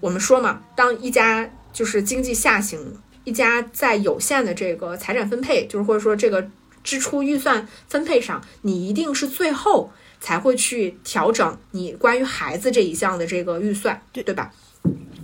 [0.00, 6.48] 我们说嘛，当一家就是经济下行，一家在有限的这个财产分配，就是或者说这个
[6.82, 9.92] 支出预算分配上，你一定是最后。
[10.20, 14.52] 才会去调整你关于孩子这一项的这个预算，对对吧？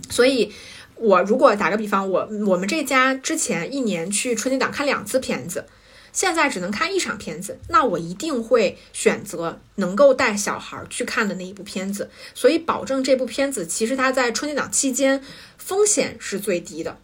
[0.09, 0.51] 所以，
[0.95, 5.65] 我如果打个比方，我我们这家之前一年去春节档看两次片子，
[6.11, 15.21] 现在只能看一场片子，那我一定会选择能够带小孩去看的那一部片子，所以保证这部片子其实它在春节档期间
[15.57, 16.97] 风险是最低的。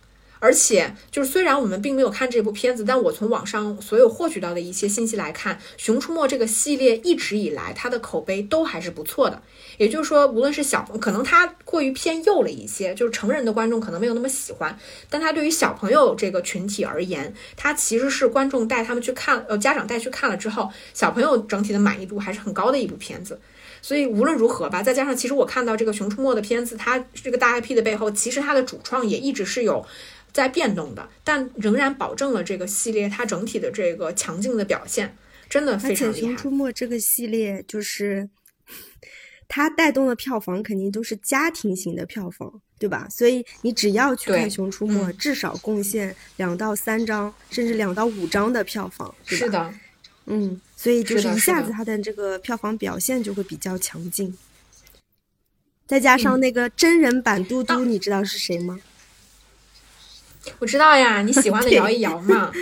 [0.43, 9.41] 而且，就是虽然我们并没有看这部片子，但我从网上所有获取到的一些信息来看，《熊出没》这个系列一直以来它的口碑都还是不错的。
[9.77, 14.77] 也就是说，无论是小，可能它过于偏幼了一些，就是成人的观众可能没有那么喜欢，
[15.09, 23.39] 但它对于小朋友这个群体而言，它其实是观众带他们去看，呃，家长带去看了之后，小朋友整体的满意度还是很高的一部片子。
[23.81, 29.85] 所以无论如何吧，再加上其实我看到这个《熊出没》的片子，它这个大 IP 的背后，其实它的主创也一直是有。
[30.34, 35.15] 在变动的，但仍然保证了这个系列它整体的这个强劲的表现，
[35.47, 38.27] 真的非常熊出没》这个系列就是
[39.47, 43.07] 它带动的票房肯定都是家庭型的票房，对吧？
[43.11, 49.72] 所以你只要去看《熊出没》，至少贡献两到三张，甚至两到五张的票房，是的，
[50.26, 54.35] 嗯，所以就是一下子它的这个票房表现就会比较强劲。
[55.85, 58.80] 再加上那个真人版嘟嘟，你知道是谁吗？
[60.59, 62.51] 我知道呀， 你喜欢的摇一摇嘛。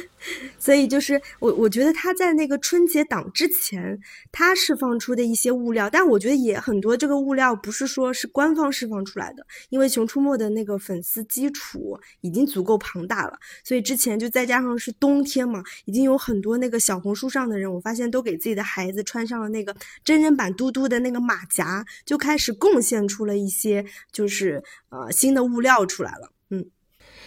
[0.60, 4.00] 所以就是我，我觉得他在那个春节档之前，
[4.32, 26.28] 他释放出的一些物料，但我觉得也很多这个物料不是说是官方释放出来的，因为《熊出没》的那个粉丝基础已经足够庞大了，所以之前就再加上是冬天嘛，已经有很多那个小红书上的人，我发现都给自己的孩子穿上了那个真人版嘟嘟的那个马甲，就开始贡献出了一些就是呃新的物料出来了。《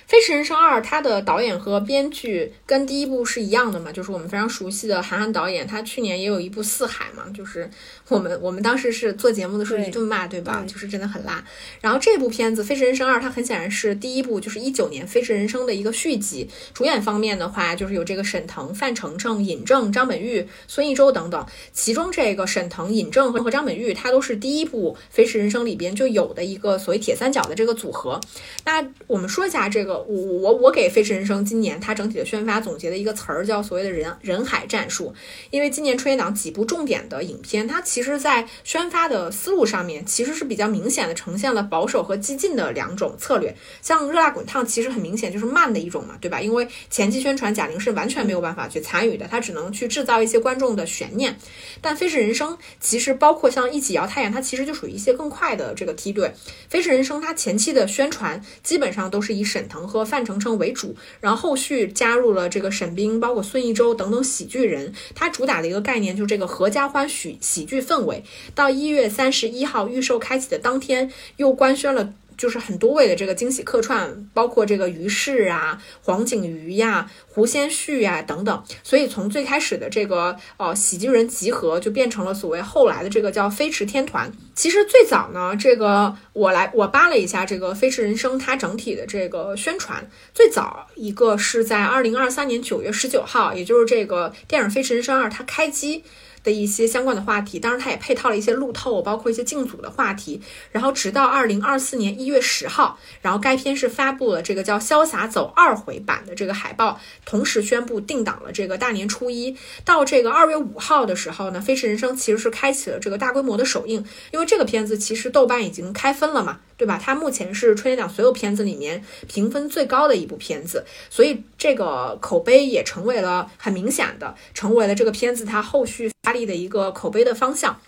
[0.07, 7.71] 飞驰人生二》它的导演和编剧跟第一部是一样的嘛，就是我们非常熟悉的韩寒导演，他去年也有一部《四海》嘛，就是
[8.09, 10.65] 我们我们当时是做节目的时候一顿骂，对吧？
[10.67, 11.45] 就是真的很辣。
[11.81, 16.49] 然后这部片子《飞驰人生二》，它很显然是第一部，就是一九年《飞驰人生》的一个续集。
[16.73, 21.47] 主演方面的话，就是有这个沈腾、范丞丞、尹正、张本煜、孙艺洲等等。
[21.73, 28.21] 其中这个沈腾、尹正和和张本煜，他都是第一部《飞驰人生》里边就有的一个所谓铁三角的这个组合。
[28.65, 29.95] 那我们说一下这个。
[29.95, 35.15] 我我我给《飞驰人生》今年它整体的宣发总结的一个词儿叫所谓的人人海战术，
[35.51, 43.55] 因为今年春节档几部重点的影片，它其实在宣发的思路上面其实是比较明显的呈现了保守和激进的两种策略。
[43.83, 46.41] 像《热辣滚烫》其实很明显就是慢的一种嘛，对吧？
[46.41, 51.39] 因为前期宣传贾玲是完全没有办法去参与的，她只能去制造一些观众的悬念。
[51.81, 56.27] 但《飞驰人生》其实包括像一起摇太阳，它其实就属于一些更快的这个梯队。
[56.69, 59.87] 《飞驰人生》它前期的宣传基本上都是以沈腾。
[59.87, 64.93] 和范丞丞为主，然后后续加入了这个沈冰，包括孙艺洲等等喜剧人。
[65.15, 68.25] 它主打的一个概念就是这个合家欢喜喜剧氛围。
[68.55, 72.13] 到一月三十一号预售开启的当天，又官宣了。
[72.37, 78.65] 就是很多位的这个惊喜客串，包括这个于适啊、黄景瑜呀、胡先煦呀等等。
[78.83, 84.33] 所以从最开始的这个呃喜剧人集合，就变成了所谓后来的这个叫飞驰天团。
[84.53, 90.05] 其实最早呢，这个我来我扒了一下这个飞驰人生它整体的这个宣传，
[90.35, 96.03] 最早一个是在二零二三年九月十九号，也就是这个电影《飞驰人生二》它开机。
[96.45, 100.41] 的一些相关的话题，当然它也配套了一些路透，包括一些竞组的话题。
[100.71, 109.57] 然后直到二零二四年一月十号，然后该片是发布了这个叫《潇洒走二回》版的这个海报，同时宣布定档了这个大年初一。
[109.85, 116.61] 到这个二月五号的时候呢，《飞驰人生》其实是开启了这个大规模的首映，因为这个片子其实豆瓣已经开分了嘛。
[116.77, 117.01] 对吧？
[117.03, 127.81] 它目前是春节档所有片子里面评分最高的一部片子，所以这个口碑也成为了很明显的，成为了这个片子它后续发力的一个口碑的方向。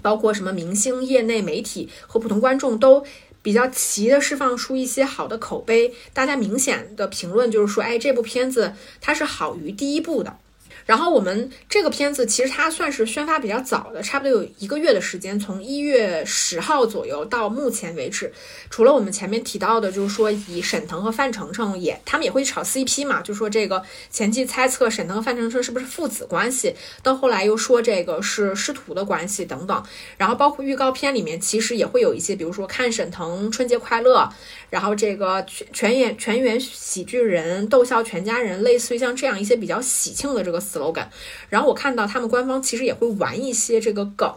[0.00, 3.04] 包括什么明星、业内媒体和普通观众都
[3.42, 8.72] 比较齐的释放出一些好的口碑，大家明显的评论就是说，哎，这部片子
[9.02, 10.38] 它是好于第一部的。
[10.86, 18.32] 然后我们这个片子其实它算是宣发比较早的，差不多有一个月的时间，从一月十号左右到目前为止，
[18.70, 29.82] 除了我们前面提到的，就是说以沈腾和范丞丞也，他们也会炒 CP 嘛，就说这个前期猜测沈腾和范丞丞是不是父子关系，到后来又说这个是师徒的关系等等，
[30.16, 34.28] 然后包括预告片里面其实也会有一些，比如说看沈腾春节快乐。
[34.70, 41.06] 然后这个全全员全员喜剧人逗笑全家人，类似于像这样一些比较喜庆的这个 slogan。
[41.48, 44.34] 然后我看到他们官方其实也会玩一些这个梗，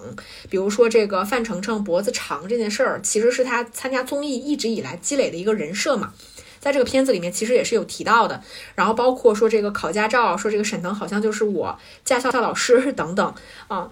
[0.50, 6.14] 比如说这个范丞丞脖子长这件事儿，其实是他参加综艺一直以来积累的一个人设嘛，
[6.60, 8.44] 在这个片子里面其实也是有提到的。
[8.76, 13.34] 然后包括说这个考驾照，说这个沈腾好像就是我驾校的老师等等
[13.68, 13.92] 啊。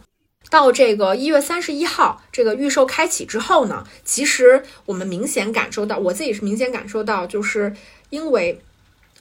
[0.49, 7.73] 到这个一月三十一号，这个预售开启之后呢，其实我们明显感受到，我自己是明显感受到，就是
[8.11, 8.61] 因为，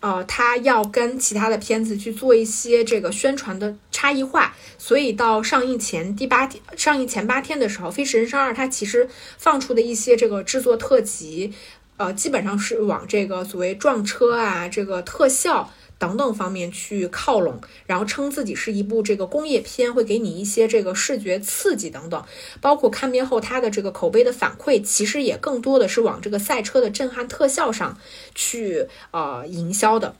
[0.02, 9.08] 呃，他要跟其他的片子去做一些这个宣传的差异化，所以到上映前第八天，上映前八天的时候，《飞驰人生二》它其实
[9.38, 11.52] 放出的一些这个制作特辑，
[11.98, 15.72] 呃，基本上是往这个所谓撞车啊，这个特效。
[16.02, 22.24] 等等方面去靠拢，然后称自己是一部这个工业片，会给你一些这个视觉刺激等等，
[22.60, 27.96] 包括看片后它的这个口碑的反馈，其实也更多的是往这个赛车的震撼特效上
[28.34, 30.16] 去呃营销的。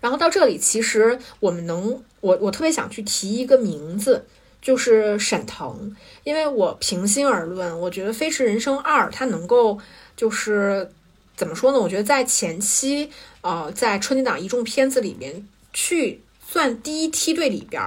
[0.00, 4.24] 然后到这里，其实我们能，我我特别想去提一个名字，
[4.62, 5.94] 就是沈腾，
[6.24, 9.78] 因为我平心而论，我觉得《飞驰人生二》它能够
[10.16, 10.90] 就是。
[11.34, 11.80] 怎么说呢？
[11.80, 13.10] 我觉得在前期，
[13.42, 17.82] 呃，在春节档一众片子里面去算第一梯队里边，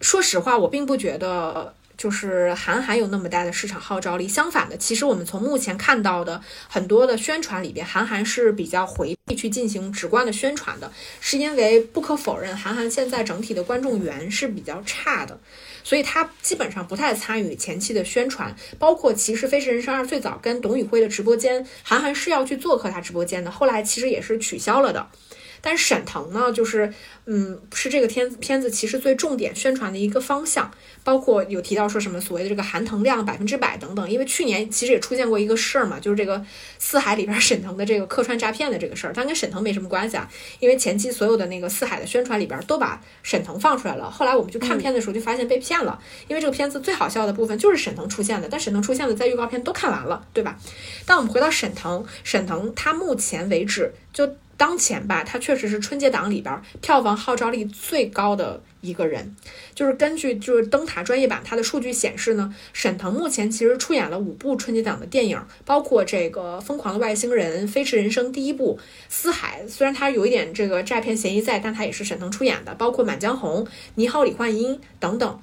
[0.00, 4.26] 说实话，我并不觉得就是韩寒有那么大的市场号召力。
[4.26, 10.90] 相反的，其实我们从目前看到的很多的宣传里边，韩寒是比较回避去进行直观的宣传的，
[11.20, 15.38] 是因为不可否认，韩寒现在整体的观众缘是比较差的。
[15.82, 25.08] 所以他基本上不太参与前期的宣传，包括其实《飞驰人生二》最早跟董宇辉的直播间，韩寒是要去做客他直播间的，后来其实也是取消了的。
[25.62, 26.92] 但是沈腾呢，就是，
[27.26, 30.70] 嗯，是这个片子片子其实最重点宣传的一个方向，
[31.04, 34.10] 包括有提到说什么所谓的这个含腾量百分之百等等。
[34.10, 36.44] 因为去年其实也出现过一个事儿嘛，就是这个
[36.78, 40.28] 四海里边沈腾的这个客串诈骗的这个事儿，但跟沈腾没什么关系啊。
[40.58, 50.58] 因为前期所有的那个四海的宣传里边都把沈腾放出来了，后来我们去看片的时候就发现被骗了，因为这个片子最好笑的部分就是沈腾出现的，但沈腾出现的在预告片都看完了，对吧？
[51.04, 54.36] 但我们回到沈腾，沈腾他目前为止就。
[54.60, 59.34] 当前吧，他确实是春节档里边票房号召力最高的一个人。
[59.74, 68.78] 就是根据就是灯塔专业版它的数据显示呢，沈腾目前其实出演了五部春节档的电影，包括这个《疯狂的外星人》《飞驰人生》第一部
[69.08, 73.64] 《四海》，虽然他有一点这个诈骗嫌疑在，但他也是沈腾出演的，包括《满江红》
[73.94, 75.40] 《你好，李焕英》等等。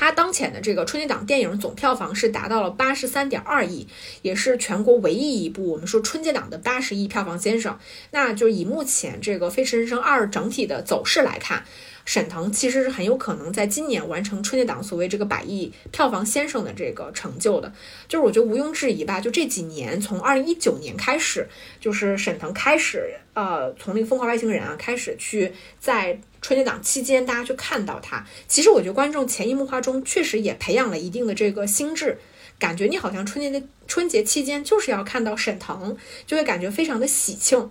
[0.00, 3.86] 它当前的这个春节档电影总票房是达到了八十三点二亿，
[4.22, 7.78] 也是全国唯一一部我们说春节档的八十亿票房先生。
[8.10, 11.64] 那就以目前这个《飞驰人生二》整体的走势来看。
[12.10, 17.72] 沈腾其实是很有可能在今年完成春节档所谓这个百亿票房先生的这个成就的，
[18.08, 19.20] 就是我觉得毋庸置疑吧。
[19.20, 21.46] 就这几年，从二零一九年开始，
[21.78, 28.26] 就是沈腾开始，呃，从那个《疯狂外星人》啊开始去在春节档期间，大家去看到他。
[28.48, 32.18] 其实我觉得观众潜移默化中确实也培养了一定的这个心智。
[32.58, 35.96] 感觉你好像春节的春节期间就是要看到沈腾，
[36.26, 37.70] 就会感觉非常的喜庆。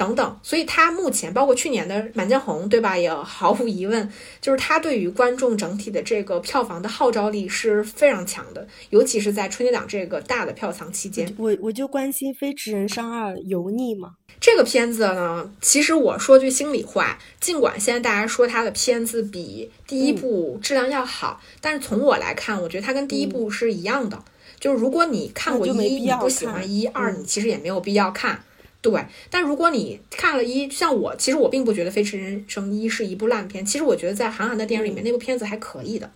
[0.00, 2.96] 等等，所以他目前包括去年的《满江红》，对吧？
[2.96, 4.10] 也毫无疑问，
[4.40, 11.30] 就是他对于观众整体的这个票房的号召力是非常强的，尤其是在春节档这个大的票仓期间。
[11.36, 14.12] 我我就关心《飞驰人生二》油腻吗？
[14.40, 24.18] 这个片子呢，其实我说句心里话，尽管现在大家说它的片子比第一部质量要好，但是从我来看，我觉得它跟第一部是一样的。
[24.58, 28.42] 就是如果你看过一，你不喜欢一二，你其实也没有必要看。
[28.82, 33.64] 对，但如果你看了一，像我，其实我并不觉得《飞驰人生一》是一部烂片。
[33.64, 36.10] 其实我觉得在韩寒的电影里面，那部片子还可以的，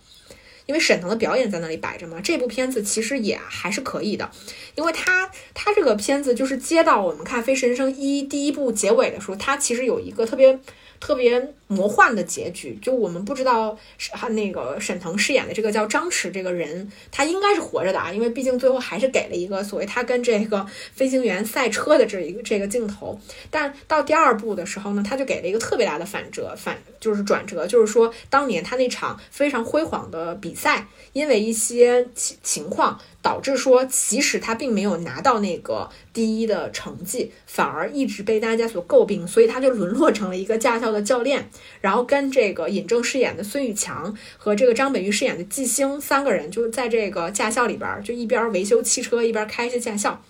[0.65, 2.19] 因为沈腾的表演在那里摆着嘛。
[2.21, 4.31] 这部片子其实也还是可以的，
[4.75, 10.59] 因为他他这个片子就是接到我们看《飞驰人生一》第一部结尾的时候，他其实有一个特别。
[10.99, 13.77] 特别魔幻的结局，就我们不知道
[14.11, 23.19] 他那个沈腾饰演的这个叫张弛这个人，他应该是活着的啊，因为毕竟最后还是给了一个所谓他跟这个飞行员赛车的这一个这个镜头。
[23.49, 32.99] 但到第二部的时候呢，他就给了一个特别大的反折，反就是转折，就是说当年他那场非常辉煌的比赛，因为一些情情况。
[33.25, 41.49] 导致说，即使他并没有拿到那个第一的成绩，反而一直被大家所诟病，所以他就沦落成了一个驾校的教练，
[41.81, 50.21] 然后跟这个尹正饰演的孙宇强和这个张本煜饰演的季星三个人，就是在这个驾校里边，就一边维修汽车，一边开着驾校。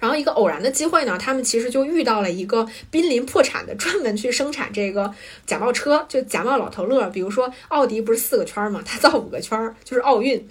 [0.00, 5.14] 然后一个偶然的机会呢，他们其实就遇到了一个濒临破产的，专门去生产这个
[5.46, 7.08] 假冒车，就假冒老头乐。
[7.10, 8.82] 比如说奥迪不是四个圈儿嘛？
[8.84, 10.44] 他造五个圈儿，就是奥运。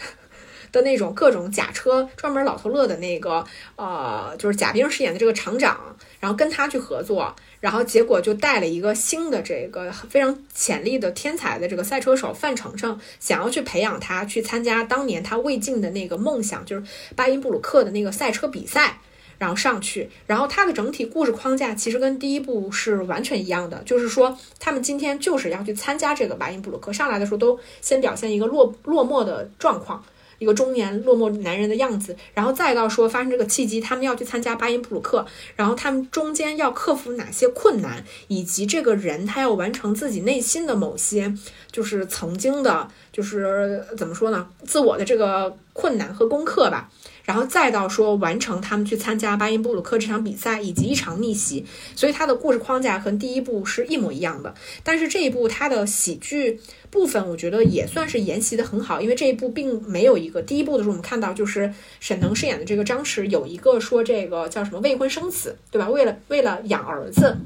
[0.71, 3.43] 的那种各种假车，专门老头乐的那个，
[3.75, 16.83] 呃，就是贾冰饰演的这个厂长，然后跟他去合作，然后结果就带了一个新的这个非常潜力的天才的这个赛车手范丞丞，想要去培养他去参加当年他未尽的那个梦想，就是
[17.15, 18.99] 巴音布鲁克的那个赛车比赛，
[19.37, 30.03] 然后上去，然后他的整体故事框架其实跟第一部是完全一样的，就是说他们今天就是要去参加这个巴音布鲁克，上来的时候都先表现一个落落寞的状况。
[30.41, 35.23] 一个中年落寞男人的样子，然后再到说发生这个契机，他们要去参加巴音布鲁克，
[35.55, 41.31] 然后他们中间要克服哪些困难，以及这个人他要完成自己内心的某些，
[41.71, 46.89] 就是曾经的，就是怎么说呢，自我的这个困难和功课吧。
[47.31, 54.53] 然后再到说完成他们去参加巴音布鲁克这场比赛以及一场逆袭，所以它的故事框架和第一部是一模一样的。
[54.83, 56.59] 但是这一部它的喜剧
[56.89, 65.87] 部分，我觉得也算是沿袭的很好，因为这一部并没有一个第一部的时候我们看到就是沈腾饰演的这个张弛有一个说这个叫什么未婚生子，对吧？
[65.89, 67.37] 为了为了养儿子。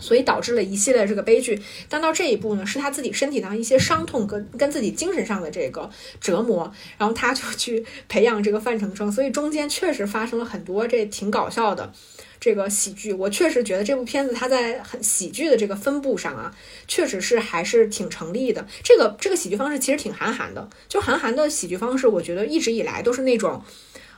[0.00, 5.88] 所以导致了一系列这个悲剧，但到这一步呢，是他自己身体上一些伤痛跟跟自己精神上的这个
[6.20, 11.92] 折磨，然后他就去培养这个范丞丞，所以中间确实发生了很多这挺搞笑的
[12.40, 13.12] 这个喜剧。
[13.12, 16.54] 我确实觉得这部片子它在很喜剧的这个分布上啊，
[16.88, 18.66] 确实是还是挺成立的。
[18.82, 23.62] 这个这个喜剧方式其实挺韩寒的，就韩寒的喜剧方式，我觉得一直以来都是那种，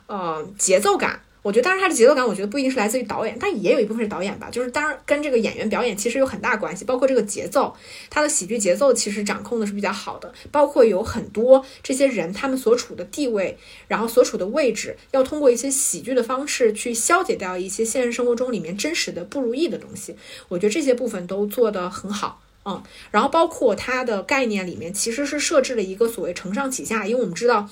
[0.07, 1.21] 呃，节奏感。
[1.43, 4.49] 我觉得，当然，他的节奏感，我觉得不一定是来自于导演，但也有一部分是导演吧。
[4.49, 7.75] 就是当然跟这个演员表演其实有很大关系，包括这个节奏，
[8.09, 10.33] 他的喜剧节奏其实掌控的是比较好的。
[10.51, 13.57] 包括有很多这些人他们所处的地位，
[13.89, 20.15] 然后所处的位置，要通过一些喜剧的方式去消解掉一些现实生活中里面真实的不如意的东西。
[20.47, 22.81] 我觉得这些部分都做得很好，嗯。
[23.11, 27.69] 然后包括它的概念里面其实是设置了一个所谓承上启下，因为我们知道。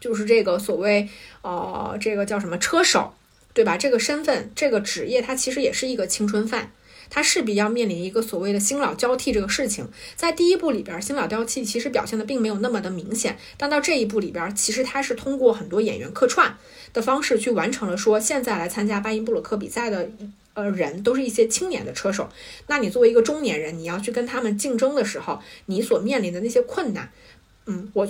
[0.00, 1.08] 就是这个所谓，
[1.42, 3.14] 呃，这个叫什么车手，
[3.52, 3.76] 对吧？
[3.76, 6.72] 这个身份、这个职业，它其实也是一个青春饭，
[7.10, 9.88] 它势必要面临一个所谓的新老交替这个事情。
[10.14, 16.56] 在第一部里边，新老交替其实表现的并没有那么的明显，但到这一步里边，其实它是通过很多演员客串
[16.92, 20.08] 的方式去完成了说，现在来参加巴音布鲁克比赛的
[20.54, 22.28] 呃人都是一些青年的车手，
[22.68, 27.10] 那你作为一个中年人，你要去跟他们竞争的时候，你所面临的那些困难，
[27.66, 28.08] 嗯，我。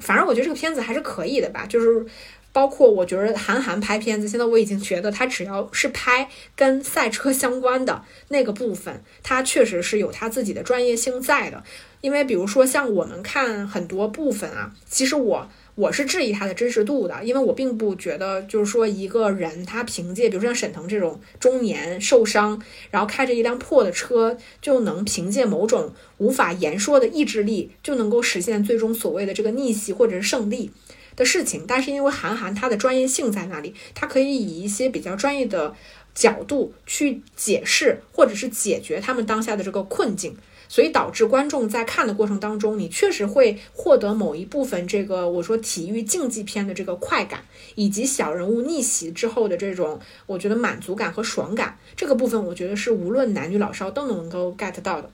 [0.00, 2.04] 反正我觉得这个片子还是可以的吧，就是
[2.52, 11.62] 包括我觉得韩寒拍片子，现在我已经觉得他只要是拍跟赛车相关的那个部分，他确实是有他自己的专业性在的。
[12.00, 15.48] 因为比如说像我们看很多部分啊，其实我。
[15.74, 22.60] 我是质疑它的真实度的，因为我并不觉得，就是说一个人他凭借，比如说像沈腾这种中年受伤，
[22.90, 30.70] 然后开着一辆破的车，就能凭借某种无法言说的意志力，就能够实现最终所谓的这个逆袭或者是胜利
[31.16, 31.64] 的事情。
[31.66, 35.74] 但是因为韩寒他的专业性在那里，他可以以一些比较专业的
[36.14, 40.36] 角度去解释或者是解决他们当下的这个困境。
[40.70, 47.42] 所以导致观众在看的过程当中，你确实会获得某一部分这个我说体育竞技片的这个快感，
[47.74, 51.76] 以及小人物逆袭之后的这种我觉得满足感和爽感。
[51.96, 55.10] 这个部分我觉得是无论男女老少都能够 get 到的。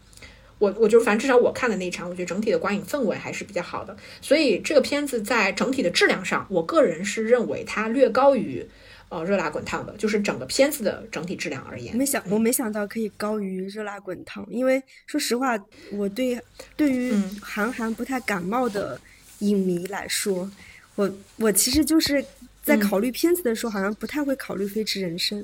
[0.59, 3.97] 我我就是反正至少我看的那场，我觉得整体的观影氛围还是比较好的。
[4.21, 8.67] 所以这个片子在整体的质量上，我个人是认为它略高于
[9.09, 11.97] 呃《热辣滚烫》的，就是整个片子的整体质量而言。
[11.97, 15.59] 没想我没想到可以高于《热辣滚烫》，因为说实话，
[15.93, 16.41] 我对
[16.77, 19.01] 对于韩寒不太感冒的
[19.41, 20.51] 影迷来说，
[20.97, 22.25] 我我其实就是
[22.63, 25.43] 在考虑片子的时候，好像不太会考虑《飞驰人生》，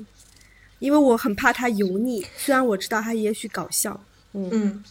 [0.79, 2.27] 因为我很怕它油腻。
[2.37, 4.83] 虽然我知道它也许搞笑，嗯。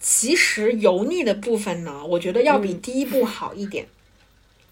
[0.00, 3.86] 其实油腻的部分呢，我觉得要比第一部好一点。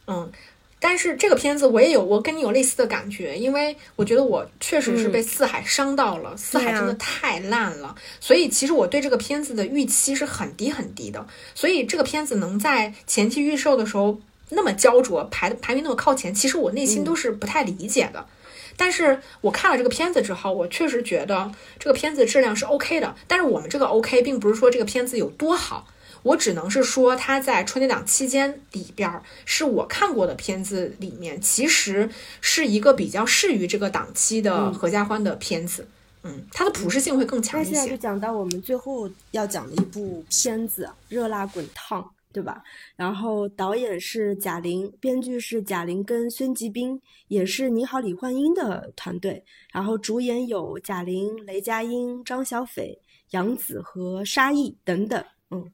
[0.06, 0.30] 嗯，
[0.78, 11.26] 但是这个片子我也有，我跟你有类似的感觉，因为我觉得我确实是被四海伤到了，四海真的太烂了，所以其实我对这个片子的预期是很低很低的。
[11.54, 14.20] 所以这个片子能在前期预售的时候
[14.50, 18.26] 那么焦灼，排排名那么靠前，其实我内心都是不太理解的。
[18.76, 23.16] 但是我看了这个片子之后，我确实觉得这个片子质量是 OK 的。
[23.26, 25.88] 但是我们这个 OK 并不是说这个片子有多好，
[26.26, 29.08] 我只能是说它在春节档期间里边
[29.44, 32.08] 是我看过的片子里面，其实
[32.40, 35.86] 是一个比较适于这个档期的合家欢的片子。
[36.24, 37.70] 嗯，它的普适性会更强一些。
[37.70, 42.02] 那现在就讲到我们最后要讲的一部片子《热辣滚烫》。
[42.32, 42.62] 对吧？
[42.96, 49.42] 然后导演是贾玲，编剧是贾玲跟孙继斌，也是《你好，李焕英》的团队。
[49.72, 53.00] 然后主演有贾玲、雷佳音、张小斐、
[53.30, 55.24] 杨紫和沙溢等等。
[55.50, 55.64] 嗯，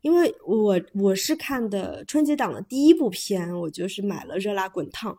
[0.00, 5.12] 因为我我是看的春节档的第一部片，我就是买了《热辣滚烫》，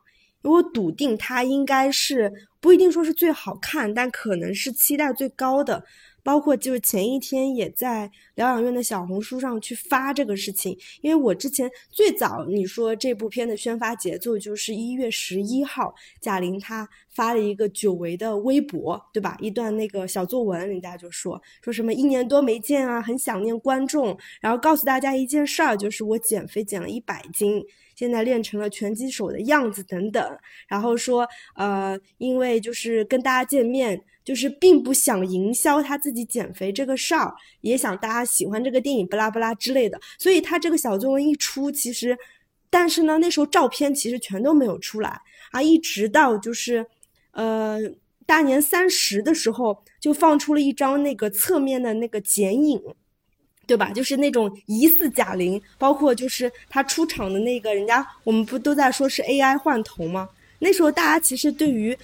[0.43, 2.31] 因为我笃定它应该是
[2.61, 5.83] 不一定说是最好看，但可能是期待最高的。
[6.23, 19.37] 包括就是前一天也在疗养院的小红书上去发这个事情，因为我之前最早你说这部片的宣发节奏就是一月十一号，贾玲她发了一个久违的微博，对吧？
[19.39, 27.63] 一段那个小作文，人家就说说什么一年多没见啊，很想念观众，然后告诉大家一件事儿，就是我减肥减了一百斤。
[27.95, 30.37] 现在练成了拳击手的样子等等，
[30.69, 39.99] 然后说，呃，因为就是跟大家见面，就是并不想营销他自己减肥这个事儿，也想大家喜欢这个电影，不拉不拉之类的。
[40.19, 42.15] 所以他这个小作文一出，其实，
[42.69, 45.19] 但是呢，那时候照片其实全都没有出来
[45.49, 46.85] 啊，一直到就是，
[47.31, 47.79] 呃，
[48.27, 52.79] 大年三十的时候，就放出了一张那个侧面的那个剪影。
[53.65, 53.91] 对吧？
[53.91, 60.29] 就是那种疑似贾玲，包括就是她出场的那个人家，我们不都在说是 AI 换头吗？
[60.59, 61.97] 那时候大家其实对于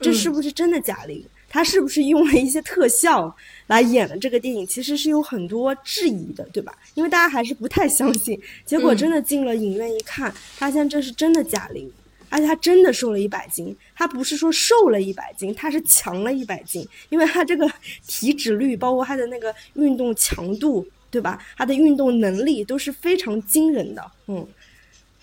[0.00, 1.22] 这是不是真的贾玲，
[1.56, 3.34] 她是不是用了一些特效
[3.68, 6.76] 来演了这个电影，其实是有很多质疑的，对吧？
[6.92, 8.38] 因为大家还是不太相信。
[8.66, 11.90] 结果真的进了影院一看，发现这是真的贾玲，
[12.28, 13.74] 而且她真的瘦了一百斤。
[13.94, 17.66] 她不是说瘦了一百斤，她是强了一百斤，因为她这个
[18.06, 20.86] 体脂率，包括她的那个运动强度。
[21.08, 21.42] 对吧？
[21.56, 24.46] 她的运动能力都是非常惊人的，嗯，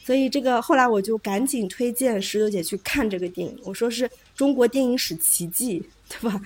[0.03, 3.55] 所以这个后来我就赶紧推荐石榴姐去看这个电影。
[3.64, 5.84] 我说是中国电影史奇迹，
[6.22, 6.41] 对吧？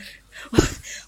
[0.51, 0.57] 我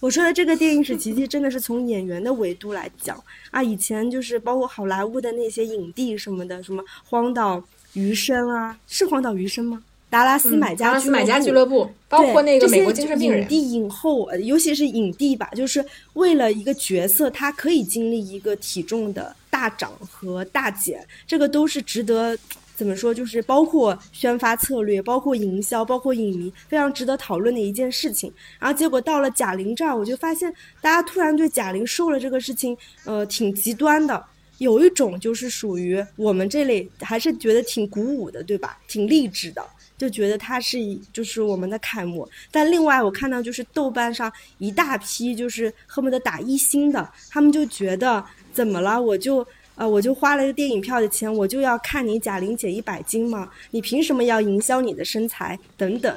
[0.02, 7.64] 我说的这个电影史奇迹真的是从演员的维度来讲啊，以前就是包括好莱坞的那些影帝什么的，什么荒岛
[7.94, 9.84] 余生啊，是荒岛余生吗？
[10.10, 10.99] 达拉斯买家
[11.40, 22.36] 俱乐部，包括那个美国精神病人，影帝影后，尤其是影帝吧，就是为了一个角色，他可以经历一个体重的大涨和大减，这个都是值得
[22.80, 23.14] 怎么说？
[23.14, 28.31] 就是包括宣发策略，包括营销，包括影迷，非常值得讨论的一件事情。
[28.57, 30.49] 然后结果到了贾玲这儿，我就发现
[30.80, 34.26] 大家突然对贾玲瘦了这个事情，呃，挺极端的。
[34.60, 38.80] 有一种就是属于我们这类，还是觉得挺鼓舞的，对吧？
[38.88, 39.61] 挺励志的。
[39.97, 40.77] 就觉得他是
[41.11, 48.23] 就是我们的楷模，但另外我看到就是豆瓣上一大批就是恨不得打一星的，他们就觉得
[48.53, 49.01] 怎么了？
[49.01, 49.45] 我就
[49.80, 53.49] 呃我就花了一个电影票的钱，我就要看你贾玲减一百斤吗？
[53.72, 56.14] 你凭什么要营销你的身材等等，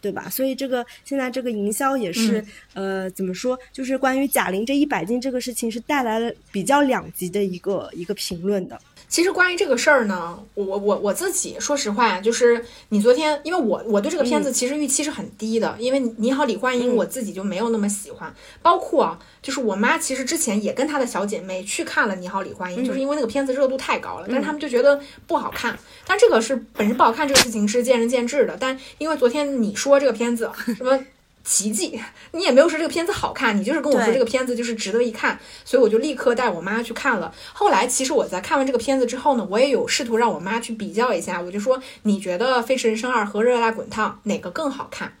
[0.00, 0.30] 对吧？
[0.30, 2.44] 所以这个现在这个营销也是
[2.74, 3.58] 呃怎么说？
[3.72, 8.80] 就是关于贾玲这一百斤这个事情是带来了比较两极的一个一个评论的。
[9.08, 30.98] 其实关于这个事儿呢，我我我自己说实话，就是你昨天，因为我我对这个片子其实预期是很低的，因为你好李焕英我自己就没有那么喜欢，包括啊就是我妈其实之前也跟她的小姐妹去看了你好李焕英，就是因为那个片子热度太高了，但是他们就觉得不好看，但这个是本身不好看这个事情是见仁见智的，但因为昨天你说这个片子什么。
[31.46, 31.98] 奇迹，
[32.32, 37.32] 你也没有说这个片子好看，你就是跟我说这个片子就是值得一看，所以我就立刻带我妈去看了。
[37.52, 45.12] 后来其实我在看完这个片子之后呢，我也有试图让我妈去比较一下，我就说你觉得《飞驰人生二》和《热辣滚烫》哪个更好看？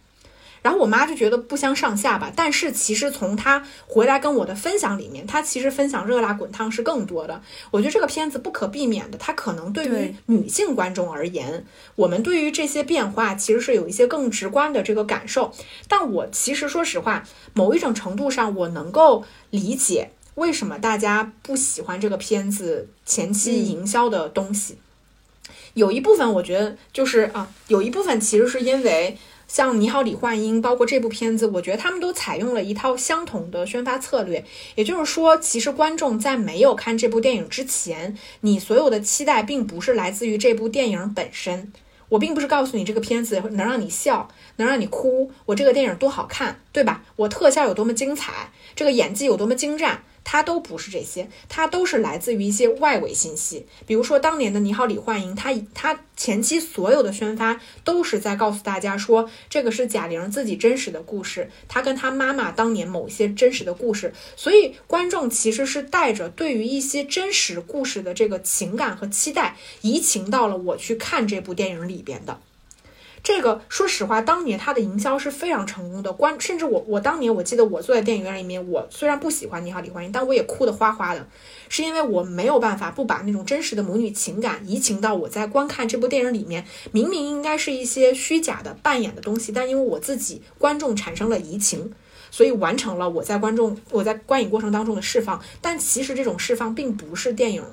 [0.66, 7.40] 然后我妈就觉得不相上下吧，但是其实从她回来跟我的分享里面，她其实分享《热辣滚烫》是更多的。
[7.70, 11.64] 我觉得这个片子不可避免的，它可能对于女性观众而言，
[11.94, 15.52] 我们对于这些变化其实是有一些更直观的这个感受。
[15.86, 17.22] 但我其实说实话，
[17.54, 24.78] 某一种程度上，我能够理解为什么大家不喜欢这个片子前期营销的东西。
[25.74, 29.16] 有一部分我觉得就是啊，有一部分其实是因为
[29.48, 34.44] 像《你好，李焕英》，包括这部片子，我觉得他们都采用了一套相同的宣发策略。
[34.74, 41.72] 也就是说，其实观众在没有看这部电影之前，你所有的期待并不是来自于这部电影本身。
[42.08, 47.02] 我并不是告诉你这个片子能让你笑，能让你哭，我这个电影多好看，对吧？
[47.16, 53.64] 我特效有多么精彩，这个演技有多么精湛，它都不是这些，它都是来自于一些外围信息。
[53.86, 72.40] 比如说当年的《你好，李焕英》，它它前期所有的宣发都是在告诉大家说，这个是贾玲自己真实的故事，她跟她妈妈当年某些真实的故事，所以观众其实是带着对于一些真实故事的这个情感和期待，移情到了我去看这部电影里边的。
[73.26, 76.12] 这个说实话，当年它的营销是非常成功的。
[76.12, 81.26] 观甚至我我当年我记得我坐在电影院里面，我虽然不喜欢《你好，李焕英》，但我也哭得哗哗的，
[81.68, 86.64] 是因为我没有办法不把那种真实的母女情感移情到我在观看这部电影里面。
[86.92, 91.92] 明明应该是一些虚假的扮演的东西，但因为我自己观众产生了移情，
[92.30, 95.42] 所以完成了我在观众我在观影过程当中的释放。
[95.60, 97.64] 但其实这种释放并不是电影。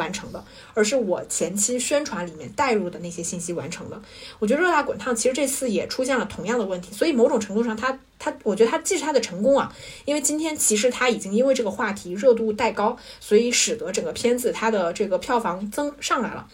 [0.00, 4.00] 完成的，而是我前期宣传里面带入的那些信息完成的。
[4.38, 9.70] 我觉得《热辣滚烫》其实这次也出现了同样的问题，所以某种程度上它，它我觉得它既是它的成功啊，
[10.06, 16.48] 因为今天其实它已经因为这个话题热度带高，所以使得整个片子它的这个票房增上来了。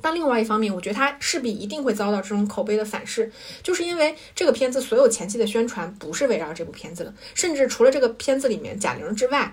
[0.00, 3.32] 但另外一方面，我觉得它势必一定会遭到这种口碑的反噬，
[3.64, 9.52] 就是因为这个片子所有前期的宣传不是围绕这部片子的，甚至除了这个片子里面贾玲之外。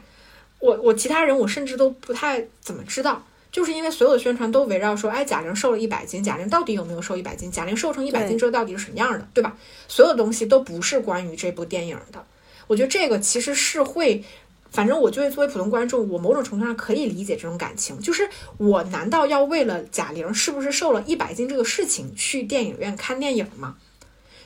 [0.60, 7.52] 我我其他人我甚至都不太怎么知道，就是因为所有的宣传都围绕说，哎，贾玲瘦了一百斤，贾玲到底有没有瘦一百斤？
[7.52, 9.56] 贾玲瘦成一百斤之后到底是什么样的，对吧？
[9.88, 12.26] 所有东西都不是关于这部电影的。
[12.68, 14.24] 我觉得这个其实是会，
[14.72, 18.28] 反正我就会作为普通观众，我某种程度上可以理解这种感情，就是
[18.58, 23.76] 我难道要为了贾玲是不是瘦了一百斤这个事情去电影院看电影吗？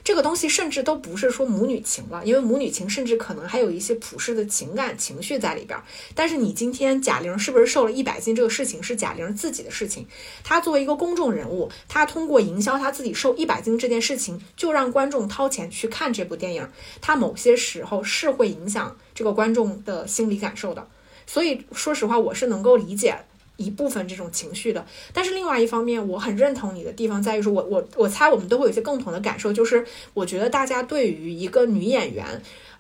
[0.04, 5.80] 这个东西甚至都不是说母女情了，因为母女情甚至可能还有一些普世的情感情绪在里边。
[6.16, 10.08] 但是你今天贾玲是不是瘦了一百斤这个事情是贾玲自己的事情，
[10.44, 16.68] 她作为一个公众人物，她通过营销她自己瘦一百斤这件事情，就让观众掏钱去看这部电影，
[17.02, 20.88] 她某些时候是会影响这个观众的心理感受的。
[21.28, 23.20] 所以说实话，我是能够理解。
[23.60, 24.84] 一部分这种情绪的，
[25.14, 32.26] 但是另外一方面，我很认同你的地方在于说，我我我猜我们都会有一些共同的感受，就是我觉得大家对于一个女演员，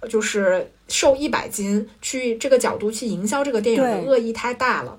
[0.10, 4.97] 就是瘦一百斤去这个角度去营销这个电影的恶意太大了。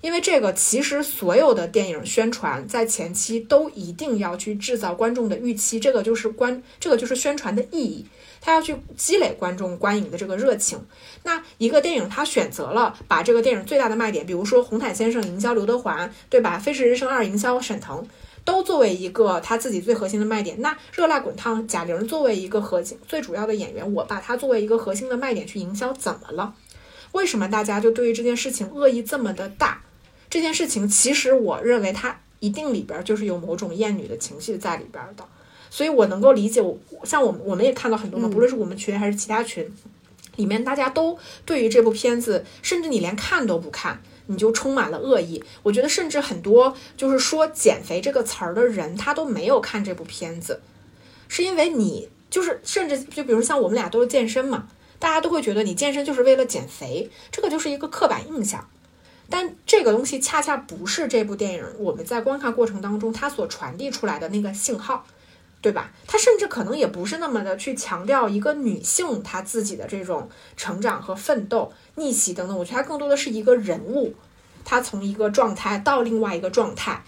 [0.00, 8.04] 因为这个，其实所有的电影宣传在前期都一定要去制造观众的预期，这个就是观，这个就是宣传的意义。
[8.44, 10.78] 他要去积累观众观影的这个热情。
[11.22, 16.58] 那一个电影，他选择了把这个电影最大的卖点，比如说《红毯先生》营销刘德华，对吧？
[16.60, 18.06] 《飞驰人生二》营销沈腾，
[18.44, 20.60] 都作为一个他自己最核心的卖点。
[20.60, 26.54] 那《热辣滚烫》贾玲作为一个核心最主要的演员，我把它作为一个核心的卖点去营销，怎么了？
[27.12, 29.80] 为什么大家就对于这件事情恶意这么的大？
[30.28, 35.24] 这件事情其实我认为它一定里边就是有某种厌女的情绪在里边的。
[35.74, 39.68] 所以我能够理解，我像我们我们也看到很多嘛，不论是我们群还是其他群，
[40.36, 45.42] 里面大家都对于这部片子，甚至你连看都不看，你就充满了恶意。
[45.64, 50.60] 我觉得甚至很多就是说减肥这个词儿的人，他都没有看这部片子，
[51.26, 54.68] 是因为你就是甚至就比如像我们俩都是健身嘛，
[55.00, 58.64] 大家都会觉得你健身就是为了减肥，这个就是一个刻板印象。
[59.28, 65.04] 但这个东西恰恰不是这部电影我们在观看过程当中它所传递出来的那个信号。
[65.64, 65.90] 对吧？
[66.06, 70.28] 他甚至可能也不是那么的去强调一个女性她自己的这种
[70.58, 72.54] 成长和奋斗、逆袭等等。
[72.58, 74.12] 我觉得它更多的是一个人物，
[74.62, 77.02] 他从一个状态到另外一个状态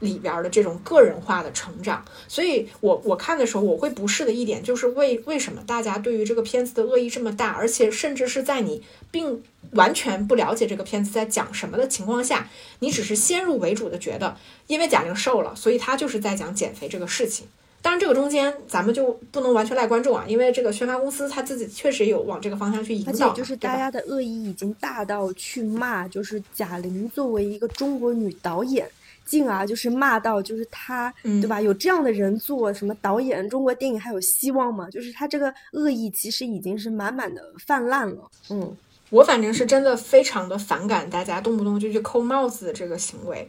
[0.00, 2.04] 里边的这种个人化的成长。
[2.28, 12.50] 所以我我看的时候，我会不适的一点就是为为什么大家对于这个片子的恶意这么大，而且甚至是在你并完全不了解这个片子在讲什么的情况下，
[12.80, 14.36] 你只是先入为主的觉得，
[14.66, 17.46] 因为贾玲瘦了，所以她就是在讲减肥这个事情。
[17.84, 28.90] 当然，这个中间咱们就不能完全赖观众啊，因为这个宣发公司他自己确实有往这个方向去引导，就是大家的恶意已经大到去骂，就是贾玲作为一个中国女导演，
[29.26, 31.60] 进而就是骂到就是她，对吧？
[31.60, 34.88] 有这样的人做什么导演，中国电影还有希望吗？
[34.88, 38.30] 就是他这个恶意其实已经是满满的泛滥了。
[38.48, 38.74] 嗯，
[39.10, 43.46] 我反正是真的非常的反感大家动不动就去扣帽子的这个行为。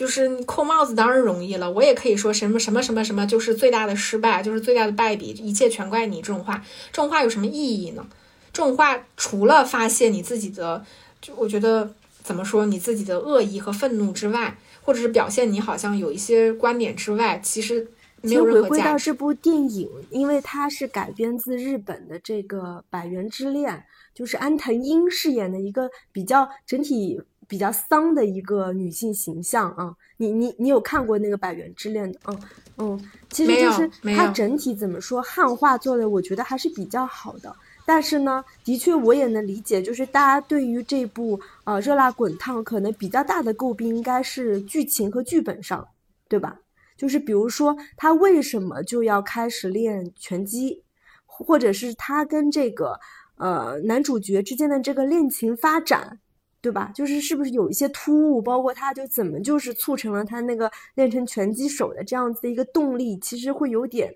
[0.00, 8.06] 就是扣帽子当然容易了，我也可以说什么什么什么什么就是最大的失败，就是最大的败笔，一切全怪你这种话，这种话有什么意义呢？
[8.50, 10.82] 这种话除了发泄你自己的，
[11.20, 17.86] 就我觉得怎么说你自己的恶意和愤怒之外，或者是表现你好像有一些观点之外，其实
[18.22, 23.70] 没有任何回归到这部电影，因为它是改编自日本的这个《百元之恋》，
[24.14, 27.20] 就是安藤樱饰演的一个比较整体。
[27.50, 32.20] 比较丧的一个女性形象啊，你你你有看过那个《百元之恋》的？
[32.28, 32.38] 嗯
[32.78, 37.52] 嗯，其实就是它整体怎么说，汉化做的我觉得还是比较好的。
[37.84, 45.84] 但是呢，的确我也能理解，就是大家对于这部呃《热辣滚烫》可能比较大的诟病应该是剧情和剧本上，
[46.28, 46.56] 对吧？
[46.96, 50.84] 就是比如说他为什么就要开始练拳击，
[51.26, 52.96] 或者是他跟这个
[53.38, 56.20] 呃男主角之间的这个恋情发展。
[56.62, 56.90] 对吧？
[56.94, 64.14] 就是是不是有一些突兀，包括他就怎么就是促成了他那个练成拳击手的这样子的一个动力，其实会有点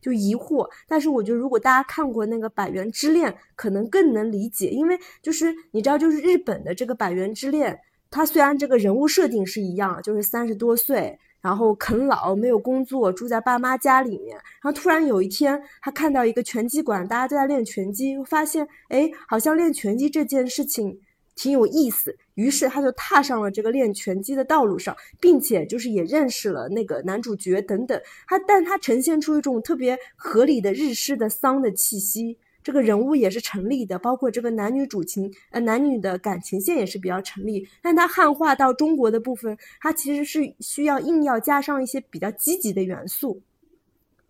[0.00, 0.68] 就疑惑。
[0.88, 7.72] 但是我觉得如果大家看过那个《百元之恋》，可能更能理解，因为就是你知道，就是日本的这个《百元之恋》，
[8.10, 20.98] 他虽然这个人物设定是一样，就是三十多岁，然后啃老，没有工作，住在爸妈家里面，然后突然有一天他看到一个拳击馆，大家都在练拳击，发现哎，好像练拳击这件事情。
[21.36, 28.00] 挺有意思，于是他就踏上了这个练拳击的道路上，并且就是也认识了那个男主角等等。
[28.28, 37.66] 他，但他呈现出一种特别合理的日式的丧的气息，这个人物也是成立的，包括这个男女主情，呃，男女的感情线也是比较成立。
[37.82, 43.42] 但他汉化到中国的部分，他其实是需要硬要加上一些比较积极的元素，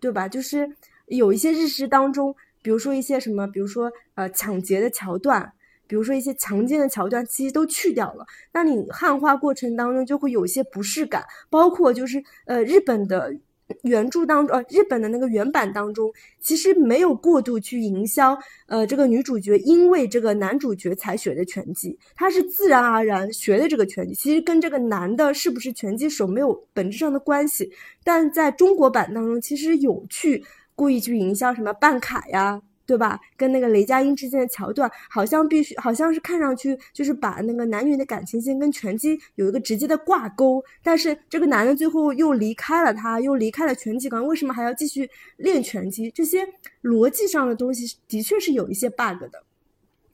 [0.01, 0.27] 对吧？
[0.27, 0.67] 就是
[1.09, 5.53] 有一些日式当中，比如说一些什么，比如说呃抢劫的桥段。
[5.87, 8.27] 比如说一些强奸的桥段，其实都去掉了。
[8.53, 13.35] 那你汉化过程当中就会有一些不适感，包括就是呃日本的
[13.83, 27.71] 原著当中，呃日本的那个原版当中，其实没有过度去营销呃这个女主角因为这个男主角才学的拳击，她是自然而然学的这个拳击，其实跟这个男的是不是拳击手没有本质上的关系。
[28.03, 30.45] 但在中国版当中，其实有去
[30.75, 32.61] 故意去营销什么办卡呀。
[32.87, 33.19] 对吧？
[33.37, 40.63] 跟那个雷佳音之间的桥段，好像必须，好像是看上去就是把那个男女的感情线跟拳击有一个直接的挂钩。
[40.83, 46.11] 但是这个男的最后又离开了他，又离开了拳击馆，为什么还要继续练拳击？
[46.11, 46.47] 这些
[46.83, 49.43] 逻辑上的东西的确是有一些 bug 的。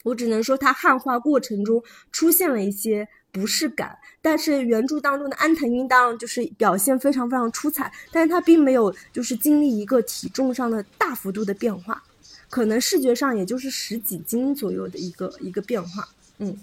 [0.03, 3.99] 我只能说，他汉化过程中出现了一些不适感。
[4.23, 12.03] 但是原著当中的安藤樱当然就是表现非常非常出彩，但是他并没有就是经历一个体重上的大幅度的变化。
[12.51, 16.07] 可能视觉上也就是十几斤左右的一个一个变化，
[16.39, 16.55] 嗯，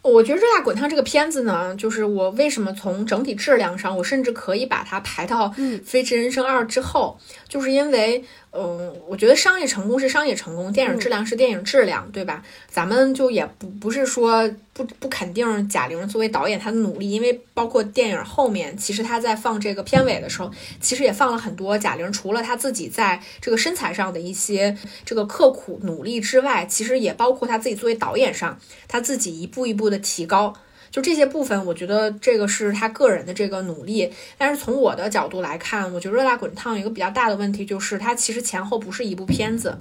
[0.00, 5.48] 我觉得《热辣滚烫》这个片子呢，就是我为什么从整体质量上，我甚至可以把它排到
[5.84, 8.24] 《飞驰人生二》之后，就是因为。
[8.52, 12.42] 嗯，我觉得商业成功是商业成功，电影质量是电影质量，对吧？
[12.70, 20.50] 咱们就也不不是说不不肯定贾玲作为导演她的努力，因为包括电影后面，其实她在放这个片尾的时候，
[20.80, 24.74] 其实也放了很多贾玲除了她自己在这个身材上的一些
[25.04, 28.58] 这个刻苦努力之外，其实也包括她自己作为导演上，
[28.88, 30.54] 她自己一步一步的提高。
[30.90, 34.12] 就这些部分，我觉得这个是他个人的这个努力。
[34.38, 39.76] 但是从我的角度来看，我觉得《热辣滚烫》有一个比较大的问题就是，它其实前后不是一部片子，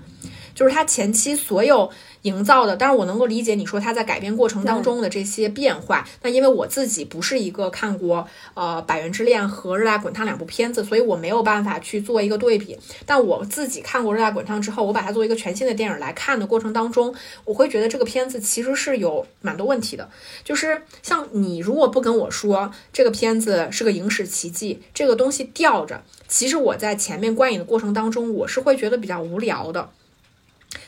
[0.56, 1.92] 就是他前期所有。
[2.26, 6.04] 营造的，但是我能够理解你说他在改编过程当中的这些变化。
[6.24, 12.76] 那因为我自己不是一个看过呃《百元之恋》和《热辣滚烫》两部片子，所以我没有办法去做一个对比。
[13.06, 17.14] 但我自己看过《热辣滚烫》之后，我把它作为一个全新的电影来看的过程当中，
[17.44, 20.10] 我会觉得这个片子其实是有蛮多问题的。
[20.44, 29.92] 就是像你如果不跟我说这个片子是个影史奇迹，这个东西吊着，其实我在前面观影的过程当中，我是会觉得比较无聊的。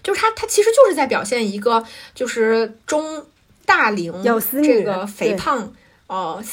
[0.03, 1.83] 就是他，他其实就是在表现一个，
[2.15, 3.25] 就是中
[3.65, 4.13] 大龄
[4.63, 5.73] 这个肥胖，
[6.07, 6.43] 呃，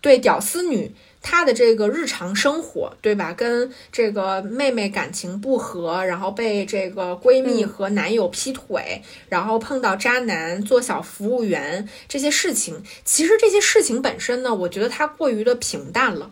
[0.00, 0.92] 对屌丝女
[1.22, 3.32] 她的这个日常生活，对吧？
[3.32, 16.30] 跟这个妹妹感情不和，然后被这个闺蜜和男友劈腿，然后碰到渣男做小服务员这些事情，其实这些事情本身呢，我觉得它过于的平淡了。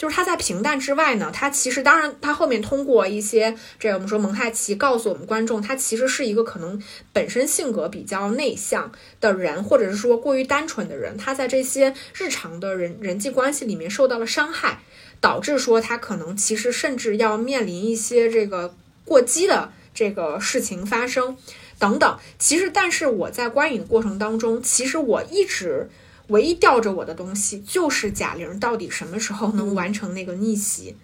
[0.00, 6.82] 就是他在平淡之外呢，他其实当然他后面通过一些这个我们说蒙太奇告诉我们观众，他其实是一个可能
[7.12, 8.90] 本身性格比较内向
[9.20, 14.80] 的人，或者是说过于单纯的人，他在这些日常的人人际关系里面受到了伤害，
[15.20, 18.74] 导致说他可能其实甚至要面临一些这个
[19.04, 21.36] 过激的这个事情发生
[21.78, 22.18] 等等。
[22.38, 25.90] 其实，但是我在观影的过程当中，其实我一直。
[26.30, 30.96] 唯一吊着我的东西就是贾玲到底什么时候能完成那个逆袭？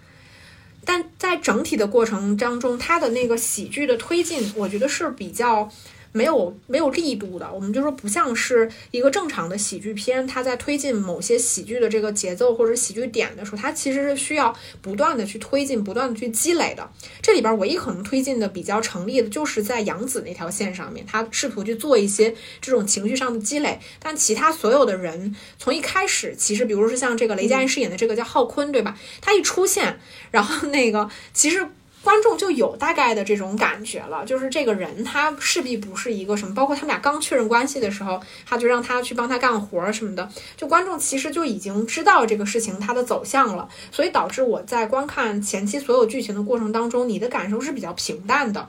[0.84, 5.70] 但在整体的过程当中，她的那个喜剧的推进，我觉得是比较。
[6.16, 16.90] 没有没有力度的，我们就说不像是一个正常的喜剧片，它在推进某些喜剧的这个节奏或者喜剧点的时候，它其实是需要不断的去推进、不断的去积累的。
[17.20, 23.78] 这里边唯一可能推进的比较成立的，就是在杨紫那条线上面，他试图去做一些这种情绪上的积累。
[23.98, 28.98] 但其他所有的人从一开始，其实比如说像这个雷佳音饰演的这个叫浩坤，对吧？
[29.20, 31.68] 他一出现，然后那个其实。
[32.06, 48.68] 观众就有大概的这种感觉了，就是这个人他势必不是一个什么，包括他们俩刚确认关系的时候，他就让他去帮他干活什么的，就观众其实就已经知道这个事情它的走向了，所以导致我在观看前期所有剧情的过程当中，你的感受是比较平淡的，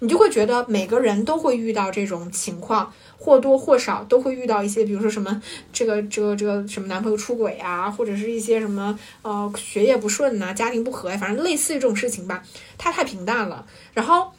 [0.00, 2.92] 你就会觉得每个人都会遇到这种情况。
[3.18, 5.42] 或多或少都会遇到一些，比如说什么
[5.72, 12.42] 这个这个这个什么男朋友出轨啊，或者是一些什么呃学业不顺呐，家庭不和呀，反正类似于这种事情吧。
[12.76, 13.64] 它太平淡了。
[13.92, 14.32] 然后，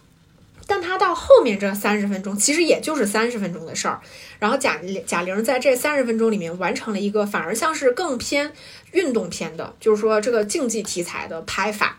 [0.67, 3.99] 但他到后面这三十分钟，其实也就是三十分钟的事儿。
[4.39, 8.51] 然后贾贾玲在这三十分钟里面完成了一个反而像是更偏
[8.91, 11.97] 运动片的，就是说这个竞技题材的拍法。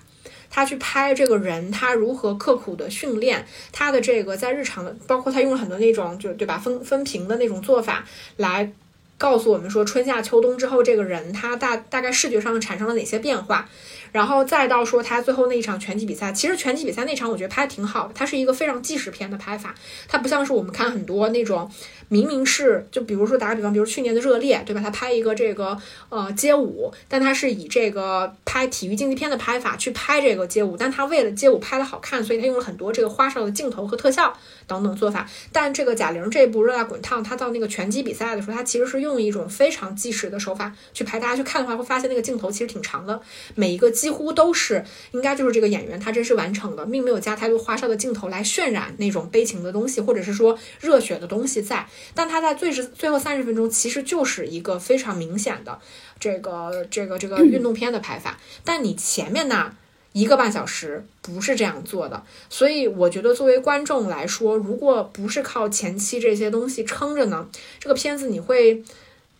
[0.56, 8.06] 他去拍这个人，他如何刻苦的训练，他的这个在日常的，包括他用了很多那种，就对吧，分分屏的那种做法，
[8.38, 8.72] 来
[9.18, 13.68] 告诉我们说春夏秋冬之后这个人他大大概视觉上产生了哪些变化。
[14.12, 19.74] 然后再到说他最后那一场拳击比赛，其实拳击比赛那场我觉得拍的挺好的，它是一个非常纪实片的拍法，
[20.08, 21.70] 它不像是我们看很多那种
[22.08, 24.80] 明明是就比如说打个比方，比如去年的热烈，对吧？
[24.80, 25.76] 他拍一个这个
[26.08, 35.28] 呃街舞，但他是以这个拍体育竞技片的拍法去拍这个街舞，但他为了街舞拍的好看，所以他用了很多这个花哨的镜头和特效等等做法。
[35.50, 43.20] 但这个贾玲这部《热辣滚烫》，他到那个拳击比赛的时候，他其实是用一种非常纪实的手法去拍，大家去看的话会发现那个镜头其实挺长的，
[43.54, 43.86] 每一个。
[43.96, 51.86] 几乎都是应该就是这个演员他真实完成的，并没有加太多花哨的镜头来渲染那种悲情的东西，或者是说热血的东西在。
[52.14, 55.78] 但他在最是最后三十分钟，其实就是一个非常明显的
[56.18, 58.38] 这个这个这个运动片的拍法。
[58.64, 59.74] 但你前面呢
[60.12, 67.48] 一个半小时不是这样做的，所以我觉得作为观众来说，如果不是靠前期这些东西撑着呢，
[67.78, 68.82] 这个片子你会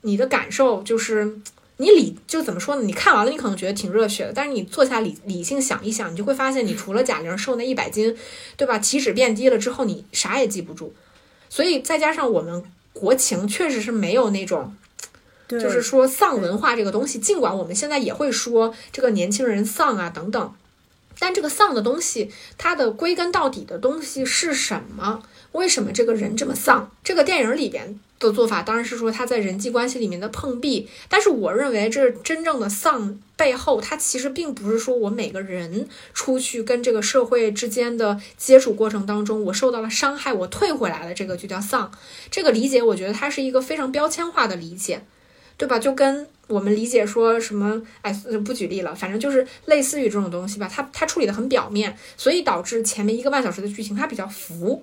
[0.03, 1.39] 你的感受就是。
[1.79, 2.83] 你理就怎么说呢？
[2.85, 8.17] 你看完了，你可能觉得挺热血的，但是你坐下理理性想一想，你就会发现，你除了贾玲瘦那一百斤，
[8.57, 8.79] 对吧？
[8.79, 10.95] 体脂变低了之后，你啥也记不住。
[11.49, 12.63] 所以再加上我们
[12.93, 14.77] 国情确实是没有那种，
[15.49, 17.19] 就是说丧文化这个东西。
[17.19, 20.55] 尽管我们现在也会说这个年轻人丧啊等等，
[21.19, 25.23] 但这个丧的东西，它的归根到底的东西是什么？
[25.53, 26.91] 为什么这个人这么丧？
[27.03, 27.99] 这个电影里边。
[28.19, 41.93] 的做法当然是说他在人际关系里面的碰壁，但是我认为这真正的丧背后，它其实并不是说我每个人出去跟这个社会之间的接触过程当中，我受到了伤害，我退回来了，这个就叫丧。
[42.31, 45.03] 这个理解，我觉得它是一个非常标签化的理解，
[45.59, 45.79] 对吧？
[45.79, 48.11] 就跟我们理解说什么，哎，
[48.43, 50.67] 不举例了，反正就是类似于这种东西吧。
[50.73, 54.83] 它它处理的很表面，所以导致前面一个半小时的剧情它比较浮。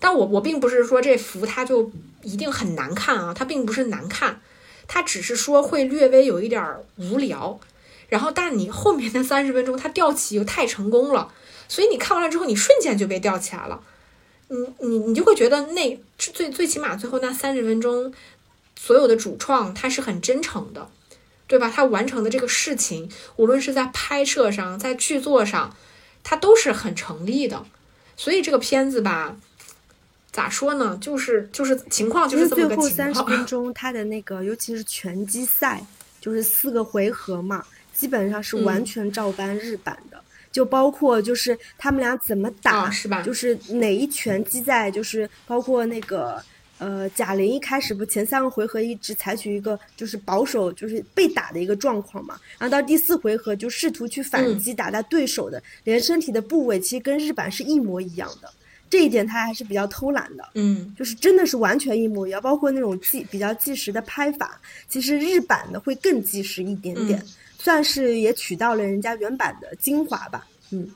[0.00, 1.90] 但我我并不是说这服它就
[2.22, 4.40] 一定很难看啊，它并不是难看，
[4.86, 7.58] 它只是说会略微有一点无聊。
[8.08, 11.30] 然后，但你后面那三十分钟它吊起又太成功了，
[11.68, 13.82] 所以你看完了之后，你瞬间就被吊起来了。
[14.48, 18.10] 你你你就会觉得那最最起码最后那三十分钟
[18.78, 20.88] 所有的主创他是很真诚的，
[21.46, 21.70] 对吧？
[21.70, 25.76] 他完成的这个事情，无论是在拍摄上，在剧作上，
[26.24, 27.66] 他都是很成立的。
[28.16, 29.36] 所以这个片子吧。
[30.38, 30.96] 咋说呢？
[31.00, 32.88] 就是就是情况就是这么个情况。
[32.88, 35.84] 最后三十分钟，他的那个尤其是拳击赛，
[36.20, 43.20] 就是四个回合嘛，基本上是完全照搬日版的，就包括就是他们俩怎么打，是吧？
[43.20, 46.40] 就是哪一拳击在，就是包括那个
[46.78, 58.48] 呃贾玲一开始不前三个回合一直采取一个就是保守，就是被打的一个状况嘛，然后到第四回合就试图去反击，打他对手的连身体的部位，其实跟日版是一模一样的。
[58.90, 67.22] 这一点他还是比较偷懒的，嗯，就是真的是完全一模一样，包括那种计比较计时的拍法，其实日版的会更计时一点点，
[67.58, 70.46] 算是也取到了人家原版的精华吧。
[70.70, 70.90] 嗯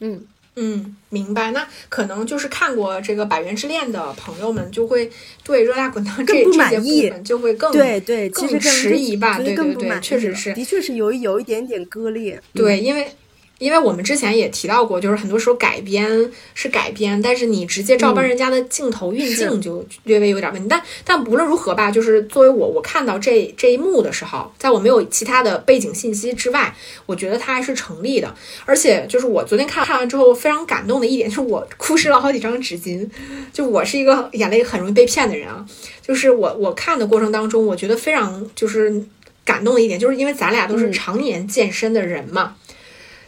[0.00, 0.26] 嗯。
[0.56, 1.50] 嗯，明白。
[1.50, 5.10] 那可能就是看过这个《百元之恋》的朋友们，就会
[5.42, 9.36] 对《热辣滚烫》这这些部分就会更对对，其实迟疑吧。
[9.36, 12.40] 对对对，确实是，的确是有有一点点割裂。
[12.52, 13.10] 对，因为。
[13.58, 20.68] 因为我们之前也提到过，就是很多时候改编是改编，但是你直接照搬人家的镜头运镜就略微有点问题。
[20.68, 26.74] 但但无论如何吧，就是作为我，我看到这这一幕的时候，在我没有其他的背景信息之外，
[27.06, 28.34] 我觉得它还是成立的。
[28.66, 33.08] 而且就是我昨天看看完之后非常感动的一点，就是我哭湿了好几张纸巾。
[33.52, 35.64] 就我是一个眼泪很容易被骗的人啊，
[36.02, 39.04] 就是我我看的过程当中，我觉得非常就是
[39.44, 42.56] 感动的一点，就是因为咱俩都是常年健身的人嘛。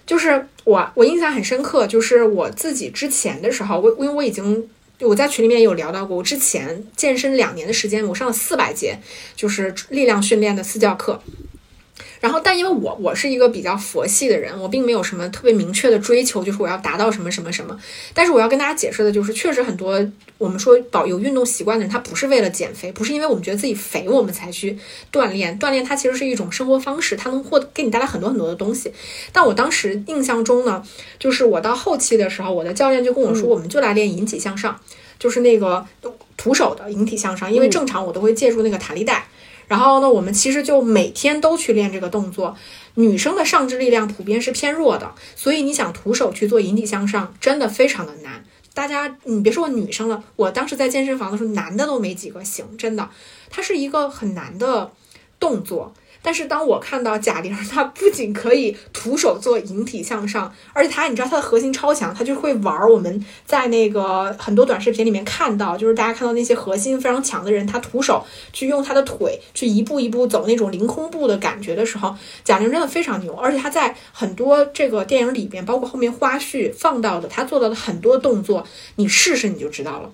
[0.06, 1.86] 就是我，我印象很深刻。
[1.86, 4.66] 就是我自己之前的时候，我因为我已经
[5.00, 8.98] 我在群里面有聊到过，我之前健身两年的时间，我上了四百节，
[9.34, 11.20] 就是力量训练的私教课。
[12.26, 17.78] 然后，但因为我我是一个比较佛系的人，我并没有什么特别明确的追求，就是我要达到什么什么什么。
[18.12, 20.04] 但是我要跟大家解释的就是，确实很多
[20.36, 24.76] 我们说保有运动习惯的人，他不是为了减肥，不是因为我们觉得自己肥我们才去
[25.12, 25.56] 锻炼。
[25.60, 28.92] 锻炼它其实是一种生活方式，它能获给你带来很多很多的东西。
[29.30, 30.82] 但我当时印象中呢，
[31.20, 34.76] 就是我到后期的时候，我的教练就跟我说，我们就来练引体向上，
[35.16, 35.86] 就是那个
[36.36, 39.28] 徒手的引体向上，因为正常我都会借助那个弹力带。
[39.68, 42.56] 然后呢，我们其实就每天都去练这个动作。
[42.94, 48.44] 女生的上肢力量普遍是偏弱的，所以你想徒手去做引体向上，真的非常的难。
[48.72, 53.10] 大家，你别说女生了，我当时在健身房的时候，男的都没几个行，真的，
[53.50, 54.92] 它是一个很难的
[55.40, 55.94] 动作。
[56.26, 62.90] 但是当我看到贾玲，她不仅可以徒手做引体向上，而且她，你知道她的核心超强，她就会玩。
[62.90, 72.12] 我们在那个很多短视频里面看到，就是大家看到那些核心非常强的人，他徒手去用他的腿去一步一步走那种凌空步的感觉的时候，
[72.42, 73.32] 贾玲真的非常牛。
[73.34, 78.66] 而且她在很多这个电影里边，包括后面花絮放到的，她做到的很多动作，
[78.96, 80.10] 你试试你就知道了。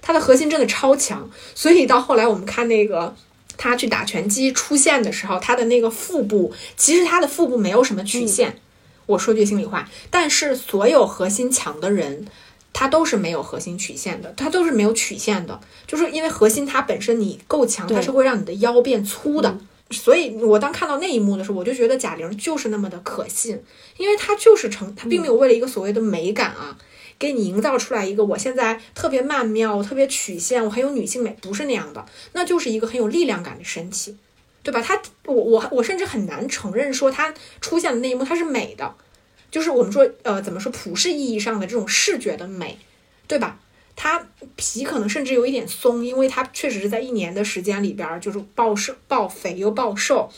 [0.00, 3.16] 她的核心真的超强，所以到后来我们看那个。
[3.56, 8.60] 他去打拳击出现的时候，他的那个腹部其实他的腹部没有什么曲线。
[9.06, 12.26] 我说句心里话，但是所有核心强的人，
[12.72, 19.56] 他都是没有核心曲线的，他都是没有曲线的，就是因为核心它本身你够强，它是会让你的腰变粗的。
[19.92, 23.62] 所以我当看到那一幕的时候，我就觉得贾玲就是那么的可信，
[23.96, 26.76] 因为她就是成，她并没有为了一个所谓的美感啊。
[27.18, 34.16] 给你营造出来一个我现在特别曼妙、特别曲线，我很有女性美，不是那样的，那就是一个很有力量感的身体，
[34.62, 34.82] 对吧？
[34.82, 38.94] 它，我我我甚至很难承认说它出现的那一幕它是美的，
[39.50, 42.78] 就是我们说呃怎么说普世意义上的这种视觉的美，
[43.26, 43.58] 对吧？
[43.98, 44.26] 它
[44.56, 50.28] 皮可能甚至有一点松，因为它确实是在一年的时间里边就是暴瘦、暴肥又暴瘦，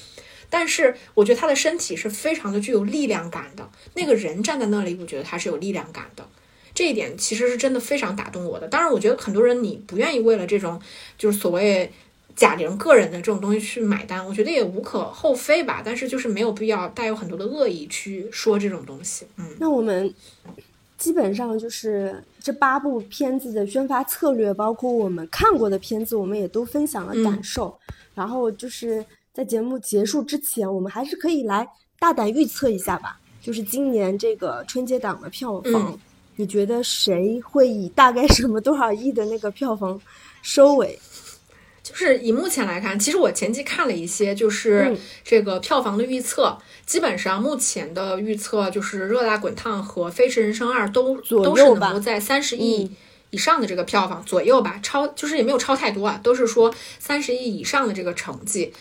[0.49, 6.29] 但是我觉得他的身体是非常的具有力量感的，那个人站在那里，我觉得他是有力量感的。
[6.79, 8.69] 这一点其实是真的非常打动我的。
[8.69, 10.81] 当然，我觉得很多人你不愿意为了这种
[11.19, 11.91] 就是所谓
[12.37, 15.83] 贾玲个人的这种东西去买单，我觉得也无可厚非吧。
[15.85, 19.27] 但是就是没有必要带有很多的恶意去说这种东西。
[19.39, 20.15] 嗯，那我们
[20.97, 27.77] 基本上就是这八部片子的宣发策略，包括我们看过的片子，我们也都分享了感受。
[28.15, 31.67] 然后就是在节目结束之前，我们还是可以来
[31.99, 35.99] 大胆预测一下吧，就是今年这个春节档的票房。
[36.39, 40.01] 你觉得谁会以大概什么多少亿的那个票房
[40.41, 40.97] 收尾？
[41.83, 46.57] 就是以目前来看，其实我前期看了一些，就是这个票房的预测，
[46.87, 52.89] 基本上目前的预测就是《热辣滚烫》和《飞驰人生二》都都是能够在三十亿
[53.31, 58.73] 以上的这个票房左右吧，超就是也没有超太多啊，都是说三十亿以上的这个成绩。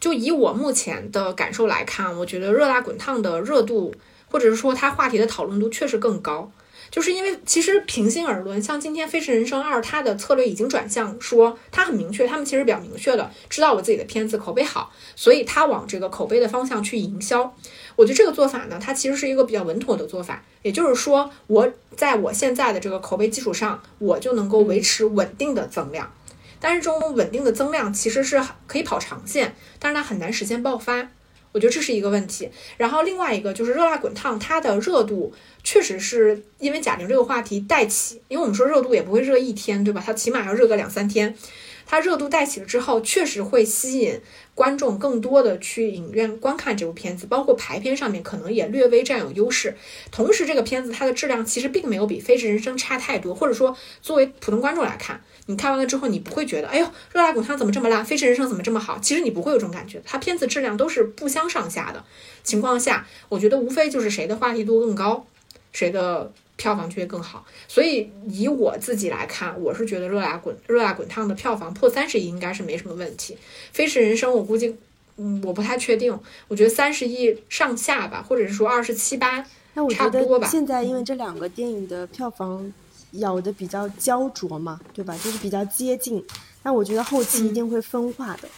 [0.00, 3.92] 就以我目前的感受来看，我觉得《热辣滚烫》的热度，
[4.30, 6.50] 或者是说它话题的讨论度确实更高。
[6.90, 17.54] 就是因为其实平心而论，像今天《飞驰人生二》，它的策略已经转向说，它很明确，他们其实比较明确的知道我自己的片子口碑好，所以它往这个口碑的方向去营销。
[17.96, 20.42] 我觉得这个做法呢，它其实是一个比较稳妥的做法。
[20.62, 26.12] 也就是说，我在我现在的这个口碑基础上，我就能够维持稳定的增量。
[26.60, 31.10] 但是这种稳定的增量其实是可以跑长线，但是它很难实现爆发。
[31.52, 32.50] 我觉得这是一个问题。
[32.76, 35.32] 然后另外一个就是《热辣滚烫》，它的热度。
[35.64, 40.02] 确实是因为贾玲这个话题带起，因为我们说热度也不会热一天，对吧？
[40.06, 41.36] 它起码要热个两三天。
[41.84, 44.18] 它热度带起了之后，确实会吸引
[44.54, 49.76] 观众更多的去影院观看这部片子，包括排片上面可能也略微占有优势。
[50.10, 58.98] 同时，这个片子它的质量其实并没有比《飞驰人生》差太多，或者说作为普通观众来看，你看完了之后，你不会觉得，哎呦，《热辣滚烫》怎么这么辣，《飞驰人生》怎么这么好？
[59.00, 62.04] 其实你不会有这种感觉，它片子质量都是不相上下的
[62.42, 65.26] 情况下，我觉得无非就是谁的话题度更高，
[65.72, 66.32] 谁的。
[66.58, 73.34] 票房就会更好，所以以我自己来看，我是觉得《热辣滚热辣滚烫》的票房破三十亿应该是没什么问题，
[73.72, 74.76] 《飞驰人生》我估计，
[75.18, 76.18] 嗯，我不太确定，
[76.48, 80.48] 我觉得三十亿上下吧，或者是说二十七八，那我觉差不多吧。
[80.48, 82.72] 得现在因为这两个电影的票房
[83.12, 85.16] 咬的比较焦灼嘛，对吧？
[85.22, 86.22] 就是比较接近，
[86.62, 88.48] 那我觉得后期一定会分化的，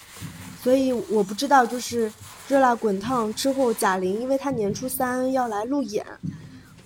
[0.63, 2.11] 所以我不知道就是
[2.49, 6.05] 《热辣滚烫》之后，贾玲因为她年初三要来路演。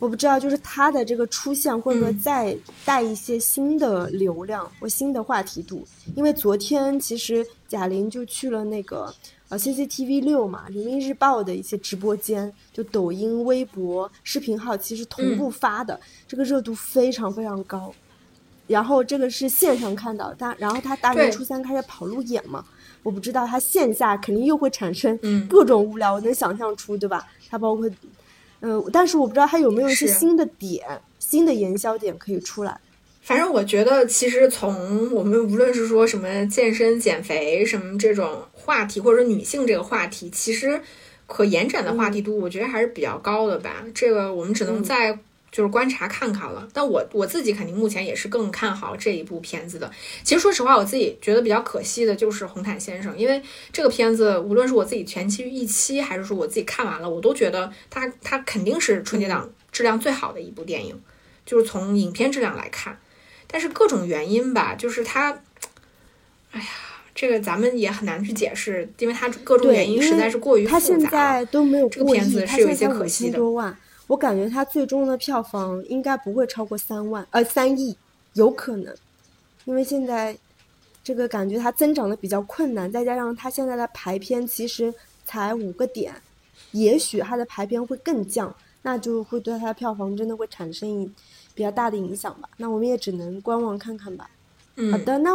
[0.01, 2.55] 我不知道，就是她的这个出现会不会再
[2.85, 5.87] 带一些新的流量或新的话题度？
[6.15, 9.15] 因为昨天其实贾玲就去了那个
[9.55, 17.95] 呃 CCTV 六嘛，人民日报的一些直播间，就抖音、微博视频号其实同步发的，这个热度非常非常高。
[18.67, 22.65] 然后这个是线上看到，但然后他大年初三开始跑路演嘛，
[23.05, 25.17] 我不知道他线下肯定又会产生
[25.49, 27.25] 各种无聊，我能想象出，对吧？
[27.49, 27.89] 他包括。
[28.61, 32.81] 嗯，但是我不知道他有没有一些新的点、新的营销点可以出来。
[33.25, 40.81] 反正我觉得，其实从我们无论是说什么健身、减肥什么这种话题，或者女性这个话题，其实
[41.27, 43.85] 可延展的话题度，我觉得还是比较高的吧。
[43.95, 45.19] 这个我们只能在。
[45.55, 49.89] 就是观察看看了，但我我自己肯定目前也是更看好这一部片子的。
[50.25, 53.41] 其实说实话，我自己觉得比较可惜的就是《红毯先生》，因为
[53.71, 61.01] 这个片子无论是我自己前期预期，还是说我自己看完了，我都觉得它它肯定是春节档质量最好的一部电影，
[61.47, 62.99] 就是从影片质量来看。
[63.55, 65.31] 但是各种原因吧，就是他，
[66.51, 66.67] 哎呀，
[67.15, 70.75] 这个咱们也很难去解释，因为它各种原因实在是过于复杂。
[70.75, 73.39] 它现在都没有这个片子是有一些可惜的。
[74.09, 77.97] 我感觉它最终的票房应该不会超过三万，呃，三亿，
[78.33, 78.93] 有可能，
[79.67, 80.37] 因为现在
[81.05, 84.93] 这个感觉它增长的比较困难，再加上它现在的排片其实
[85.25, 86.13] 才五个点，
[86.73, 88.53] 也许它的排片会更降，
[88.83, 91.09] 那就会对它的票房真的会产生
[91.55, 92.49] 比较大的影响吧。
[92.57, 94.29] 那我们也只能观望看看吧。
[94.77, 95.31] 嗯好的，那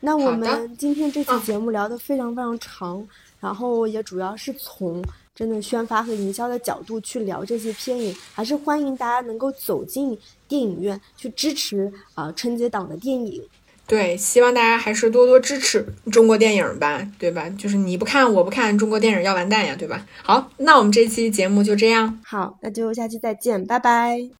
[0.00, 3.06] 那我们今天这期节目聊得非常非常长，
[3.40, 5.02] 然后也主要是从。
[5.34, 10.16] 真的宣发和营销的角度去聊这些片影，还是欢迎大家能够走进
[10.46, 13.42] 电影院去支持啊春节档的电影。
[13.86, 17.48] 对，希望大家还是多多支持中国电影吧，对吧？
[17.58, 20.06] 就是你不看我不看中国电影要完蛋呀，对吧？
[20.22, 22.20] 好，那我们这期节目就这样。
[22.22, 24.32] 好，那就下期再见，拜拜。